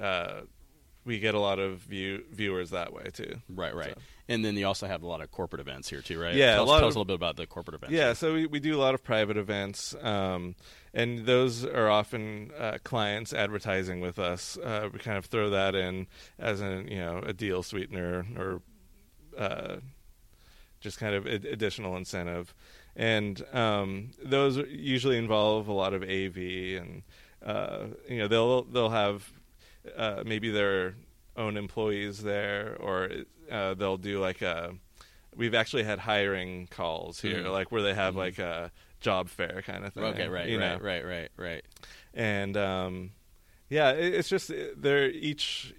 uh, 0.00 0.40
we 1.04 1.20
get 1.20 1.36
a 1.36 1.38
lot 1.38 1.60
of 1.60 1.78
view 1.78 2.24
viewers 2.32 2.70
that 2.70 2.92
way 2.92 3.04
too. 3.12 3.36
Right, 3.48 3.72
right. 3.72 3.94
So. 3.94 4.02
And 4.30 4.44
then 4.44 4.56
you 4.56 4.64
also 4.64 4.86
have 4.86 5.02
a 5.02 5.06
lot 5.08 5.20
of 5.20 5.32
corporate 5.32 5.58
events 5.58 5.90
here 5.90 6.02
too, 6.02 6.20
right? 6.20 6.36
Yeah, 6.36 6.54
tell, 6.54 6.64
a 6.64 6.66
lot 6.66 6.78
tell 6.78 6.86
of, 6.86 6.92
us 6.92 6.94
a 6.94 6.98
little 6.98 7.04
bit 7.04 7.16
about 7.16 7.36
the 7.36 7.48
corporate 7.48 7.74
events. 7.74 7.92
Yeah, 7.92 8.12
so 8.12 8.34
we, 8.34 8.46
we 8.46 8.60
do 8.60 8.76
a 8.76 8.78
lot 8.78 8.94
of 8.94 9.02
private 9.02 9.36
events, 9.36 9.92
um, 10.00 10.54
and 10.94 11.26
those 11.26 11.64
are 11.64 11.90
often 11.90 12.52
uh, 12.56 12.78
clients 12.84 13.32
advertising 13.32 14.00
with 14.00 14.20
us. 14.20 14.56
Uh, 14.56 14.88
we 14.92 15.00
kind 15.00 15.18
of 15.18 15.24
throw 15.24 15.50
that 15.50 15.74
in 15.74 16.06
as 16.38 16.62
a 16.62 16.84
you 16.88 16.98
know 16.98 17.20
a 17.26 17.32
deal 17.32 17.64
sweetener 17.64 18.24
or 18.38 18.62
uh, 19.36 19.78
just 20.80 21.00
kind 21.00 21.16
of 21.16 21.26
additional 21.26 21.96
incentive, 21.96 22.54
and 22.94 23.44
um, 23.52 24.12
those 24.22 24.58
usually 24.68 25.18
involve 25.18 25.66
a 25.66 25.72
lot 25.72 25.92
of 25.92 26.04
AV 26.04 26.36
and 26.80 27.02
uh, 27.44 27.86
you 28.08 28.18
know 28.18 28.28
they'll 28.28 28.62
they'll 28.62 28.90
have 28.90 29.28
uh, 29.96 30.22
maybe 30.24 30.50
their 30.50 30.94
own 31.40 31.56
employees 31.56 32.22
there, 32.22 32.76
or 32.80 33.08
uh, 33.50 33.74
they'll 33.74 33.96
do 33.96 34.20
like 34.20 34.42
a. 34.42 34.74
We've 35.34 35.54
actually 35.54 35.84
had 35.84 35.98
hiring 36.00 36.66
calls 36.68 37.20
here, 37.20 37.42
Mhm. 37.44 37.52
like 37.52 37.70
where 37.72 37.82
they 37.82 37.94
have 37.94 38.14
Mhm. 38.14 38.18
like 38.18 38.38
a 38.38 38.70
job 39.00 39.28
fair 39.28 39.62
kind 39.62 39.84
of 39.84 39.94
thing. 39.94 40.04
Okay, 40.04 40.28
right, 40.28 40.48
you 40.48 40.58
right, 40.58 40.78
know? 40.80 40.84
right, 40.84 41.04
right, 41.04 41.30
right. 41.36 41.64
And 42.12 42.56
um, 42.56 43.12
yeah, 43.68 43.92
it, 43.92 44.14
it's 44.14 44.28
just 44.28 44.50
they're 44.76 45.08
each 45.10 45.72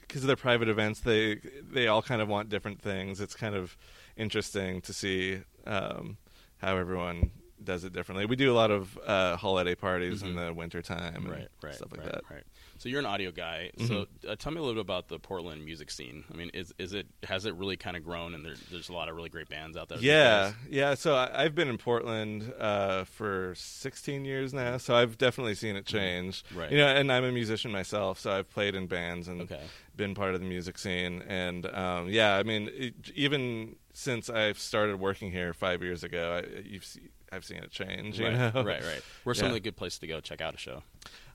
because 0.00 0.22
they're 0.24 0.36
private 0.36 0.68
events. 0.68 1.00
They 1.00 1.36
they 1.62 1.86
all 1.86 2.02
kind 2.02 2.20
of 2.22 2.28
want 2.28 2.48
different 2.48 2.80
things. 2.80 3.20
It's 3.20 3.34
kind 3.34 3.54
of 3.54 3.76
interesting 4.16 4.80
to 4.82 4.92
see 4.92 5.40
um, 5.66 6.16
how 6.58 6.76
everyone 6.76 7.30
does 7.62 7.84
it 7.84 7.92
differently. 7.92 8.26
We 8.26 8.36
do 8.36 8.52
a 8.52 8.56
lot 8.62 8.70
of 8.70 8.98
uh, 9.06 9.36
holiday 9.36 9.74
parties 9.74 10.22
in 10.22 10.34
Mhm. 10.34 10.46
the 10.48 10.54
winter 10.54 10.82
time, 10.82 11.26
right, 11.28 11.48
right, 11.62 11.74
stuff 11.74 11.92
like 11.92 12.00
right, 12.00 12.12
that. 12.12 12.22
Right. 12.30 12.44
So 12.78 12.88
you're 12.88 12.98
an 13.00 13.06
audio 13.06 13.30
guy. 13.30 13.70
So 13.78 14.06
uh, 14.28 14.36
tell 14.36 14.52
me 14.52 14.58
a 14.58 14.62
little 14.62 14.74
bit 14.74 14.80
about 14.82 15.08
the 15.08 15.18
Portland 15.18 15.64
music 15.64 15.90
scene. 15.90 16.24
I 16.30 16.36
mean, 16.36 16.50
is 16.52 16.74
is 16.78 16.92
it 16.92 17.06
has 17.22 17.46
it 17.46 17.54
really 17.54 17.76
kind 17.76 17.96
of 17.96 18.04
grown, 18.04 18.34
and 18.34 18.44
there, 18.44 18.56
there's 18.70 18.88
a 18.88 18.92
lot 18.92 19.08
of 19.08 19.14
really 19.16 19.28
great 19.30 19.48
bands 19.48 19.76
out 19.76 19.88
there. 19.88 19.98
Yeah, 19.98 20.52
yeah. 20.68 20.94
So 20.94 21.14
I, 21.14 21.44
I've 21.44 21.54
been 21.54 21.68
in 21.68 21.78
Portland 21.78 22.52
uh, 22.58 23.04
for 23.04 23.54
16 23.56 24.24
years 24.24 24.52
now, 24.52 24.76
so 24.78 24.94
I've 24.96 25.16
definitely 25.16 25.54
seen 25.54 25.76
it 25.76 25.86
change. 25.86 26.44
Right. 26.54 26.70
You 26.72 26.78
know, 26.78 26.88
and 26.88 27.10
I'm 27.12 27.24
a 27.24 27.32
musician 27.32 27.70
myself, 27.70 28.18
so 28.18 28.32
I've 28.32 28.50
played 28.50 28.74
in 28.74 28.86
bands 28.86 29.28
and 29.28 29.42
Okay. 29.42 29.62
been 29.96 30.14
part 30.14 30.34
of 30.34 30.40
the 30.40 30.46
music 30.46 30.76
scene. 30.78 31.22
And 31.28 31.66
um, 31.66 32.08
yeah, 32.08 32.36
I 32.36 32.42
mean, 32.42 32.68
it, 32.74 32.94
even 33.14 33.76
since 33.92 34.28
I've 34.28 34.58
started 34.58 34.98
working 34.98 35.30
here 35.30 35.54
five 35.54 35.80
years 35.82 36.02
ago, 36.04 36.42
I, 36.44 36.60
you've 36.64 36.84
I've 37.32 37.44
seen 37.44 37.58
it 37.58 37.70
change. 37.70 38.18
You 38.18 38.26
Right, 38.26 38.54
know? 38.54 38.62
right, 38.62 38.82
right. 38.82 39.02
Where's 39.22 39.38
some 39.38 39.46
Yeah. 39.46 39.50
of 39.50 39.54
the 39.54 39.60
good 39.60 39.76
places 39.76 40.00
to 40.00 40.06
go 40.06 40.20
check 40.20 40.40
out 40.40 40.54
a 40.54 40.58
show 40.58 40.82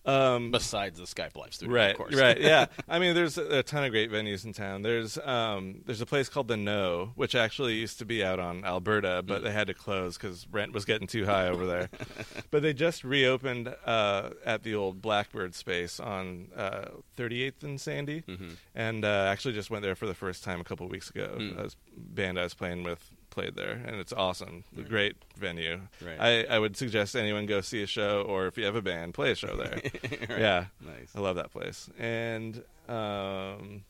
Um, 0.05 0.51
besides 0.51 0.97
the 0.97 1.05
Skype 1.05 1.35
Live 1.35 1.53
studio? 1.53 1.75
right, 1.75 1.91
of 1.91 1.97
course. 1.97 2.15
right, 2.15 2.39
yeah. 2.39 2.67
I 2.89 2.99
mean, 2.99 3.13
there's 3.15 3.37
a, 3.37 3.59
a 3.59 3.63
ton 3.63 3.83
of 3.83 3.91
great 3.91 4.11
venues 4.11 4.45
in 4.45 4.53
town. 4.53 4.81
There's 4.81 5.17
um, 5.19 5.81
there's 5.85 6.01
a 6.01 6.05
place 6.05 6.29
called 6.29 6.47
the 6.47 6.57
Know, 6.57 7.11
which 7.15 7.35
actually 7.35 7.75
used 7.75 7.99
to 7.99 8.05
be 8.05 8.23
out 8.23 8.39
on 8.39 8.63
Alberta, 8.65 9.23
but 9.25 9.41
Mm. 9.41 9.43
they 9.43 9.51
had 9.51 9.67
to 9.67 9.73
close 9.73 10.17
because 10.17 10.47
rent 10.51 10.73
was 10.73 10.85
getting 10.85 11.07
too 11.07 11.25
high 11.25 11.47
over 11.47 11.65
there. 11.65 11.89
but 12.51 12.61
they 12.61 12.73
just 12.73 13.03
reopened 13.03 13.73
uh, 13.85 14.29
at 14.45 14.63
the 14.63 14.73
old 14.75 15.01
Blackbird 15.01 15.53
space 15.53 15.99
on 15.99 16.47
uh, 16.55 16.85
38th 17.17 17.63
and 17.63 17.79
Sandy, 17.81 18.21
Mhm. 18.27 18.55
and 18.73 19.05
uh, 19.05 19.27
actually 19.29 19.53
just 19.53 19.69
went 19.69 19.83
there 19.83 19.95
for 19.95 20.07
the 20.07 20.13
first 20.15 20.43
time 20.43 20.59
a 20.61 20.63
couple 20.63 20.87
weeks 20.87 21.09
ago. 21.09 21.35
Mm. 21.37 21.59
I 21.59 21.63
was, 21.63 21.75
band 21.95 22.39
I 22.39 22.43
was 22.43 22.53
playing 22.53 22.83
with 22.83 23.11
played 23.29 23.55
there, 23.55 23.81
and 23.85 23.97
it's 23.97 24.11
awesome. 24.13 24.63
Great 24.87 25.15
venue. 25.37 25.81
Right. 26.05 26.19
I, 26.49 26.55
I 26.55 26.59
would 26.59 26.75
suggest 26.77 27.15
anyone 27.15 27.45
go 27.45 27.61
see 27.61 27.81
a 27.83 27.87
show, 27.87 28.21
or 28.23 28.47
if 28.47 28.57
you 28.57 28.65
have 28.65 28.75
a 28.75 28.81
band, 28.81 29.13
play 29.13 29.31
a 29.31 29.35
show 29.35 29.55
there. 29.55 29.81
Right. 30.29 30.39
Yeah, 30.39 30.65
Nice. 30.81 31.11
I 31.15 31.19
love 31.19 31.35
that 31.37 31.51
place. 31.51 31.89
And 31.99 32.63
um, 32.87 33.83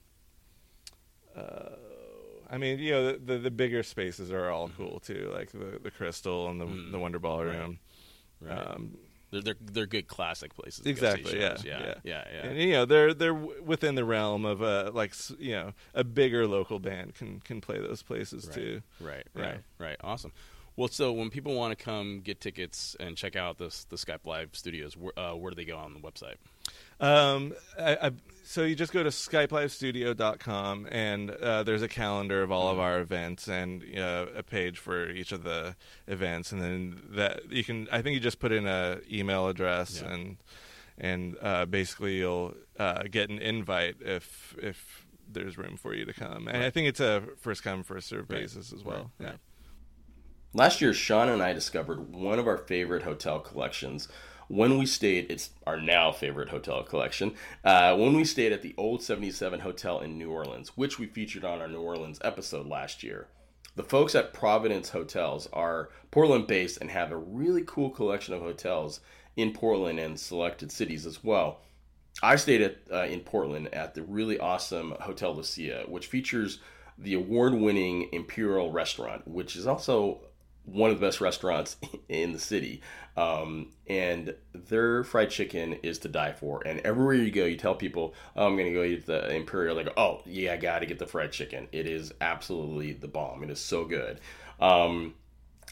uh, 1.35 1.69
I 2.51 2.57
mean, 2.57 2.79
you 2.79 2.91
know, 2.91 3.11
the, 3.11 3.17
the 3.17 3.37
the 3.39 3.51
bigger 3.51 3.83
spaces 3.83 4.31
are 4.31 4.49
all 4.49 4.69
cool 4.77 4.99
too, 4.99 5.31
like 5.33 5.51
the 5.51 5.79
the 5.81 5.91
Crystal 5.91 6.49
and 6.49 6.59
the 6.59 6.65
Mm. 6.65 6.91
the 6.91 6.99
Wonder 6.99 7.19
Ballroom. 7.19 7.79
Right. 8.41 8.57
Um, 8.57 8.97
They're 9.31 9.41
they're 9.41 9.55
they're 9.61 9.85
good 9.85 10.07
classic 10.07 10.55
places. 10.55 10.79
to 10.85 10.93
go 10.93 11.13
see 11.13 11.21
exactly. 11.21 11.39
Yeah, 11.39 11.57
yeah, 11.63 11.79
yeah, 11.79 11.93
yeah, 12.03 12.23
yeah. 12.33 12.45
And 12.49 12.57
you 12.57 12.71
know, 12.71 12.85
they're 12.85 13.13
they're 13.13 13.33
within 13.33 13.95
the 13.95 14.03
realm 14.05 14.45
of 14.45 14.61
a 14.61 14.89
like 14.91 15.13
you 15.37 15.51
know 15.51 15.73
a 15.93 16.03
bigger 16.03 16.47
local 16.47 16.79
band 16.79 17.15
can 17.15 17.39
can 17.41 17.61
play 17.61 17.79
those 17.79 18.01
places 18.01 18.47
Right. 18.47 18.55
too. 18.55 18.81
Right, 18.99 19.27
Yeah. 19.35 19.41
right, 19.43 19.59
right. 19.77 19.97
Awesome. 20.03 20.31
Well, 20.75 20.87
so 20.87 21.11
when 21.11 21.29
people 21.29 21.55
want 21.55 21.77
to 21.77 21.83
come 21.83 22.21
get 22.21 22.39
tickets 22.39 22.95
and 23.01 23.17
check 23.17 23.35
out 23.35 23.57
this 23.57 23.83
the 23.85 23.97
Skype 23.97 24.25
Live 24.25 24.51
studios, 24.53 24.95
where, 24.95 25.17
uh, 25.19 25.35
where 25.35 25.51
do 25.51 25.55
they 25.55 25.65
go 25.65 25.77
on 25.77 25.93
the 25.93 25.99
website? 25.99 26.35
Um, 26.99 27.53
I, 27.77 27.95
I, 28.07 28.11
so 28.49 28.63
you 28.63 28.73
just 28.73 28.91
go 28.91 29.03
to 29.03 29.09
skypelivestudio.com 29.11 30.87
and 30.91 31.29
uh, 31.29 31.61
there's 31.61 31.83
a 31.83 31.87
calendar 31.87 32.41
of 32.41 32.51
all 32.51 32.67
of 32.69 32.79
our 32.79 32.99
events 32.99 33.47
and 33.47 33.83
uh, 33.95 34.25
a 34.35 34.41
page 34.41 34.79
for 34.79 35.07
each 35.11 35.31
of 35.31 35.43
the 35.43 35.75
events, 36.07 36.51
and 36.51 36.59
then 36.59 36.99
that 37.11 37.51
you 37.51 37.63
can. 37.63 37.87
I 37.91 38.01
think 38.01 38.15
you 38.15 38.19
just 38.19 38.39
put 38.39 38.51
in 38.51 38.65
a 38.65 39.01
email 39.11 39.47
address 39.49 40.01
Yeah. 40.01 40.13
and 40.13 40.37
and 40.97 41.37
uh, 41.43 41.65
basically 41.65 42.17
you'll 42.17 42.55
uh, 42.79 43.03
get 43.03 43.29
an 43.29 43.37
invite 43.37 43.97
if 44.01 44.55
if 44.59 45.05
there's 45.31 45.55
room 45.55 45.77
for 45.77 45.93
you 45.93 46.05
to 46.05 46.13
come. 46.13 46.47
And 46.47 46.63
I 46.63 46.71
think 46.71 46.87
it's 46.87 46.99
a 46.99 47.21
first 47.39 47.61
come 47.63 47.83
first 47.83 48.07
serve 48.07 48.25
Right. 48.29 48.41
basis 48.41 48.73
as 48.73 48.83
well. 48.83 49.11
Right, 49.19 49.29
Yeah. 49.29 49.33
Last 50.53 50.81
year, 50.81 50.93
Sean 50.93 51.29
and 51.29 51.43
I 51.43 51.53
discovered 51.53 52.11
one 52.11 52.39
of 52.39 52.47
our 52.47 52.57
favorite 52.57 53.03
hotel 53.03 53.39
collections 53.39 54.07
when 54.49 54.77
we 54.77 54.85
stayed. 54.85 55.27
It's 55.31 55.51
our 55.65 55.79
now 55.79 56.11
favorite 56.11 56.49
hotel 56.49 56.83
collection. 56.83 57.35
Uh, 57.63 57.95
when 57.95 58.15
we 58.15 58.25
stayed 58.25 58.51
at 58.51 58.61
the 58.61 58.75
Old 58.77 59.01
77 59.01 59.61
Hotel 59.61 60.01
in 60.01 60.17
New 60.17 60.31
Orleans, 60.31 60.75
which 60.75 60.99
we 60.99 61.05
featured 61.05 61.45
on 61.45 61.61
our 61.61 61.69
New 61.69 61.81
Orleans 61.81 62.19
episode 62.21 62.67
last 62.67 63.01
year. 63.01 63.27
The 63.75 63.83
folks 63.83 64.15
at 64.15 64.33
Provenance 64.33 64.89
Hotels 64.89 65.47
are 65.53 65.89
Portland 66.11 66.47
based 66.47 66.79
and 66.81 66.89
have 66.89 67.11
a 67.11 67.17
really 67.17 67.63
cool 67.65 67.89
collection 67.89 68.33
of 68.33 68.41
hotels 68.41 68.99
in 69.37 69.53
Portland 69.53 69.99
and 69.99 70.19
selected 70.19 70.71
cities 70.71 71.05
as 71.05 71.23
well. 71.23 71.61
I 72.21 72.35
stayed 72.35 72.61
at 72.61 72.77
uh, 72.91 73.05
in 73.05 73.21
Portland 73.21 73.73
at 73.73 73.93
the 73.93 74.01
really 74.01 74.39
awesome 74.39 74.95
Hotel 74.99 75.33
Lucia, 75.33 75.85
which 75.87 76.07
features 76.07 76.59
the 76.97 77.13
award-winning 77.13 78.09
Imperial 78.11 78.71
Restaurant, 78.71 79.25
which 79.25 79.55
is 79.55 79.65
also 79.65 80.19
one 80.65 80.91
of 80.91 80.99
the 80.99 81.05
best 81.05 81.21
restaurants 81.21 81.77
in 82.09 82.33
the 82.33 82.39
city. 82.39 82.81
Um, 83.19 83.71
and 83.87 84.33
their 84.53 85.03
fried 85.03 85.29
chicken 85.29 85.73
is 85.83 85.99
to 85.99 86.07
die 86.07 86.31
for. 86.31 86.65
And 86.65 86.79
everywhere 86.81 87.15
you 87.15 87.31
go, 87.31 87.43
you 87.43 87.57
tell 87.57 87.75
people, 87.75 88.13
oh, 88.37 88.47
I'm 88.47 88.55
going 88.55 88.67
to 88.67 88.73
go 88.73 88.83
eat 88.83 89.05
the 89.07 89.35
Imperial. 89.35 89.75
They 89.75 89.83
go, 89.83 89.91
oh, 89.97 90.21
yeah, 90.25 90.53
I 90.53 90.57
got 90.57 90.79
to 90.79 90.85
get 90.85 90.99
the 90.99 91.05
fried 91.05 91.33
chicken. 91.33 91.67
It 91.73 91.85
is 91.85 92.13
absolutely 92.21 92.93
the 92.93 93.09
bomb. 93.09 93.43
It 93.43 93.49
is 93.49 93.59
so 93.59 93.83
good. 93.83 94.21
Um, 94.61 95.15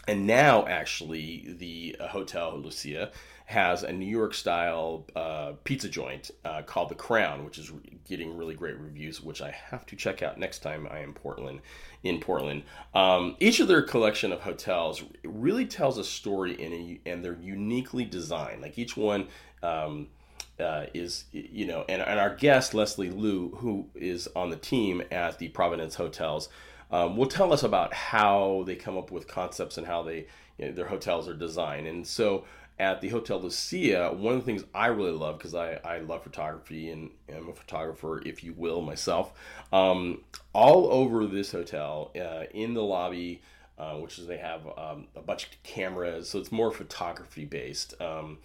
and 0.09 0.27
now, 0.27 0.65
actually, 0.67 1.55
the 1.57 1.95
Hotel 2.09 2.57
Lucia 2.57 3.11
has 3.47 3.83
a 3.83 3.93
New 3.93 4.05
York 4.05 4.33
style 4.33 5.05
uh, 5.15 5.53
pizza 5.63 5.87
joint 5.87 6.31
uh, 6.43 6.61
called 6.63 6.89
The 6.89 6.95
Crown, 6.95 7.45
which 7.45 7.57
is 7.57 7.71
getting 8.05 8.35
really 8.35 8.55
great 8.55 8.77
reviews, 8.77 9.21
which 9.21 9.41
I 9.41 9.51
have 9.51 9.85
to 9.85 9.95
check 9.95 10.21
out 10.21 10.37
next 10.37 10.59
time 10.59 10.85
I 10.91 10.99
am 10.99 11.13
Portland 11.13 11.61
in 12.03 12.19
Portland. 12.19 12.63
Um, 12.93 13.37
each 13.39 13.61
of 13.61 13.69
their 13.69 13.81
collection 13.81 14.33
of 14.33 14.41
hotels 14.41 15.01
really 15.23 15.65
tells 15.65 15.97
a 15.97 16.03
story 16.03 16.61
in 16.61 16.73
a, 16.73 17.09
and 17.09 17.23
they're 17.23 17.39
uniquely 17.41 18.03
designed. 18.03 18.61
Like 18.61 18.77
each 18.77 18.95
one. 18.97 19.27
Um, 19.63 20.09
uh, 20.59 20.87
is 20.95 21.25
you 21.31 21.67
know, 21.67 21.85
and, 21.87 22.01
and 22.01 22.19
our 22.19 22.35
guest 22.35 22.73
Leslie 22.73 23.11
Liu, 23.11 23.55
who 23.57 23.85
is 23.93 24.27
on 24.35 24.49
the 24.49 24.55
team 24.55 25.03
at 25.11 25.37
the 25.37 25.49
Provenance 25.49 25.93
Hotels, 25.93 26.49
um, 26.89 27.15
will 27.15 27.27
tell 27.27 27.53
us 27.53 27.61
about 27.61 27.93
how 27.93 28.63
they 28.65 28.75
come 28.75 28.97
up 28.97 29.11
with 29.11 29.27
concepts 29.27 29.77
and 29.77 29.85
how 29.85 30.01
they 30.01 30.25
you 30.57 30.65
know, 30.65 30.71
their 30.71 30.87
hotels 30.87 31.29
are 31.29 31.35
designed. 31.35 31.85
And 31.85 32.07
so 32.07 32.45
at 32.79 33.01
the 33.01 33.09
Hotel 33.09 33.41
Lucia, 33.41 34.13
one 34.15 34.35
of 34.35 34.39
the 34.39 34.45
things 34.45 34.63
I 34.73 34.87
really 34.87 35.11
love 35.11 35.37
because 35.37 35.55
I, 35.55 35.79
I 35.83 35.99
love 35.99 36.23
photography 36.23 36.91
and 36.91 37.09
am 37.27 37.49
a 37.49 37.53
photographer, 37.53 38.21
if 38.25 38.43
you 38.43 38.53
will, 38.53 38.81
myself. 38.81 39.33
Um, 39.73 40.21
all 40.53 40.91
over 40.91 41.25
this 41.25 41.51
hotel, 41.51 42.11
uh, 42.15 42.43
in 42.51 42.73
the 42.73 42.83
lobby, 42.83 43.41
uh, 43.79 43.95
which 43.95 44.19
is 44.19 44.27
they 44.27 44.37
have 44.37 44.61
um, 44.77 45.07
a 45.15 45.21
bunch 45.21 45.45
of 45.45 45.63
cameras, 45.63 46.29
so 46.29 46.39
it's 46.39 46.51
more 46.51 46.71
photography 46.71 47.45
based. 47.45 47.99
Um, 47.99 48.37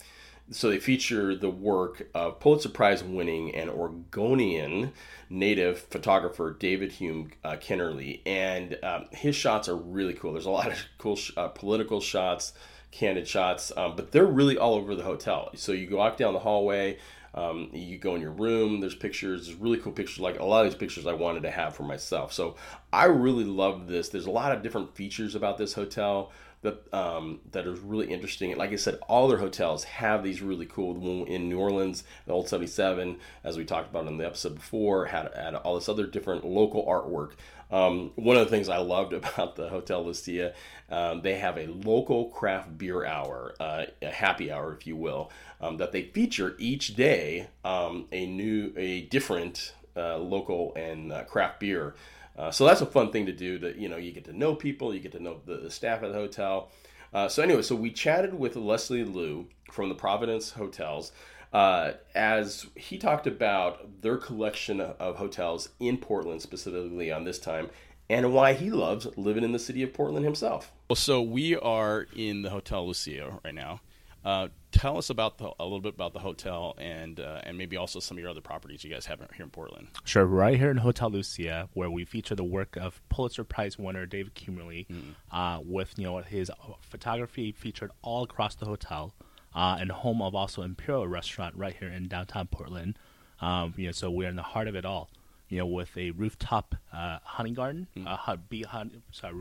so 0.50 0.68
they 0.68 0.78
feature 0.78 1.34
the 1.34 1.50
work 1.50 2.08
of 2.14 2.40
Pulitzer 2.40 2.68
Prize 2.68 3.02
winning 3.04 3.54
and 3.54 3.70
Oregonian 3.70 4.92
native 5.30 5.78
photographer 5.78 6.52
David 6.58 6.92
Hume 6.92 7.30
uh, 7.44 7.56
Kennerly, 7.56 8.20
and 8.26 8.78
um, 8.82 9.06
his 9.12 9.36
shots 9.36 9.68
are 9.68 9.76
really 9.76 10.14
cool. 10.14 10.32
There's 10.32 10.46
a 10.46 10.50
lot 10.50 10.68
of 10.68 10.78
cool 10.98 11.16
sh- 11.16 11.32
uh, 11.36 11.48
political 11.48 12.00
shots 12.00 12.52
candid 12.92 13.26
shots, 13.26 13.72
um, 13.76 13.96
but 13.96 14.12
they're 14.12 14.24
really 14.24 14.56
all 14.56 14.74
over 14.74 14.94
the 14.94 15.02
hotel. 15.02 15.50
So 15.54 15.72
you 15.72 15.88
go 15.88 15.96
walk 15.96 16.16
down 16.16 16.32
the 16.34 16.38
hallway, 16.38 16.98
um, 17.34 17.70
you 17.72 17.98
go 17.98 18.14
in 18.14 18.20
your 18.20 18.30
room. 18.32 18.80
There's 18.80 18.94
pictures. 18.94 19.46
There's 19.46 19.58
really 19.58 19.78
cool 19.78 19.92
pictures. 19.92 20.20
Like 20.20 20.38
a 20.38 20.44
lot 20.44 20.64
of 20.64 20.70
these 20.70 20.78
pictures, 20.78 21.06
I 21.06 21.14
wanted 21.14 21.42
to 21.44 21.50
have 21.50 21.74
for 21.74 21.82
myself. 21.82 22.32
So 22.32 22.56
I 22.92 23.04
really 23.06 23.44
love 23.44 23.88
this. 23.88 24.10
There's 24.10 24.26
a 24.26 24.30
lot 24.30 24.52
of 24.52 24.62
different 24.62 24.94
features 24.94 25.34
about 25.34 25.56
this 25.58 25.72
hotel 25.72 26.30
that 26.62 26.94
um, 26.94 27.40
that 27.50 27.66
is 27.66 27.80
really 27.80 28.06
interesting. 28.06 28.56
Like 28.56 28.72
I 28.72 28.76
said, 28.76 28.98
all 29.08 29.28
their 29.28 29.38
hotels 29.38 29.84
have 29.84 30.22
these 30.22 30.40
really 30.40 30.66
cool. 30.66 30.92
In 31.26 31.48
New 31.48 31.58
Orleans, 31.58 32.04
the 32.26 32.32
Old 32.32 32.48
77, 32.48 33.16
as 33.44 33.56
we 33.56 33.64
talked 33.64 33.90
about 33.90 34.06
in 34.06 34.16
the 34.16 34.26
episode 34.26 34.54
before, 34.54 35.06
had, 35.06 35.30
had 35.34 35.54
all 35.56 35.74
this 35.74 35.88
other 35.88 36.06
different 36.06 36.44
local 36.44 36.86
artwork. 36.86 37.32
Um, 37.70 38.12
one 38.16 38.36
of 38.36 38.44
the 38.44 38.50
things 38.50 38.68
I 38.68 38.78
loved 38.78 39.12
about 39.12 39.56
the 39.56 39.68
Hotel 39.68 40.04
Lucia, 40.04 40.54
um, 40.90 41.22
they 41.22 41.36
have 41.36 41.58
a 41.58 41.66
local 41.66 42.26
craft 42.26 42.78
beer 42.78 43.04
hour, 43.04 43.54
uh, 43.58 43.86
a 44.00 44.10
happy 44.10 44.52
hour, 44.52 44.72
if 44.74 44.86
you 44.86 44.94
will, 44.96 45.30
um, 45.60 45.78
that 45.78 45.90
they 45.92 46.02
feature 46.02 46.54
each 46.58 46.94
day. 46.94 47.48
Um, 47.64 48.06
a 48.12 48.26
new, 48.26 48.72
a 48.76 49.02
different 49.02 49.74
uh, 49.96 50.18
local 50.18 50.74
and 50.76 51.12
uh, 51.12 51.24
craft 51.24 51.60
beer. 51.60 51.94
Uh, 52.36 52.50
so 52.50 52.66
that's 52.66 52.80
a 52.80 52.86
fun 52.86 53.12
thing 53.12 53.26
to 53.26 53.32
do. 53.32 53.58
That 53.58 53.76
you 53.76 53.88
know, 53.88 53.96
you 53.96 54.12
get 54.12 54.24
to 54.24 54.32
know 54.32 54.54
people, 54.54 54.94
you 54.94 55.00
get 55.00 55.12
to 55.12 55.22
know 55.22 55.40
the, 55.44 55.56
the 55.56 55.70
staff 55.70 56.02
at 56.02 56.12
the 56.12 56.18
hotel. 56.18 56.70
Uh, 57.12 57.28
so 57.28 57.42
anyway, 57.42 57.62
so 57.62 57.76
we 57.76 57.90
chatted 57.90 58.32
with 58.32 58.56
Leslie 58.56 59.04
Liu 59.04 59.48
from 59.70 59.90
the 59.90 59.94
Provenance 59.94 60.52
Hotels 60.52 61.12
uh, 61.52 61.92
as 62.14 62.66
he 62.74 62.98
talked 62.98 63.26
about 63.26 64.00
their 64.00 64.16
collection 64.16 64.80
of 64.80 65.16
hotels 65.16 65.68
in 65.78 65.98
Portland, 65.98 66.40
specifically 66.40 67.12
on 67.12 67.24
this 67.24 67.38
time, 67.38 67.68
and 68.08 68.32
why 68.32 68.54
he 68.54 68.70
loves 68.70 69.06
living 69.16 69.44
in 69.44 69.52
the 69.52 69.58
city 69.58 69.82
of 69.82 69.92
Portland 69.92 70.24
himself. 70.24 70.72
Well, 70.88 70.96
so 70.96 71.20
we 71.20 71.56
are 71.56 72.06
in 72.16 72.42
the 72.42 72.50
Hotel 72.50 72.86
Lucia 72.86 73.38
right 73.44 73.54
now. 73.54 73.80
Uh, 74.24 74.48
tell 74.70 74.98
us 74.98 75.10
about 75.10 75.38
the, 75.38 75.50
a 75.58 75.64
little 75.64 75.80
bit 75.80 75.94
about 75.94 76.12
the 76.12 76.18
hotel 76.20 76.74
and 76.78 77.18
uh, 77.18 77.40
and 77.44 77.58
maybe 77.58 77.76
also 77.76 77.98
some 77.98 78.16
of 78.16 78.20
your 78.20 78.30
other 78.30 78.40
properties 78.40 78.84
you 78.84 78.90
guys 78.90 79.06
have 79.06 79.18
here 79.18 79.44
in 79.44 79.50
Portland. 79.50 79.88
Sure, 80.04 80.24
right 80.24 80.58
here 80.58 80.70
in 80.70 80.76
Hotel 80.76 81.10
Lucia, 81.10 81.68
where 81.74 81.90
we 81.90 82.04
feature 82.04 82.34
the 82.34 82.44
work 82.44 82.76
of 82.76 83.00
Pulitzer 83.08 83.44
Prize 83.44 83.78
winner 83.78 84.06
David 84.06 84.34
Kennerly, 84.34 84.86
mm. 84.86 85.14
uh, 85.32 85.60
with 85.64 85.94
you 85.98 86.04
know 86.04 86.18
his 86.18 86.50
photography 86.80 87.52
featured 87.52 87.90
all 88.02 88.22
across 88.22 88.54
the 88.54 88.66
hotel 88.66 89.14
uh, 89.54 89.76
and 89.80 89.90
home 89.90 90.22
of 90.22 90.34
also 90.34 90.62
Imperial 90.62 91.06
Restaurant 91.08 91.56
right 91.56 91.74
here 91.78 91.88
in 91.88 92.08
downtown 92.08 92.46
Portland. 92.46 92.98
Um, 93.40 93.74
you 93.76 93.86
know, 93.86 93.92
so 93.92 94.10
we're 94.10 94.28
in 94.28 94.36
the 94.36 94.42
heart 94.42 94.68
of 94.68 94.76
it 94.76 94.84
all. 94.84 95.10
You 95.48 95.58
know, 95.58 95.66
with 95.66 95.96
a 95.98 96.12
rooftop 96.12 96.76
uh, 96.94 97.18
honey 97.24 97.50
garden, 97.50 97.88
mm. 97.96 98.06
uh, 98.06 98.36
bee 98.48 98.62
honey, 98.62 99.02
sorry, 99.10 99.34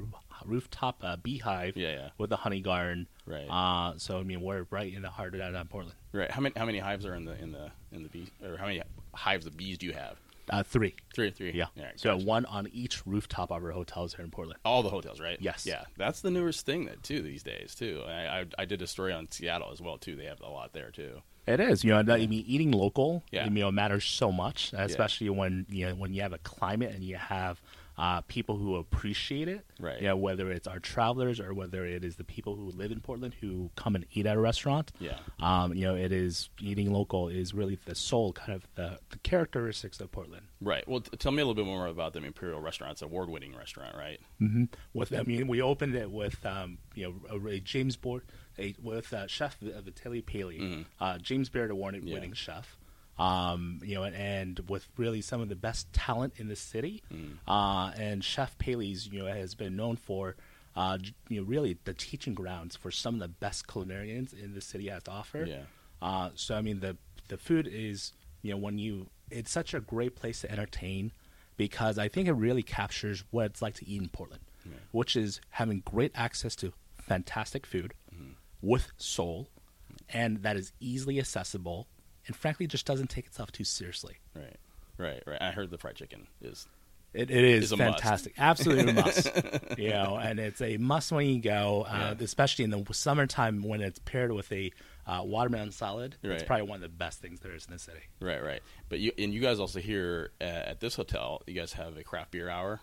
rooftop 0.46 1.00
uh, 1.04 1.16
beehive 1.18 1.78
yeah, 1.78 1.92
yeah. 1.92 2.10
with 2.18 2.32
a 2.32 2.36
honey 2.36 2.62
garden. 2.62 3.08
Right. 3.26 3.48
Uh, 3.50 3.98
so 3.98 4.20
I 4.20 4.24
mean, 4.24 4.42
we're 4.42 4.66
right 4.70 4.94
in 4.94 5.02
the 5.02 5.10
heart 5.10 5.34
of 5.34 5.40
downtown 5.40 5.68
Portland. 5.68 5.96
Right. 6.14 6.30
How 6.30 6.42
many 6.42 6.54
how 6.58 6.66
many 6.66 6.80
hives 6.80 7.06
are 7.06 7.16
in 7.16 7.26
the 7.26 7.42
in 7.42 7.52
the 7.52 7.72
in 7.92 8.04
the 8.04 8.10
bee 8.10 8.30
or 8.44 8.58
how 8.58 8.66
many 8.66 8.82
hives 9.14 9.46
of 9.46 9.58
bees 9.58 9.78
do 9.78 9.86
you 9.86 9.94
have? 9.94 10.18
Uh, 10.50 10.64
three. 10.64 10.96
Three, 11.14 11.32
three. 11.32 11.52
Yeah. 11.54 11.68
so 11.96 12.12
gotcha. 12.12 12.26
one 12.26 12.46
on 12.46 12.68
each 12.74 13.06
rooftop 13.08 13.52
of 13.52 13.64
our 13.64 13.72
hotels 13.72 14.14
here 14.16 14.26
in 14.26 14.32
Portland. 14.32 14.60
All 14.66 14.84
the 14.84 14.90
hotels, 14.90 15.22
right? 15.22 15.38
Yes. 15.40 15.66
Yeah. 15.66 15.84
That's 15.98 16.22
the 16.22 16.32
newest 16.32 16.66
thing 16.66 16.86
that 16.86 17.04
too 17.04 17.22
these 17.22 17.44
days 17.44 17.74
too. 17.74 18.04
I, 18.06 18.12
I, 18.12 18.46
I 18.60 18.66
did 18.66 18.82
a 18.82 18.88
story 18.88 19.14
on 19.14 19.32
Seattle 19.32 19.70
as 19.72 19.82
well 19.82 19.98
too. 19.98 20.16
They 20.16 20.26
have 20.26 20.42
a 20.42 20.50
lot 20.50 20.74
there 20.74 20.92
too. 20.92 21.22
It 21.48 21.60
is, 21.60 21.84
you 21.84 21.92
know. 21.92 22.14
I 22.14 22.28
mean, 22.28 22.44
eating 22.46 22.72
local, 22.72 23.24
yeah. 23.32 23.46
you 23.46 23.50
know, 23.50 23.72
matters 23.72 24.06
so 24.06 24.32
much, 24.32 24.74
especially 24.74 25.28
yeah. 25.28 25.34
when 25.34 25.66
you 25.70 25.88
know 25.88 25.96
when 25.96 26.14
you 26.14 26.22
have 26.22 26.34
a 26.34 26.38
climate 26.38 26.94
and 26.94 27.04
you 27.04 27.16
have 27.16 27.60
uh, 27.98 28.22
people 28.22 28.58
who 28.58 28.76
appreciate 28.76 29.48
it. 29.48 29.66
Right. 29.80 30.02
Yeah. 30.02 30.14
Whether 30.14 30.52
it's 30.52 30.68
our 30.68 30.80
travelers 30.80 31.40
or 31.40 31.54
whether 31.54 31.86
it 31.86 32.04
is 32.04 32.16
the 32.16 32.24
people 32.24 32.56
who 32.56 32.72
live 32.72 32.92
in 32.92 33.00
Portland 33.00 33.36
who 33.40 33.70
come 33.76 33.96
and 33.96 34.06
eat 34.14 34.26
at 34.26 34.36
a 34.36 34.40
restaurant. 34.40 34.92
Yeah. 35.00 35.18
Um, 35.40 35.74
you 35.74 35.86
know, 35.86 35.96
it 35.96 36.12
is 36.12 36.50
eating 36.60 36.92
local 36.92 37.28
is 37.28 37.54
really 37.54 37.78
the 37.86 37.96
soul, 37.96 38.34
kind 38.34 38.54
of 38.54 38.68
the, 38.76 39.00
the 39.10 39.18
characteristics 39.20 40.00
of 40.00 40.12
Portland. 40.12 40.44
Right. 40.62 40.88
Well, 40.88 41.02
t- 41.02 41.16
tell 41.18 41.32
me 41.32 41.42
a 41.42 41.46
little 41.46 41.64
bit 41.64 41.66
more 41.66 41.88
about 41.88 42.14
the 42.14 42.24
Imperial 42.24 42.62
Restaurant. 42.62 42.94
It's 42.94 43.02
an 43.02 43.08
award-winning 43.08 43.56
restaurant, 43.56 43.96
right? 43.96 44.20
Mm-hmm. 44.42 44.66
With 44.94 45.14
I 45.14 45.24
mean, 45.24 45.48
we 45.48 45.62
opened 45.62 45.96
it 45.96 46.10
with 46.10 46.46
um, 46.46 46.78
you 46.96 47.04
know 47.30 47.38
a, 47.38 47.48
a 47.48 47.60
James 47.60 47.96
Beard, 47.96 48.24
a, 48.58 48.76
with 48.82 49.14
uh, 49.14 49.28
Chef 49.28 49.60
Vitaly 49.60 50.26
Paley, 50.26 50.60
mm-hmm. 50.60 50.82
uh, 51.00 51.18
James 51.18 51.50
Beard 51.50 51.72
award-winning 51.72 52.30
yeah. 52.30 52.36
chef 52.36 52.78
um, 53.22 53.80
you 53.84 53.94
know, 53.94 54.04
and, 54.04 54.16
and, 54.16 54.60
with 54.68 54.88
really 54.98 55.22
some 55.22 55.42
of 55.42 55.50
the 55.50 55.56
best 55.56 55.92
talent 55.94 56.34
in 56.38 56.48
the 56.48 56.56
city. 56.56 57.04
Mm. 57.14 57.38
Uh, 57.48 57.92
and 57.96 58.24
Chef 58.24 58.58
Paley's, 58.58 59.08
you 59.08 59.20
know, 59.20 59.28
has 59.28 59.54
been 59.54 59.76
known 59.76 59.96
for, 59.96 60.36
uh, 60.76 60.98
you 61.30 61.40
know, 61.40 61.46
really 61.46 61.78
the 61.84 61.94
teaching 61.94 62.34
grounds 62.34 62.76
for 62.76 62.90
some 62.90 63.14
of 63.14 63.20
the 63.20 63.28
best 63.28 63.68
culinarians 63.68 64.34
in 64.34 64.56
the 64.56 64.62
city 64.62 64.88
has 64.88 65.04
to 65.04 65.12
offer. 65.12 65.46
Yeah. 65.46 65.62
Uh, 66.02 66.32
so 66.34 66.56
I 66.56 66.62
mean, 66.62 66.80
the 66.80 66.98
the 67.28 67.38
food 67.38 67.70
is, 67.72 68.14
you 68.42 68.52
know, 68.52 68.58
when 68.58 68.80
you, 68.80 69.06
it's 69.30 69.52
such 69.52 69.76
a 69.76 69.80
great 69.80 70.16
place 70.16 70.42
to 70.42 70.52
entertain 70.52 71.12
because 71.58 72.00
I 72.00 72.08
think 72.08 72.28
it 72.28 72.34
really 72.34 72.64
captures 72.64 73.24
what 73.30 73.46
it's 73.46 73.62
like 73.62 73.76
to 73.76 73.88
eat 73.88 74.02
in 74.02 74.10
Portland, 74.10 74.42
yeah. 74.66 74.78
which 74.92 75.16
is 75.16 75.40
having 75.52 75.84
great 75.86 76.12
access 76.16 76.56
to 76.56 76.74
fantastic 76.98 77.68
food 77.68 77.94
mm-hmm. 78.14 78.32
with 78.64 78.92
soul, 78.98 79.48
and 80.10 80.42
that 80.42 80.58
is 80.58 80.72
easily 80.80 81.20
accessible 81.20 81.88
and 82.32 82.36
frankly 82.36 82.66
just 82.66 82.86
doesn't 82.86 83.10
take 83.10 83.26
itself 83.26 83.52
too 83.52 83.64
seriously. 83.64 84.18
Right, 84.34 84.58
right, 84.98 85.24
right. 85.28 85.42
I 85.42 85.52
heard 85.52 85.70
the 85.70 85.78
fried 85.78 85.96
chicken 85.96 86.28
is 86.42 86.66
it, 87.14 87.30
it 87.30 87.44
is, 87.44 87.74
is 87.74 87.78
fantastic, 87.78 88.36
absolutely 88.38 88.92
a 88.92 88.94
must. 88.94 89.30
you 89.78 89.90
know, 89.90 90.18
and 90.18 90.40
it's 90.40 90.62
a 90.62 90.78
must 90.78 91.12
when 91.12 91.28
you 91.28 91.42
go, 91.42 91.86
uh, 91.86 92.16
yeah. 92.18 92.24
especially 92.24 92.64
in 92.64 92.72
the 92.72 92.86
summertime 92.94 93.64
when 93.64 93.82
it's 93.82 94.00
paired 94.00 94.32
with 94.32 94.50
a 94.54 94.72
uh, 95.06 95.22
watermelon 95.26 95.72
salad. 95.72 96.16
Right. 96.24 96.36
It's 96.36 96.44
probably 96.44 96.68
one 96.68 96.78
of 96.78 96.82
the 96.84 96.90
best 96.90 97.20
things 97.20 97.42
there 97.42 97.54
is 97.54 97.66
in 97.66 97.74
the 97.74 97.80
city. 97.80 98.00
Right, 98.22 98.42
right. 98.42 98.62
But 98.88 99.00
you 99.00 99.12
and 99.18 99.34
you 99.34 99.42
guys 99.42 99.60
also 99.60 99.82
here 99.82 100.32
at 100.40 100.80
this 100.80 100.96
hotel, 100.96 101.42
you 101.48 101.54
guys 101.54 101.74
have 101.74 101.98
a 101.98 102.04
craft 102.04 102.32
beer 102.32 102.48
hour. 102.48 102.80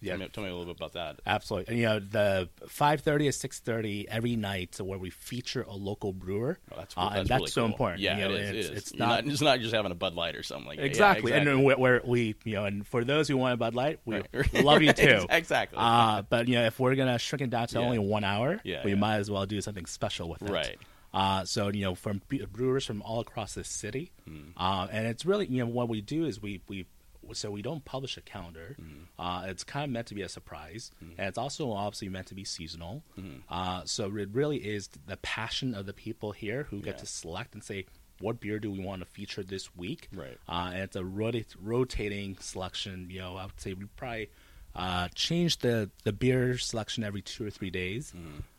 Yeah, 0.00 0.12
tell 0.12 0.18
me, 0.18 0.28
tell 0.32 0.44
me, 0.44 0.50
a 0.50 0.52
little 0.54 0.72
bit 0.72 0.76
about 0.76 0.92
that. 0.92 1.20
Absolutely. 1.26 1.72
And, 1.72 1.80
you 1.80 1.86
know, 1.86 1.98
the 1.98 2.48
five 2.68 3.00
thirty 3.00 3.26
to 3.26 3.32
six 3.32 3.58
thirty 3.60 4.08
every 4.08 4.36
night, 4.36 4.78
where 4.80 4.98
we 4.98 5.10
feature 5.10 5.62
a 5.62 5.74
local 5.74 6.12
brewer. 6.12 6.58
Oh, 6.72 6.76
that's, 6.76 6.94
uh, 6.96 7.08
that's 7.08 7.20
and 7.20 7.28
that's 7.28 7.40
really 7.40 7.50
so 7.50 7.60
cool. 7.62 7.70
important. 7.70 8.00
Yeah, 8.00 8.16
you 8.18 8.24
know, 8.24 8.34
it 8.34 8.40
is. 8.40 8.48
It's, 8.48 8.54
it 8.54 8.72
is. 8.72 8.78
it's 8.78 8.94
not, 8.94 9.24
not, 9.24 9.32
it's 9.32 9.40
not 9.40 9.60
just 9.60 9.74
having 9.74 9.92
a 9.92 9.96
Bud 9.96 10.14
Light 10.14 10.36
or 10.36 10.42
something 10.42 10.66
like 10.66 10.78
that. 10.78 10.86
Exactly. 10.86 11.32
Yeah, 11.32 11.38
exactly. 11.38 11.52
And 11.52 11.64
where, 11.64 11.76
where, 11.76 12.02
we, 12.04 12.36
you 12.44 12.54
know, 12.54 12.64
and 12.64 12.86
for 12.86 13.04
those 13.04 13.28
who 13.28 13.36
want 13.36 13.54
a 13.54 13.56
Bud 13.56 13.74
Light, 13.74 14.00
we 14.04 14.22
right. 14.32 14.54
love 14.64 14.82
you 14.82 14.92
too. 14.92 15.26
exactly. 15.30 15.78
Uh, 15.80 16.22
but 16.22 16.48
you 16.48 16.54
know, 16.54 16.64
if 16.64 16.78
we're 16.78 16.94
gonna 16.94 17.18
shrink 17.18 17.42
it 17.42 17.50
down 17.50 17.66
to 17.68 17.78
yeah. 17.78 17.84
only 17.84 17.98
one 17.98 18.24
hour, 18.24 18.60
yeah, 18.64 18.82
we 18.84 18.94
might 18.94 19.16
as 19.16 19.30
well 19.30 19.46
do 19.46 19.60
something 19.60 19.86
special 19.86 20.28
with 20.28 20.42
it. 20.42 20.50
Right. 20.50 20.78
Uh, 21.12 21.44
so 21.44 21.68
you 21.68 21.82
know, 21.84 21.94
from 21.94 22.20
brewers 22.52 22.84
from 22.84 23.02
all 23.02 23.20
across 23.20 23.54
the 23.54 23.64
city, 23.64 24.12
mm. 24.28 24.52
uh, 24.56 24.86
and 24.90 25.06
it's 25.06 25.24
really 25.24 25.46
you 25.46 25.58
know 25.58 25.66
what 25.66 25.88
we 25.88 26.00
do 26.00 26.26
is 26.26 26.40
we 26.40 26.60
we 26.68 26.86
so 27.34 27.50
we 27.50 27.62
don't 27.62 27.84
publish 27.84 28.16
a 28.16 28.20
calendar. 28.20 28.76
Uh, 29.18 29.44
it's 29.46 29.64
kind 29.64 29.84
of 29.84 29.90
meant 29.90 30.06
to 30.08 30.14
be 30.14 30.22
a 30.22 30.28
surprise, 30.28 30.90
and 31.00 31.28
it's 31.28 31.38
also 31.38 31.72
obviously 31.72 32.08
meant 32.08 32.26
to 32.28 32.34
be 32.34 32.44
seasonal. 32.44 33.02
Uh, 33.48 33.82
so 33.84 34.06
it 34.16 34.28
really 34.32 34.58
is 34.58 34.88
the 35.06 35.16
passion 35.18 35.74
of 35.74 35.86
the 35.86 35.92
people 35.92 36.32
here 36.32 36.64
who 36.70 36.78
get 36.80 36.94
Yeah. 36.94 37.00
to 37.00 37.06
select 37.06 37.54
and 37.54 37.62
say, 37.64 37.86
what 38.20 38.40
beer 38.40 38.58
do 38.58 38.70
we 38.72 38.80
want 38.80 39.00
to 39.02 39.06
feature 39.06 39.44
this 39.44 39.74
week? 39.76 40.08
Right. 40.12 40.38
Uh, 40.48 40.70
and 40.74 40.82
it's 40.82 40.96
a 40.96 41.04
rota- 41.04 41.44
rotating 41.62 42.36
selection. 42.40 43.08
You 43.10 43.20
know, 43.20 43.36
I 43.36 43.44
would 43.44 43.60
say 43.60 43.74
we 43.74 43.84
probably 43.96 44.30
uh, 44.74 45.08
change 45.14 45.58
the 45.58 45.90
the 46.04 46.12
beer 46.12 46.58
selection 46.58 47.04
every 47.04 47.22
two 47.22 47.46
or 47.46 47.50
three 47.50 47.70
days. 47.70 48.12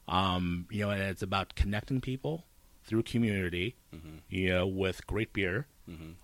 Um, 0.07 0.65
you 0.71 0.81
know, 0.85 0.89
and 0.91 1.01
it's 1.01 1.21
about 1.21 1.55
connecting 1.55 2.01
people 2.01 2.45
through 2.85 3.03
community. 3.03 3.75
You 4.29 4.49
know, 4.49 4.67
with 4.67 5.05
great 5.07 5.33
beer. 5.33 5.67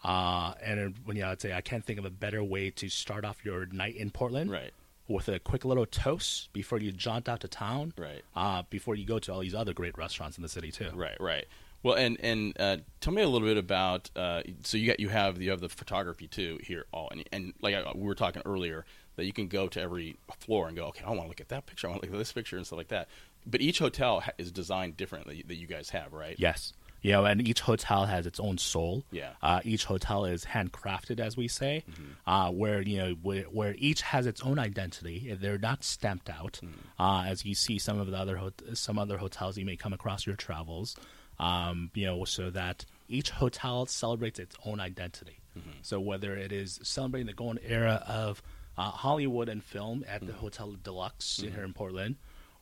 Uh, 0.03 0.53
and 0.63 0.95
when 1.05 1.17
you 1.17 1.23
know, 1.23 1.31
I'd 1.31 1.41
say 1.41 1.53
I 1.53 1.61
can't 1.61 1.83
think 1.83 1.99
of 1.99 2.05
a 2.05 2.09
better 2.09 2.43
way 2.43 2.69
to 2.71 2.89
start 2.89 3.25
off 3.25 3.43
your 3.43 3.65
night 3.67 3.95
in 3.95 4.11
Portland. 4.11 4.51
Right. 4.51 4.71
With 5.07 5.27
a 5.27 5.37
quick 5.37 5.65
little 5.65 5.85
toast 5.85 6.51
before 6.51 6.79
you 6.79 6.91
jaunt 6.91 7.29
out 7.29 7.41
to 7.41 7.47
town. 7.47 7.93
Right. 7.95 8.23
Uh, 8.35 8.63
before 8.69 8.95
you 8.95 9.05
go 9.05 9.19
to 9.19 9.33
all 9.33 9.39
these 9.39 9.53
other 9.53 9.73
great 9.73 9.95
restaurants 9.97 10.37
in 10.37 10.41
the 10.41 10.49
city 10.49 10.71
too. 10.71 10.89
Right, 10.95 11.19
right. 11.19 11.45
Well, 11.83 11.95
and 11.95 12.17
and 12.19 12.59
uh, 12.59 12.77
tell 13.01 13.13
me 13.13 13.21
a 13.21 13.27
little 13.27 13.47
bit 13.47 13.57
about. 13.57 14.09
Uh, 14.15 14.41
so 14.63 14.77
you 14.77 14.87
got 14.87 14.99
you 14.99 15.09
have 15.09 15.39
you 15.39 15.51
have 15.51 15.61
the 15.61 15.69
photography 15.69 16.27
too 16.27 16.59
here. 16.63 16.85
All 16.91 17.09
and 17.11 17.23
and 17.31 17.53
like 17.61 17.75
I, 17.75 17.91
we 17.93 18.07
were 18.07 18.15
talking 18.15 18.41
earlier 18.43 18.85
that 19.17 19.25
you 19.25 19.33
can 19.33 19.47
go 19.47 19.67
to 19.67 19.79
every 19.79 20.17
floor 20.39 20.67
and 20.67 20.75
go, 20.75 20.85
okay, 20.87 21.03
I 21.05 21.09
want 21.09 21.21
to 21.21 21.27
look 21.27 21.41
at 21.41 21.49
that 21.49 21.67
picture. 21.67 21.87
I 21.87 21.91
want 21.91 22.01
to 22.01 22.07
look 22.07 22.15
at 22.15 22.17
this 22.17 22.31
picture 22.31 22.57
and 22.57 22.65
stuff 22.65 22.77
like 22.77 22.87
that. 22.87 23.07
But 23.45 23.61
each 23.61 23.79
hotel 23.79 24.21
ha- 24.21 24.31
is 24.37 24.51
designed 24.51 24.97
differently 24.97 25.43
that 25.47 25.55
you 25.55 25.67
guys 25.67 25.91
have, 25.91 26.11
right? 26.11 26.35
Yes. 26.39 26.73
You 27.05 27.11
know, 27.11 27.25
and 27.25 27.47
each 27.47 27.61
hotel 27.61 28.05
has 28.05 28.25
its 28.25 28.39
own 28.39 28.57
soul. 28.57 29.03
Yeah. 29.11 29.33
Uh, 29.39 29.61
each 29.63 29.85
hotel 29.85 30.25
is 30.25 30.43
handcrafted, 30.43 31.19
as 31.19 31.37
we 31.37 31.47
say, 31.47 31.83
uh, 32.25 32.49
where 32.49 32.81
you 32.81 32.97
know 32.97 33.11
where, 33.21 33.43
where 33.43 33.75
each 33.77 34.01
has 34.01 34.25
its 34.25 34.41
own 34.41 34.57
identity. 34.57 35.37
They're 35.39 35.59
not 35.59 35.83
stamped 35.83 36.29
out, 36.31 36.59
uh, 36.99 37.23
as 37.27 37.45
you 37.45 37.53
see 37.53 37.77
some 37.77 37.99
of 37.99 38.07
the 38.09 38.17
other 38.17 38.37
hot- 38.37 38.63
some 38.73 38.97
other 38.97 39.17
hotels 39.19 39.55
you 39.55 39.65
may 39.65 39.75
come 39.75 39.93
across 39.93 40.25
your 40.25 40.35
travels. 40.35 40.95
Um, 41.37 41.91
you 41.93 42.05
know, 42.07 42.25
so 42.25 42.49
that 42.49 42.85
each 43.07 43.29
hotel 43.29 43.85
celebrates 43.85 44.39
its 44.39 44.55
own 44.65 44.79
identity. 44.79 45.37
So 45.83 45.99
whether 45.99 46.35
it 46.35 46.51
is 46.51 46.79
celebrating 46.81 47.27
the 47.27 47.33
golden 47.33 47.59
era 47.63 48.03
of 48.07 48.41
uh, 48.77 48.89
Hollywood 48.89 49.47
and 49.47 49.63
film 49.63 50.03
at 50.07 50.25
the 50.25 50.33
Hotel 50.33 50.75
Deluxe 50.83 51.37
here 51.53 51.63
in 51.63 51.73
Portland, 51.73 52.15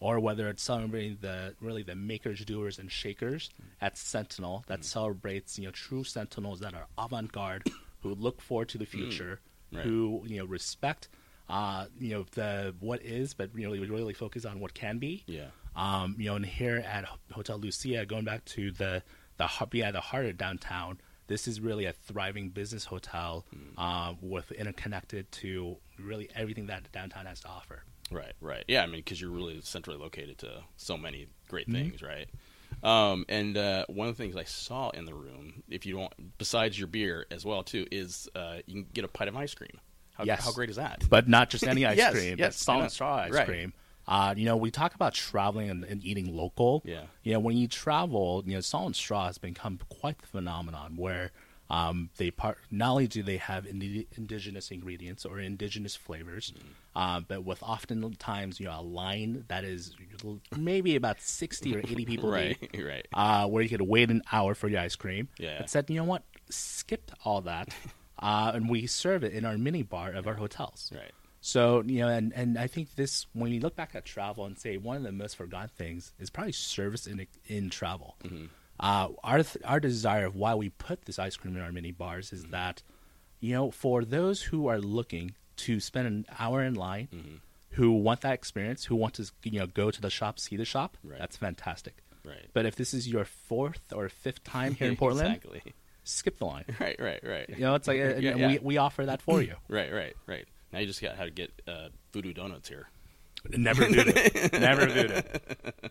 or 0.05 0.19
whether 0.19 0.45
it's 0.49 0.61
celebrating 0.63 1.17
the 1.21 1.55
really 1.61 1.83
the 1.83 1.95
makers, 1.95 2.43
doers, 2.45 2.77
and 2.81 2.91
shakers 2.91 3.49
at 3.79 3.97
Sentinel 3.97 4.63
that 4.67 4.83
celebrates 4.83 5.57
you 5.57 5.65
know 5.65 5.71
true 5.71 6.03
Sentinels 6.03 6.59
that 6.59 6.73
are 6.73 6.87
avant-garde, 6.97 7.63
who 8.01 8.13
look 8.25 8.41
forward 8.41 8.69
to 8.69 8.77
the 8.77 8.85
future, 8.85 9.39
Right. 9.71 9.83
who 9.85 10.23
you 10.27 10.37
know 10.39 10.45
respect 10.45 11.07
uh, 11.49 11.85
you 11.99 12.11
know 12.13 12.25
the 12.39 12.75
what 12.79 13.01
is, 13.01 13.33
but 13.33 13.49
really 13.53 13.79
really 13.79 14.13
focus 14.13 14.43
on 14.45 14.59
what 14.59 14.73
can 14.73 14.97
be. 14.99 15.23
Yeah. 15.25 15.49
Um, 15.75 16.15
you 16.19 16.25
know, 16.29 16.35
and 16.35 16.45
here 16.45 16.77
at 16.95 17.05
Hotel 17.31 17.57
Lucia, 17.57 18.05
going 18.05 18.25
back 18.25 18.45
to 18.55 18.71
the 18.71 19.03
the 19.37 19.47
heart, 19.47 19.73
yeah, 19.73 19.91
the 19.91 20.01
heart 20.01 20.25
of 20.27 20.37
downtown, 20.37 20.99
this 21.27 21.47
is 21.47 21.59
really 21.59 21.85
a 21.85 21.93
thriving 21.93 22.49
business 22.49 22.85
hotel 22.85 23.45
uh, 23.77 24.13
with 24.21 24.51
interconnected 24.51 25.31
to 25.31 25.77
really 25.97 26.29
everything 26.35 26.67
that 26.67 26.91
downtown 26.91 27.25
has 27.25 27.39
to 27.39 27.47
offer. 27.47 27.83
Right, 28.13 28.33
right. 28.41 28.63
Yeah, 28.67 28.83
I 28.83 28.85
mean, 28.85 28.97
because 28.97 29.19
you're 29.19 29.31
really 29.31 29.59
centrally 29.61 29.99
located 29.99 30.37
to 30.39 30.63
so 30.77 30.97
many 30.97 31.27
great 31.49 31.67
Mm-hmm. 31.67 31.89
things, 31.89 32.01
right? 32.01 32.27
Um, 32.81 33.25
and 33.29 33.55
uh, 33.55 33.85
one 33.87 34.07
of 34.09 34.17
the 34.17 34.23
things 34.23 34.35
I 34.35 34.43
saw 34.43 34.89
in 34.89 35.05
the 35.05 35.13
room, 35.13 35.63
if 35.69 35.85
you 35.85 35.95
don't, 35.95 36.37
besides 36.37 36.77
your 36.77 36.87
beer 36.87 37.25
as 37.31 37.45
well 37.45 37.63
too, 37.63 37.87
is 37.91 38.27
uh, 38.35 38.57
you 38.65 38.83
can 38.83 38.91
get 38.93 39.05
a 39.05 39.07
pint 39.07 39.29
of 39.29 39.35
ice 39.37 39.53
cream. 39.53 39.79
How, 40.15 40.25
Yes. 40.25 40.43
how 40.43 40.51
great 40.51 40.69
is 40.69 40.75
that? 40.75 41.03
But 41.09 41.27
not 41.27 41.49
just 41.49 41.65
any 41.65 41.85
ice 41.85 41.97
Yes, 41.97 42.11
cream, 42.13 42.37
yes, 42.39 42.67
and 42.67 42.91
straw 42.91 43.15
ice 43.15 43.33
Right. 43.33 43.45
cream. 43.45 43.73
Uh, 44.05 44.33
you 44.35 44.43
know, 44.45 44.57
we 44.57 44.69
talk 44.69 44.95
about 44.95 45.13
traveling 45.13 45.69
and, 45.69 45.83
and 45.85 46.03
eating 46.03 46.35
local. 46.35 46.81
Yeah. 46.83 47.03
You 47.23 47.33
know, 47.33 47.39
when 47.39 47.55
you 47.55 47.69
travel, 47.69 48.43
you 48.45 48.53
know, 48.53 48.59
salt 48.59 48.87
and 48.87 48.95
straw 48.95 49.27
has 49.27 49.37
become 49.37 49.79
quite 49.87 50.19
the 50.19 50.27
phenomenon 50.27 50.97
where 50.97 51.31
um, 51.69 52.09
they 52.17 52.29
part 52.31 52.57
not 52.69 52.91
only 52.91 53.07
do 53.07 53.23
they 53.23 53.37
have 53.37 53.65
indi- 53.65 54.07
indigenous 54.17 54.69
ingredients 54.71 55.25
or 55.25 55.39
indigenous 55.39 55.95
flavors, 55.95 56.53
Mm-hmm. 56.55 56.67
uh, 56.95 57.19
but 57.21 57.43
with 57.43 57.63
oftentimes 57.63 58.59
you 58.59 58.65
know 58.67 58.79
a 58.79 58.81
line 58.83 59.45
that 59.47 59.63
is 59.63 59.95
maybe 60.55 60.95
about 60.95 61.21
sixty 61.21 61.75
or 61.75 61.79
eighty 61.79 62.05
people 62.05 62.29
Right, 62.39 62.59
deep, 62.71 62.85
right. 62.85 63.07
uh, 63.13 63.47
where 63.47 63.63
you 63.63 63.69
could 63.69 63.81
wait 63.81 64.09
an 64.11 64.21
hour 64.31 64.53
for 64.55 64.67
your 64.67 64.81
ice 64.81 64.95
cream. 64.95 65.27
Yeah. 65.39 65.57
But 65.59 65.69
said, 65.69 65.89
you 65.89 65.95
know 65.97 66.03
what, 66.03 66.23
skip 66.49 67.11
all 67.25 67.41
that, 67.41 67.69
uh, 68.19 68.51
and 68.53 68.69
we 68.69 68.85
serve 68.87 69.23
it 69.23 69.33
in 69.33 69.45
our 69.45 69.57
mini 69.57 69.83
bar 69.83 70.11
of 70.11 70.27
our 70.27 70.35
hotels. 70.35 70.91
Right. 70.93 71.11
So 71.41 71.83
you 71.85 71.99
know, 71.99 72.07
and 72.09 72.31
and 72.33 72.57
I 72.57 72.67
think 72.67 72.95
this 72.95 73.25
when 73.33 73.51
you 73.51 73.59
look 73.59 73.75
back 73.75 73.95
at 73.95 74.05
travel 74.05 74.45
and 74.45 74.57
say 74.57 74.77
one 74.77 74.97
of 74.97 75.03
the 75.03 75.11
most 75.11 75.35
forgotten 75.35 75.69
things 75.75 76.13
is 76.19 76.29
probably 76.29 76.53
service 76.53 77.07
in 77.07 77.25
in 77.47 77.69
travel. 77.69 78.15
Uh, 78.79 79.09
our 79.23 79.43
th- 79.43 79.63
our 79.65 79.79
desire 79.79 80.25
of 80.25 80.35
why 80.35 80.55
we 80.55 80.69
put 80.69 81.05
this 81.05 81.19
ice 81.19 81.35
cream 81.37 81.55
in 81.55 81.61
our 81.61 81.71
mini 81.71 81.91
bars 81.91 82.33
is 82.33 82.43
that 82.45 82.81
you 83.39 83.53
know 83.53 83.71
for 83.71 84.03
those 84.03 84.41
who 84.41 84.67
are 84.67 84.79
looking 84.79 85.33
to 85.57 85.79
spend 85.79 86.07
an 86.07 86.25
hour 86.39 86.63
in 86.63 86.73
line, 86.73 87.39
who 87.71 87.91
want 87.91 88.21
that 88.21 88.33
experience, 88.33 88.85
who 88.85 88.95
want 88.95 89.13
to 89.15 89.31
you 89.43 89.59
know 89.59 89.67
go 89.67 89.91
to 89.91 90.01
the 90.01 90.09
shop, 90.09 90.39
see 90.39 90.57
the 90.57 90.65
shop, 90.65 90.97
Right. 91.03 91.19
that's 91.19 91.37
fantastic. 91.37 91.97
Right. 92.25 92.47
But 92.53 92.65
if 92.65 92.75
this 92.75 92.93
is 92.93 93.07
your 93.07 93.25
fourth 93.25 93.91
or 93.93 94.07
fifth 94.09 94.43
time 94.43 94.75
here 94.75 94.87
in 94.87 94.95
Portland, 95.03 95.35
exactly. 95.35 95.73
skip 96.03 96.37
the 96.39 96.45
line. 96.45 96.65
Right, 96.79 96.95
right, 96.99 97.19
right. 97.23 97.49
You 97.49 97.59
know, 97.59 97.75
it's 97.75 97.87
like 97.87 97.97
Yeah, 97.99 98.17
yeah. 98.17 98.47
we 98.47 98.59
we 98.59 98.77
offer 98.77 99.05
that 99.05 99.21
for 99.21 99.41
you. 99.41 99.55
Right, 99.69 99.93
right, 99.93 100.15
right. 100.25 100.45
Now 100.71 100.79
you 100.79 100.87
just 100.87 101.01
got 101.01 101.15
how 101.15 101.25
to 101.25 101.31
get 101.31 101.51
uh, 101.67 101.89
voodoo 102.11 102.33
donuts 102.33 102.67
here. 102.69 102.87
Never 103.49 103.85
voodoo. 103.85 104.13
Never 104.57 104.87
voodoo. 104.87 105.21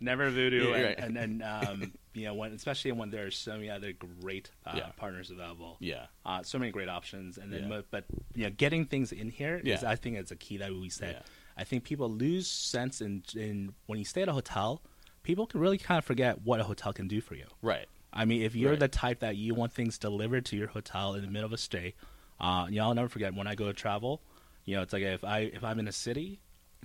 Never 0.00 0.30
voodoo. 0.30 0.70
Yeah, 0.70 0.74
and, 0.74 0.84
right. 0.84 0.98
and, 0.98 1.16
and 1.18 1.42
um, 1.42 1.92
you 2.14 2.24
know, 2.24 2.34
when 2.34 2.52
especially 2.52 2.92
when 2.92 3.10
there 3.10 3.26
are 3.26 3.30
so 3.30 3.52
many 3.52 3.70
other 3.70 3.92
great 3.92 4.50
uh, 4.66 4.74
Yeah. 4.76 4.86
partners 4.96 5.30
available. 5.30 5.76
Yeah. 5.80 6.06
Uh, 6.26 6.42
so 6.42 6.58
many 6.58 6.70
great 6.72 6.88
options, 6.88 7.38
and 7.38 7.52
then 7.52 7.62
Yeah. 7.64 7.68
but, 7.68 7.90
but 7.90 8.04
you 8.34 8.44
know, 8.44 8.50
getting 8.50 8.84
things 8.86 9.12
in 9.12 9.30
here 9.30 9.56
is 9.64 9.82
Yeah. 9.82 9.90
I 9.90 9.96
think 9.96 10.16
it's 10.18 10.30
a 10.30 10.36
key 10.36 10.56
that 10.58 10.72
we 10.72 10.88
said. 10.88 11.16
Yeah. 11.16 11.22
I 11.56 11.64
think 11.64 11.84
people 11.84 12.10
lose 12.10 12.46
sense 12.48 13.00
in 13.00 13.22
in 13.36 13.74
when 13.86 13.98
you 13.98 14.04
stay 14.04 14.22
at 14.22 14.28
a 14.28 14.32
hotel, 14.32 14.82
people 15.22 15.46
can 15.46 15.60
really 15.60 15.78
kind 15.78 15.98
of 15.98 16.04
forget 16.04 16.42
what 16.42 16.60
a 16.60 16.64
hotel 16.64 16.92
can 16.92 17.08
do 17.08 17.20
for 17.20 17.34
you. 17.34 17.46
Right. 17.62 17.86
I 18.12 18.24
mean, 18.26 18.42
if 18.42 18.54
you're 18.54 18.72
Right. 18.72 18.80
the 18.80 18.88
type 18.88 19.20
that 19.20 19.36
you 19.36 19.54
want 19.54 19.72
things 19.72 19.96
delivered 19.98 20.44
to 20.46 20.56
your 20.56 20.68
hotel 20.68 21.14
in 21.14 21.22
the 21.22 21.30
middle 21.30 21.46
of 21.46 21.52
a 21.52 21.58
stay, 21.58 21.94
uh, 22.40 22.66
you 22.68 22.76
know, 22.76 22.84
I'll 22.88 22.94
never 22.94 23.08
forget 23.08 23.34
when 23.34 23.46
I 23.46 23.54
go 23.54 23.66
to 23.66 23.72
travel. 23.72 24.20
You 24.64 24.76
know, 24.76 24.82
it's 24.82 24.92
like 24.92 25.02
if 25.02 25.24
I 25.24 25.38
if 25.40 25.64
I'm 25.64 25.78
in 25.78 25.88
a 25.88 25.92
city, 25.92 26.40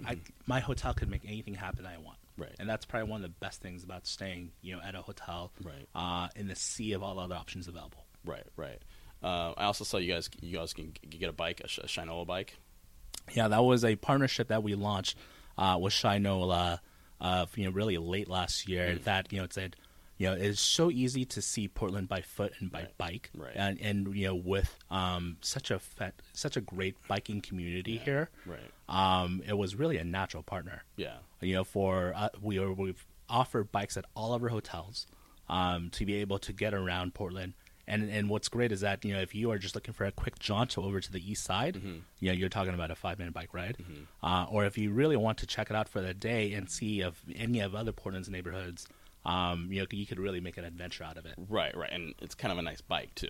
I, 0.06 0.20
my 0.46 0.60
hotel 0.60 0.94
could 0.94 1.10
make 1.10 1.26
anything 1.26 1.56
happen 1.56 1.86
I 1.86 1.98
want. 1.98 2.18
Mm-hmm. 2.38 2.44
Right. 2.44 2.56
And 2.60 2.70
that's 2.70 2.86
probably 2.86 3.10
one 3.10 3.24
of 3.24 3.30
the 3.30 3.36
best 3.40 3.62
things 3.62 3.84
about 3.84 4.06
staying, 4.06 4.52
you 4.62 4.76
know, 4.76 4.82
at 4.84 4.96
a 4.96 5.02
hotel. 5.02 5.52
Right. 5.64 5.88
Uh, 5.96 6.28
in 6.36 6.48
the 6.48 6.56
sea 6.56 6.94
of 6.94 7.04
all 7.04 7.20
other 7.20 7.36
options 7.36 7.68
available. 7.68 8.06
Right, 8.26 8.46
right. 8.56 8.80
Uh, 9.24 9.54
I 9.58 9.66
also 9.66 9.84
saw 9.84 9.98
you 9.98 10.14
guys. 10.14 10.30
You 10.42 10.58
guys 10.58 10.74
can 10.74 10.94
get 11.10 11.30
a 11.30 11.34
bike, 11.34 11.62
a, 11.64 11.68
Sh- 11.68 11.80
a 11.80 11.88
Shinola 11.88 12.28
bike. 12.28 12.56
Yeah, 13.34 13.48
that 13.48 13.64
was 13.64 13.84
a 13.84 13.96
partnership 13.96 14.50
that 14.50 14.64
we 14.64 14.76
launched 14.76 15.18
uh, 15.58 15.78
with 15.82 15.94
Shinola, 15.94 16.80
uh, 17.20 17.46
you 17.56 17.66
know, 17.66 17.72
really 17.72 17.98
late 17.98 18.30
last 18.30 18.68
year. 18.70 18.96
Mm. 18.96 19.04
That 19.06 19.34
you 19.34 19.40
know, 19.40 19.46
it 19.46 19.54
said, 19.54 19.76
you 20.18 20.28
know, 20.28 20.34
it's 20.34 20.60
so 20.62 20.90
easy 20.90 21.26
to 21.26 21.42
see 21.42 21.68
Portland 21.68 22.08
by 22.10 22.22
foot 22.22 22.54
and 22.60 22.72
by 22.72 22.80
Right, 22.82 22.98
bike, 22.98 23.30
right. 23.36 23.54
and 23.56 23.80
and 23.80 24.16
you 24.16 24.28
know, 24.28 24.36
with 24.36 24.78
um, 24.90 25.38
such 25.42 25.70
a 25.72 25.80
fa- 25.80 26.14
such 26.34 26.58
a 26.58 26.62
great 26.62 26.96
biking 27.08 27.42
community 27.42 27.98
here, 27.98 28.30
Right. 28.46 28.72
um, 28.90 29.42
it 29.48 29.58
was 29.58 29.76
really 29.76 29.98
a 29.98 30.04
natural 30.04 30.44
partner. 30.44 30.84
Yeah. 30.96 31.18
You 31.42 31.56
know, 31.56 31.64
for 31.64 32.14
uh, 32.16 32.30
we 32.42 32.58
are 32.60 32.72
we've 32.74 33.06
offered 33.30 33.72
bikes 33.72 33.98
at 33.98 34.06
all 34.16 34.34
of 34.34 34.42
our 34.42 34.50
hotels 34.50 35.06
um, 35.50 35.90
to 35.92 36.06
be 36.06 36.16
able 36.16 36.40
to 36.40 36.54
get 36.54 36.74
around 36.74 37.14
Portland. 37.14 37.54
And 37.90 38.10
and 38.10 38.28
what's 38.30 38.50
great 38.50 38.74
is 38.74 38.82
that 38.82 39.06
you 39.06 39.14
know 39.14 39.22
if 39.22 39.34
you 39.34 39.50
are 39.52 39.58
just 39.58 39.74
looking 39.76 39.94
for 39.94 40.04
a 40.06 40.12
quick 40.12 40.40
jaunt 40.40 40.78
over 40.78 41.00
to 41.00 41.12
the 41.12 41.22
east 41.32 41.44
side, 41.46 41.76
Mm-hmm. 41.76 41.98
you 42.20 42.28
know 42.30 42.34
you're 42.34 42.50
talking 42.50 42.74
about 42.74 42.92
a 42.92 42.96
five 42.96 43.18
minute 43.18 43.34
bike 43.34 43.54
ride, 43.54 43.78
uh, 44.22 44.46
or 44.50 44.66
if 44.66 44.78
you 44.78 44.92
really 44.92 45.16
want 45.16 45.38
to 45.38 45.46
check 45.48 45.70
it 45.70 45.76
out 45.76 45.88
for 45.88 46.02
the 46.02 46.14
day 46.14 46.52
and 46.54 46.70
see 46.70 47.00
of 47.02 47.22
any 47.34 47.62
of 47.62 47.74
other 47.76 47.94
Portland's 47.94 48.28
neighborhoods, 48.30 48.88
um, 49.28 49.68
you 49.70 49.82
know 49.82 49.88
you 49.92 50.08
could 50.08 50.20
really 50.20 50.40
make 50.40 50.58
an 50.58 50.64
adventure 50.64 51.04
out 51.04 51.18
of 51.18 51.26
it. 51.26 51.36
Right, 51.50 51.76
right, 51.76 51.92
and 51.92 52.16
it's 52.22 52.34
kind 52.34 52.52
of 52.52 52.58
a 52.58 52.62
nice 52.62 52.82
bike 52.82 53.14
too. 53.14 53.28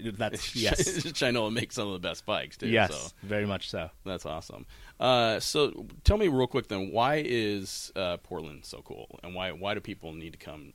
That's 0.00 0.54
yes, 0.56 0.80
Shinola 0.80 1.52
makes 1.52 1.74
some 1.74 1.88
of 1.88 1.92
the 1.94 2.08
best 2.08 2.24
bikes 2.24 2.56
too. 2.56 2.68
yes, 2.68 2.94
so. 2.94 3.08
very 3.24 3.46
much 3.46 3.68
so. 3.68 3.90
That's 4.06 4.24
awesome. 4.24 4.64
Uh, 4.98 5.40
so 5.40 5.86
tell 6.04 6.16
me 6.16 6.28
real 6.28 6.46
quick 6.46 6.68
then, 6.68 6.92
why 6.92 7.22
is 7.24 7.92
uh, 7.96 8.16
Portland 8.18 8.64
so 8.64 8.80
cool, 8.82 9.18
and 9.24 9.34
why 9.34 9.50
why 9.50 9.74
do 9.74 9.80
people 9.80 10.12
need 10.12 10.32
to 10.32 10.38
come 10.38 10.72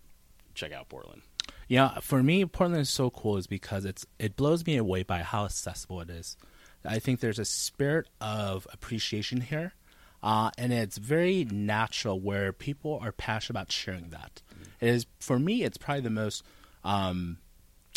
check 0.54 0.74
out 0.74 0.90
Portland? 0.90 1.22
Yeah, 1.68 2.00
for 2.02 2.22
me, 2.22 2.46
Portland 2.46 2.82
is 2.82 2.90
so 2.90 3.10
cool 3.10 3.38
is 3.38 3.48
because 3.48 3.86
it's 3.86 4.06
it 4.20 4.36
blows 4.36 4.66
me 4.66 4.76
away 4.76 5.04
by 5.04 5.20
how 5.20 5.46
accessible 5.46 6.02
it 6.02 6.10
is. 6.10 6.36
I 6.84 7.00
think 7.00 7.22
there's 7.22 7.40
a 7.40 7.46
spirit 7.46 8.08
of 8.20 8.68
appreciation 8.74 9.40
here, 9.42 9.74
uh, 10.22 10.52
and 10.58 10.74
it's 10.74 10.98
very 10.98 11.46
natural 11.46 12.20
where 12.20 12.52
people 12.52 13.00
are 13.02 13.14
passionate 13.14 13.58
about 13.58 13.72
sharing 13.72 14.10
that. 14.10 14.42
It 14.80 14.90
is 14.90 15.06
for 15.20 15.40
me, 15.40 15.64
it's 15.64 15.78
probably 15.78 16.02
the 16.02 16.10
most 16.10 16.44
um, 16.84 17.38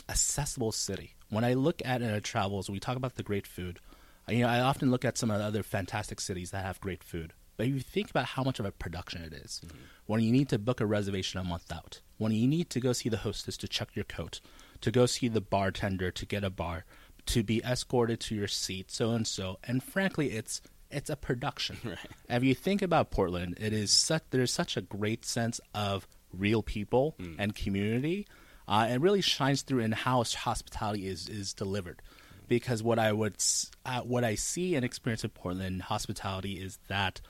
accessible 0.09 0.73
city. 0.73 1.15
When 1.31 1.45
I 1.45 1.55
look 1.55 1.83
at 1.85 2.03
it 2.03 2.13
in 2.13 2.21
travels, 2.23 2.71
we 2.71 2.81
talk 2.81 2.97
about 2.97 3.17
the 3.17 3.23
great 3.23 3.47
food. 3.47 3.81
You 4.29 4.41
know, 4.41 4.49
I 4.49 4.61
often 4.61 4.91
look 4.91 5.05
at 5.05 5.19
some 5.19 5.31
of 5.31 5.39
the 5.39 5.45
other 5.45 5.63
fantastic 5.63 6.21
cities 6.21 6.51
that 6.51 6.65
have 6.65 6.81
great 6.81 7.03
food. 7.03 7.33
But 7.57 7.67
if 7.67 7.75
you 7.75 7.81
think 7.81 8.11
about 8.11 8.25
how 8.27 8.45
much 8.45 8.61
of 8.61 8.67
a 8.67 8.71
production 8.71 9.23
it 9.23 9.33
is, 9.33 9.61
mm-hmm. 9.67 9.79
when 10.07 10.23
you 10.23 10.31
need 10.31 10.49
to 10.51 10.59
book 10.59 10.81
a 10.81 10.87
reservation 10.87 11.41
a 11.41 11.45
month 11.45 11.73
out, 11.73 12.01
when 12.17 12.33
you 12.33 12.47
need 12.47 12.71
to 12.71 12.81
go 12.81 12.93
see 12.93 13.09
the 13.09 13.19
hostess 13.19 13.57
to 13.59 13.69
check 13.69 13.95
your 13.95 14.05
coat, 14.05 14.41
to 14.81 14.91
go 14.91 15.07
see 15.07 15.29
the 15.29 15.41
bartender 15.41 16.11
to 16.13 16.25
get 16.25 16.45
a 16.45 16.51
bar, 16.51 16.85
to 17.27 17.43
be 17.43 17.63
escorted 17.65 18.21
to 18.21 18.35
your 18.35 18.49
seat, 18.49 18.91
so 18.91 19.11
and 19.11 19.27
so, 19.27 19.59
and 19.65 19.83
frankly, 19.83 20.31
it's 20.31 20.63
it's 20.91 21.11
a 21.11 21.17
production. 21.17 21.77
Right. 21.85 21.99
If 22.31 22.45
you 22.45 22.55
think 22.55 22.81
about 22.81 23.11
Portland, 23.11 23.59
it 23.61 23.73
is 23.73 23.91
such 23.91 24.23
there's 24.31 24.53
such 24.53 24.77
a 24.77 24.81
great 24.81 25.25
sense 25.25 25.61
of 25.75 26.07
real 26.33 26.63
people 26.63 27.15
mm. 27.19 27.37
and 27.39 27.55
community. 27.55 28.27
Uh, 28.67 28.89
it 28.91 29.01
really 29.01 29.23
shines 29.23 29.63
through 29.63 29.81
in 29.81 29.93
how 29.93 30.23
hospitality 30.25 31.07
is 31.07 31.29
is 31.29 31.55
delivered. 31.55 32.03
Because 32.47 32.83
what 32.83 32.99
I 32.99 33.13
would 33.13 33.37
uh, 33.85 34.01
what 34.01 34.25
I 34.25 34.35
see 34.35 34.75
and 34.75 34.85
experience 34.85 35.25
in 35.25 35.31
Portland 35.31 35.83
hospitality 35.83 36.55
is 36.55 36.79
that 36.89 37.21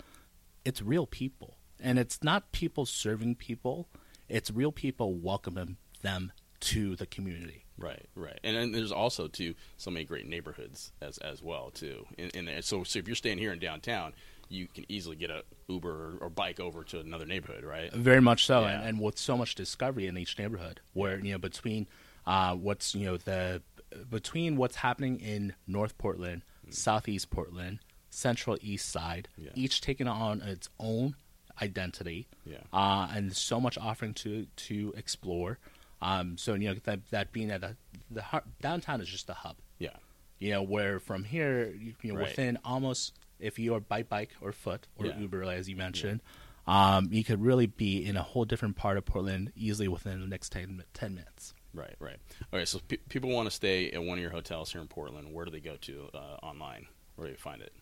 it's 0.65 0.81
real 0.83 1.07
people, 1.07 1.57
and 1.81 1.99
it's 1.99 2.23
not 2.23 2.53
people 2.53 2.87
serving 2.87 3.37
people. 3.37 3.89
It's 4.29 4.51
real 4.51 4.73
people 4.73 5.15
welcoming 5.15 5.77
them 6.03 6.33
to 6.61 6.97
the 6.97 7.07
community. 7.07 7.65
Right, 7.77 8.07
right, 8.17 8.39
and, 8.43 8.57
and 8.57 8.75
there's 8.75 8.93
also 8.93 9.29
too 9.29 9.55
so 9.77 9.91
many 9.91 10.05
great 10.05 10.27
neighborhoods 10.27 10.93
as 11.01 11.19
as 11.19 11.43
well 11.43 11.71
too. 11.71 12.07
And, 12.17 12.31
in 12.35 12.45
there. 12.45 12.63
So, 12.63 12.85
so 12.85 12.99
if 12.99 13.07
you're 13.07 13.15
staying 13.15 13.39
here 13.39 13.53
in 13.53 13.59
downtown, 13.59 14.13
you 14.49 14.67
can 14.67 14.85
easily 14.89 15.17
get 15.17 15.31
a 15.31 15.43
Uber 15.69 15.91
or, 15.91 16.19
or 16.23 16.31
bike 16.31 16.61
over 16.61 16.85
to 16.85 17.01
another 17.01 17.27
neighborhood, 17.27 17.65
right? 17.65 17.93
Very 17.93 18.21
much 18.21 18.47
so, 18.47 18.63
yeah. 18.63 18.79
and, 18.79 18.89
and, 18.89 19.01
with 19.01 19.19
so 19.19 19.37
much 19.37 19.55
discovery 19.55 20.07
in 20.07 20.17
each 20.17 20.39
neighborhood, 20.39 20.81
where 20.93 21.19
you 21.19 21.33
know 21.33 21.39
between 21.39 21.87
uh, 22.27 22.55
what's 22.55 22.95
you 22.95 23.07
know 23.07 23.17
the 23.17 23.63
between 24.11 24.57
what's 24.57 24.77
happening 24.77 25.21
in 25.21 25.55
North 25.67 25.97
Portland, 25.99 26.43
mm. 26.67 26.75
Southeast 26.75 27.31
Portland, 27.31 27.81
Central 28.11 28.57
East 28.61 28.91
Side, 28.91 29.29
yeah. 29.37 29.51
each 29.55 29.81
taking 29.81 30.09
on 30.09 30.41
its 30.43 30.69
own 30.79 31.17
identity, 31.61 32.29
yeah. 32.45 32.59
uh, 32.73 33.09
and 33.15 33.35
so 33.35 33.61
much 33.61 33.79
offering 33.79 34.15
to 34.15 34.47
to 34.57 34.93
explore. 34.97 35.59
Um, 36.01 36.39
so 36.39 36.55
you 36.55 36.69
know 36.69 36.77
that 36.85 37.01
that 37.11 37.33
being 37.33 37.51
at 37.51 37.61
the, 37.61 37.77
the 38.11 38.25
downtown 38.61 39.01
is 39.01 39.09
just 39.09 39.29
a 39.29 39.35
hub. 39.35 39.57
Yeah. 39.79 39.97
You 40.39 40.53
know 40.53 40.63
where 40.63 41.01
from 41.01 41.25
here, 41.25 41.75
you 41.77 41.95
know, 42.13 42.19
right. 42.19 42.29
within 42.29 42.59
almost 42.65 43.18
if 43.41 43.59
you're 43.59 43.81
by 43.81 44.03
bike 44.03 44.31
or 44.41 44.53
foot 44.53 44.87
or 44.97 45.07
yeah. 45.07 45.19
Uber, 45.19 45.45
as 45.45 45.69
you 45.69 45.77
mentioned, 45.77 46.21
yeah. 46.67 46.97
um, 46.97 47.09
you 47.11 47.25
could 47.25 47.43
really 47.43 47.67
be 47.67 48.05
in 48.05 48.17
a 48.17 48.23
whole 48.23 48.45
different 48.45 48.77
part 48.77 48.97
of 48.97 49.05
Portland 49.05 49.53
easily 49.57 49.89
within 49.89 50.21
the 50.21 50.27
next 50.27 50.53
10, 50.53 50.85
10 50.95 51.15
minutes. 51.15 51.55
Right, 51.75 51.95
right. 52.01 52.17
All 52.53 52.59
right. 52.59 52.67
So 52.67 52.81
p- 52.87 52.99
people 53.09 53.31
want 53.31 53.47
to 53.47 53.55
stay 53.55 53.91
at 53.91 54.03
one 54.03 54.19
of 54.19 54.23
your 54.23 54.31
hotels 54.31 54.73
here 54.73 54.81
in 54.81 54.89
Portland. 54.89 55.33
Where 55.33 55.45
do 55.45 55.51
they 55.51 55.61
go 55.61 55.77
to 55.77 56.09
uh, 56.15 56.37
online? 56.43 56.87
Where 57.17 57.29
do 57.29 57.35
they 57.35 57.39
find 57.39 57.63
it? 57.63 57.73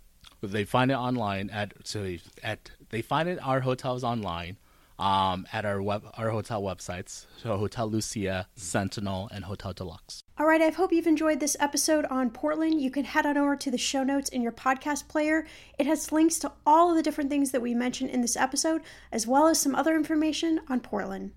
They 0.43 0.65
find 0.65 0.91
it 0.91 0.95
online 0.95 1.51
at 1.51 1.73
so 1.85 2.17
at 2.43 2.71
they 2.91 3.01
find 3.01 3.29
it 3.29 3.39
our 3.43 3.61
hotels 3.61 4.05
online 4.05 4.57
um, 4.99 5.47
at 5.53 5.65
our 5.65 5.83
web 5.83 6.05
our 6.15 6.31
hotel 6.31 6.63
websites. 6.63 7.27
So 7.37 7.57
Hotel 7.57 7.89
Lucia, 7.89 8.49
Sentinel, 8.55 9.29
and 9.33 9.45
Hotel 9.45 9.73
Deluxe. 9.73 10.23
All 10.39 10.47
right, 10.47 10.61
I 10.61 10.71
hope 10.71 10.93
you've 10.93 11.07
enjoyed 11.07 11.41
this 11.41 11.57
episode 11.61 12.05
on 12.07 12.31
Portland. 12.31 12.81
You 12.81 12.91
can 12.91 13.05
head 13.05 13.27
on 13.27 13.39
over 13.39 13.57
to 13.57 13.71
the 13.71 13.79
show 13.79 14.05
notes 14.05 14.29
in 14.29 14.43
your 14.43 14.53
podcast 14.53 15.09
player. 15.09 15.47
It 15.79 15.87
has 15.87 16.13
links 16.13 16.39
to 16.41 16.53
all 16.67 16.91
of 16.91 16.97
the 16.97 17.03
different 17.03 17.31
things 17.31 17.53
that 17.53 17.63
we 17.63 17.75
mentioned 17.75 18.11
in 18.11 18.21
this 18.21 18.37
episode, 18.37 18.83
as 19.11 19.27
well 19.27 19.47
as 19.47 19.59
some 19.59 19.75
other 19.75 19.97
information 19.97 20.61
on 20.69 20.81
Portland. 20.81 21.33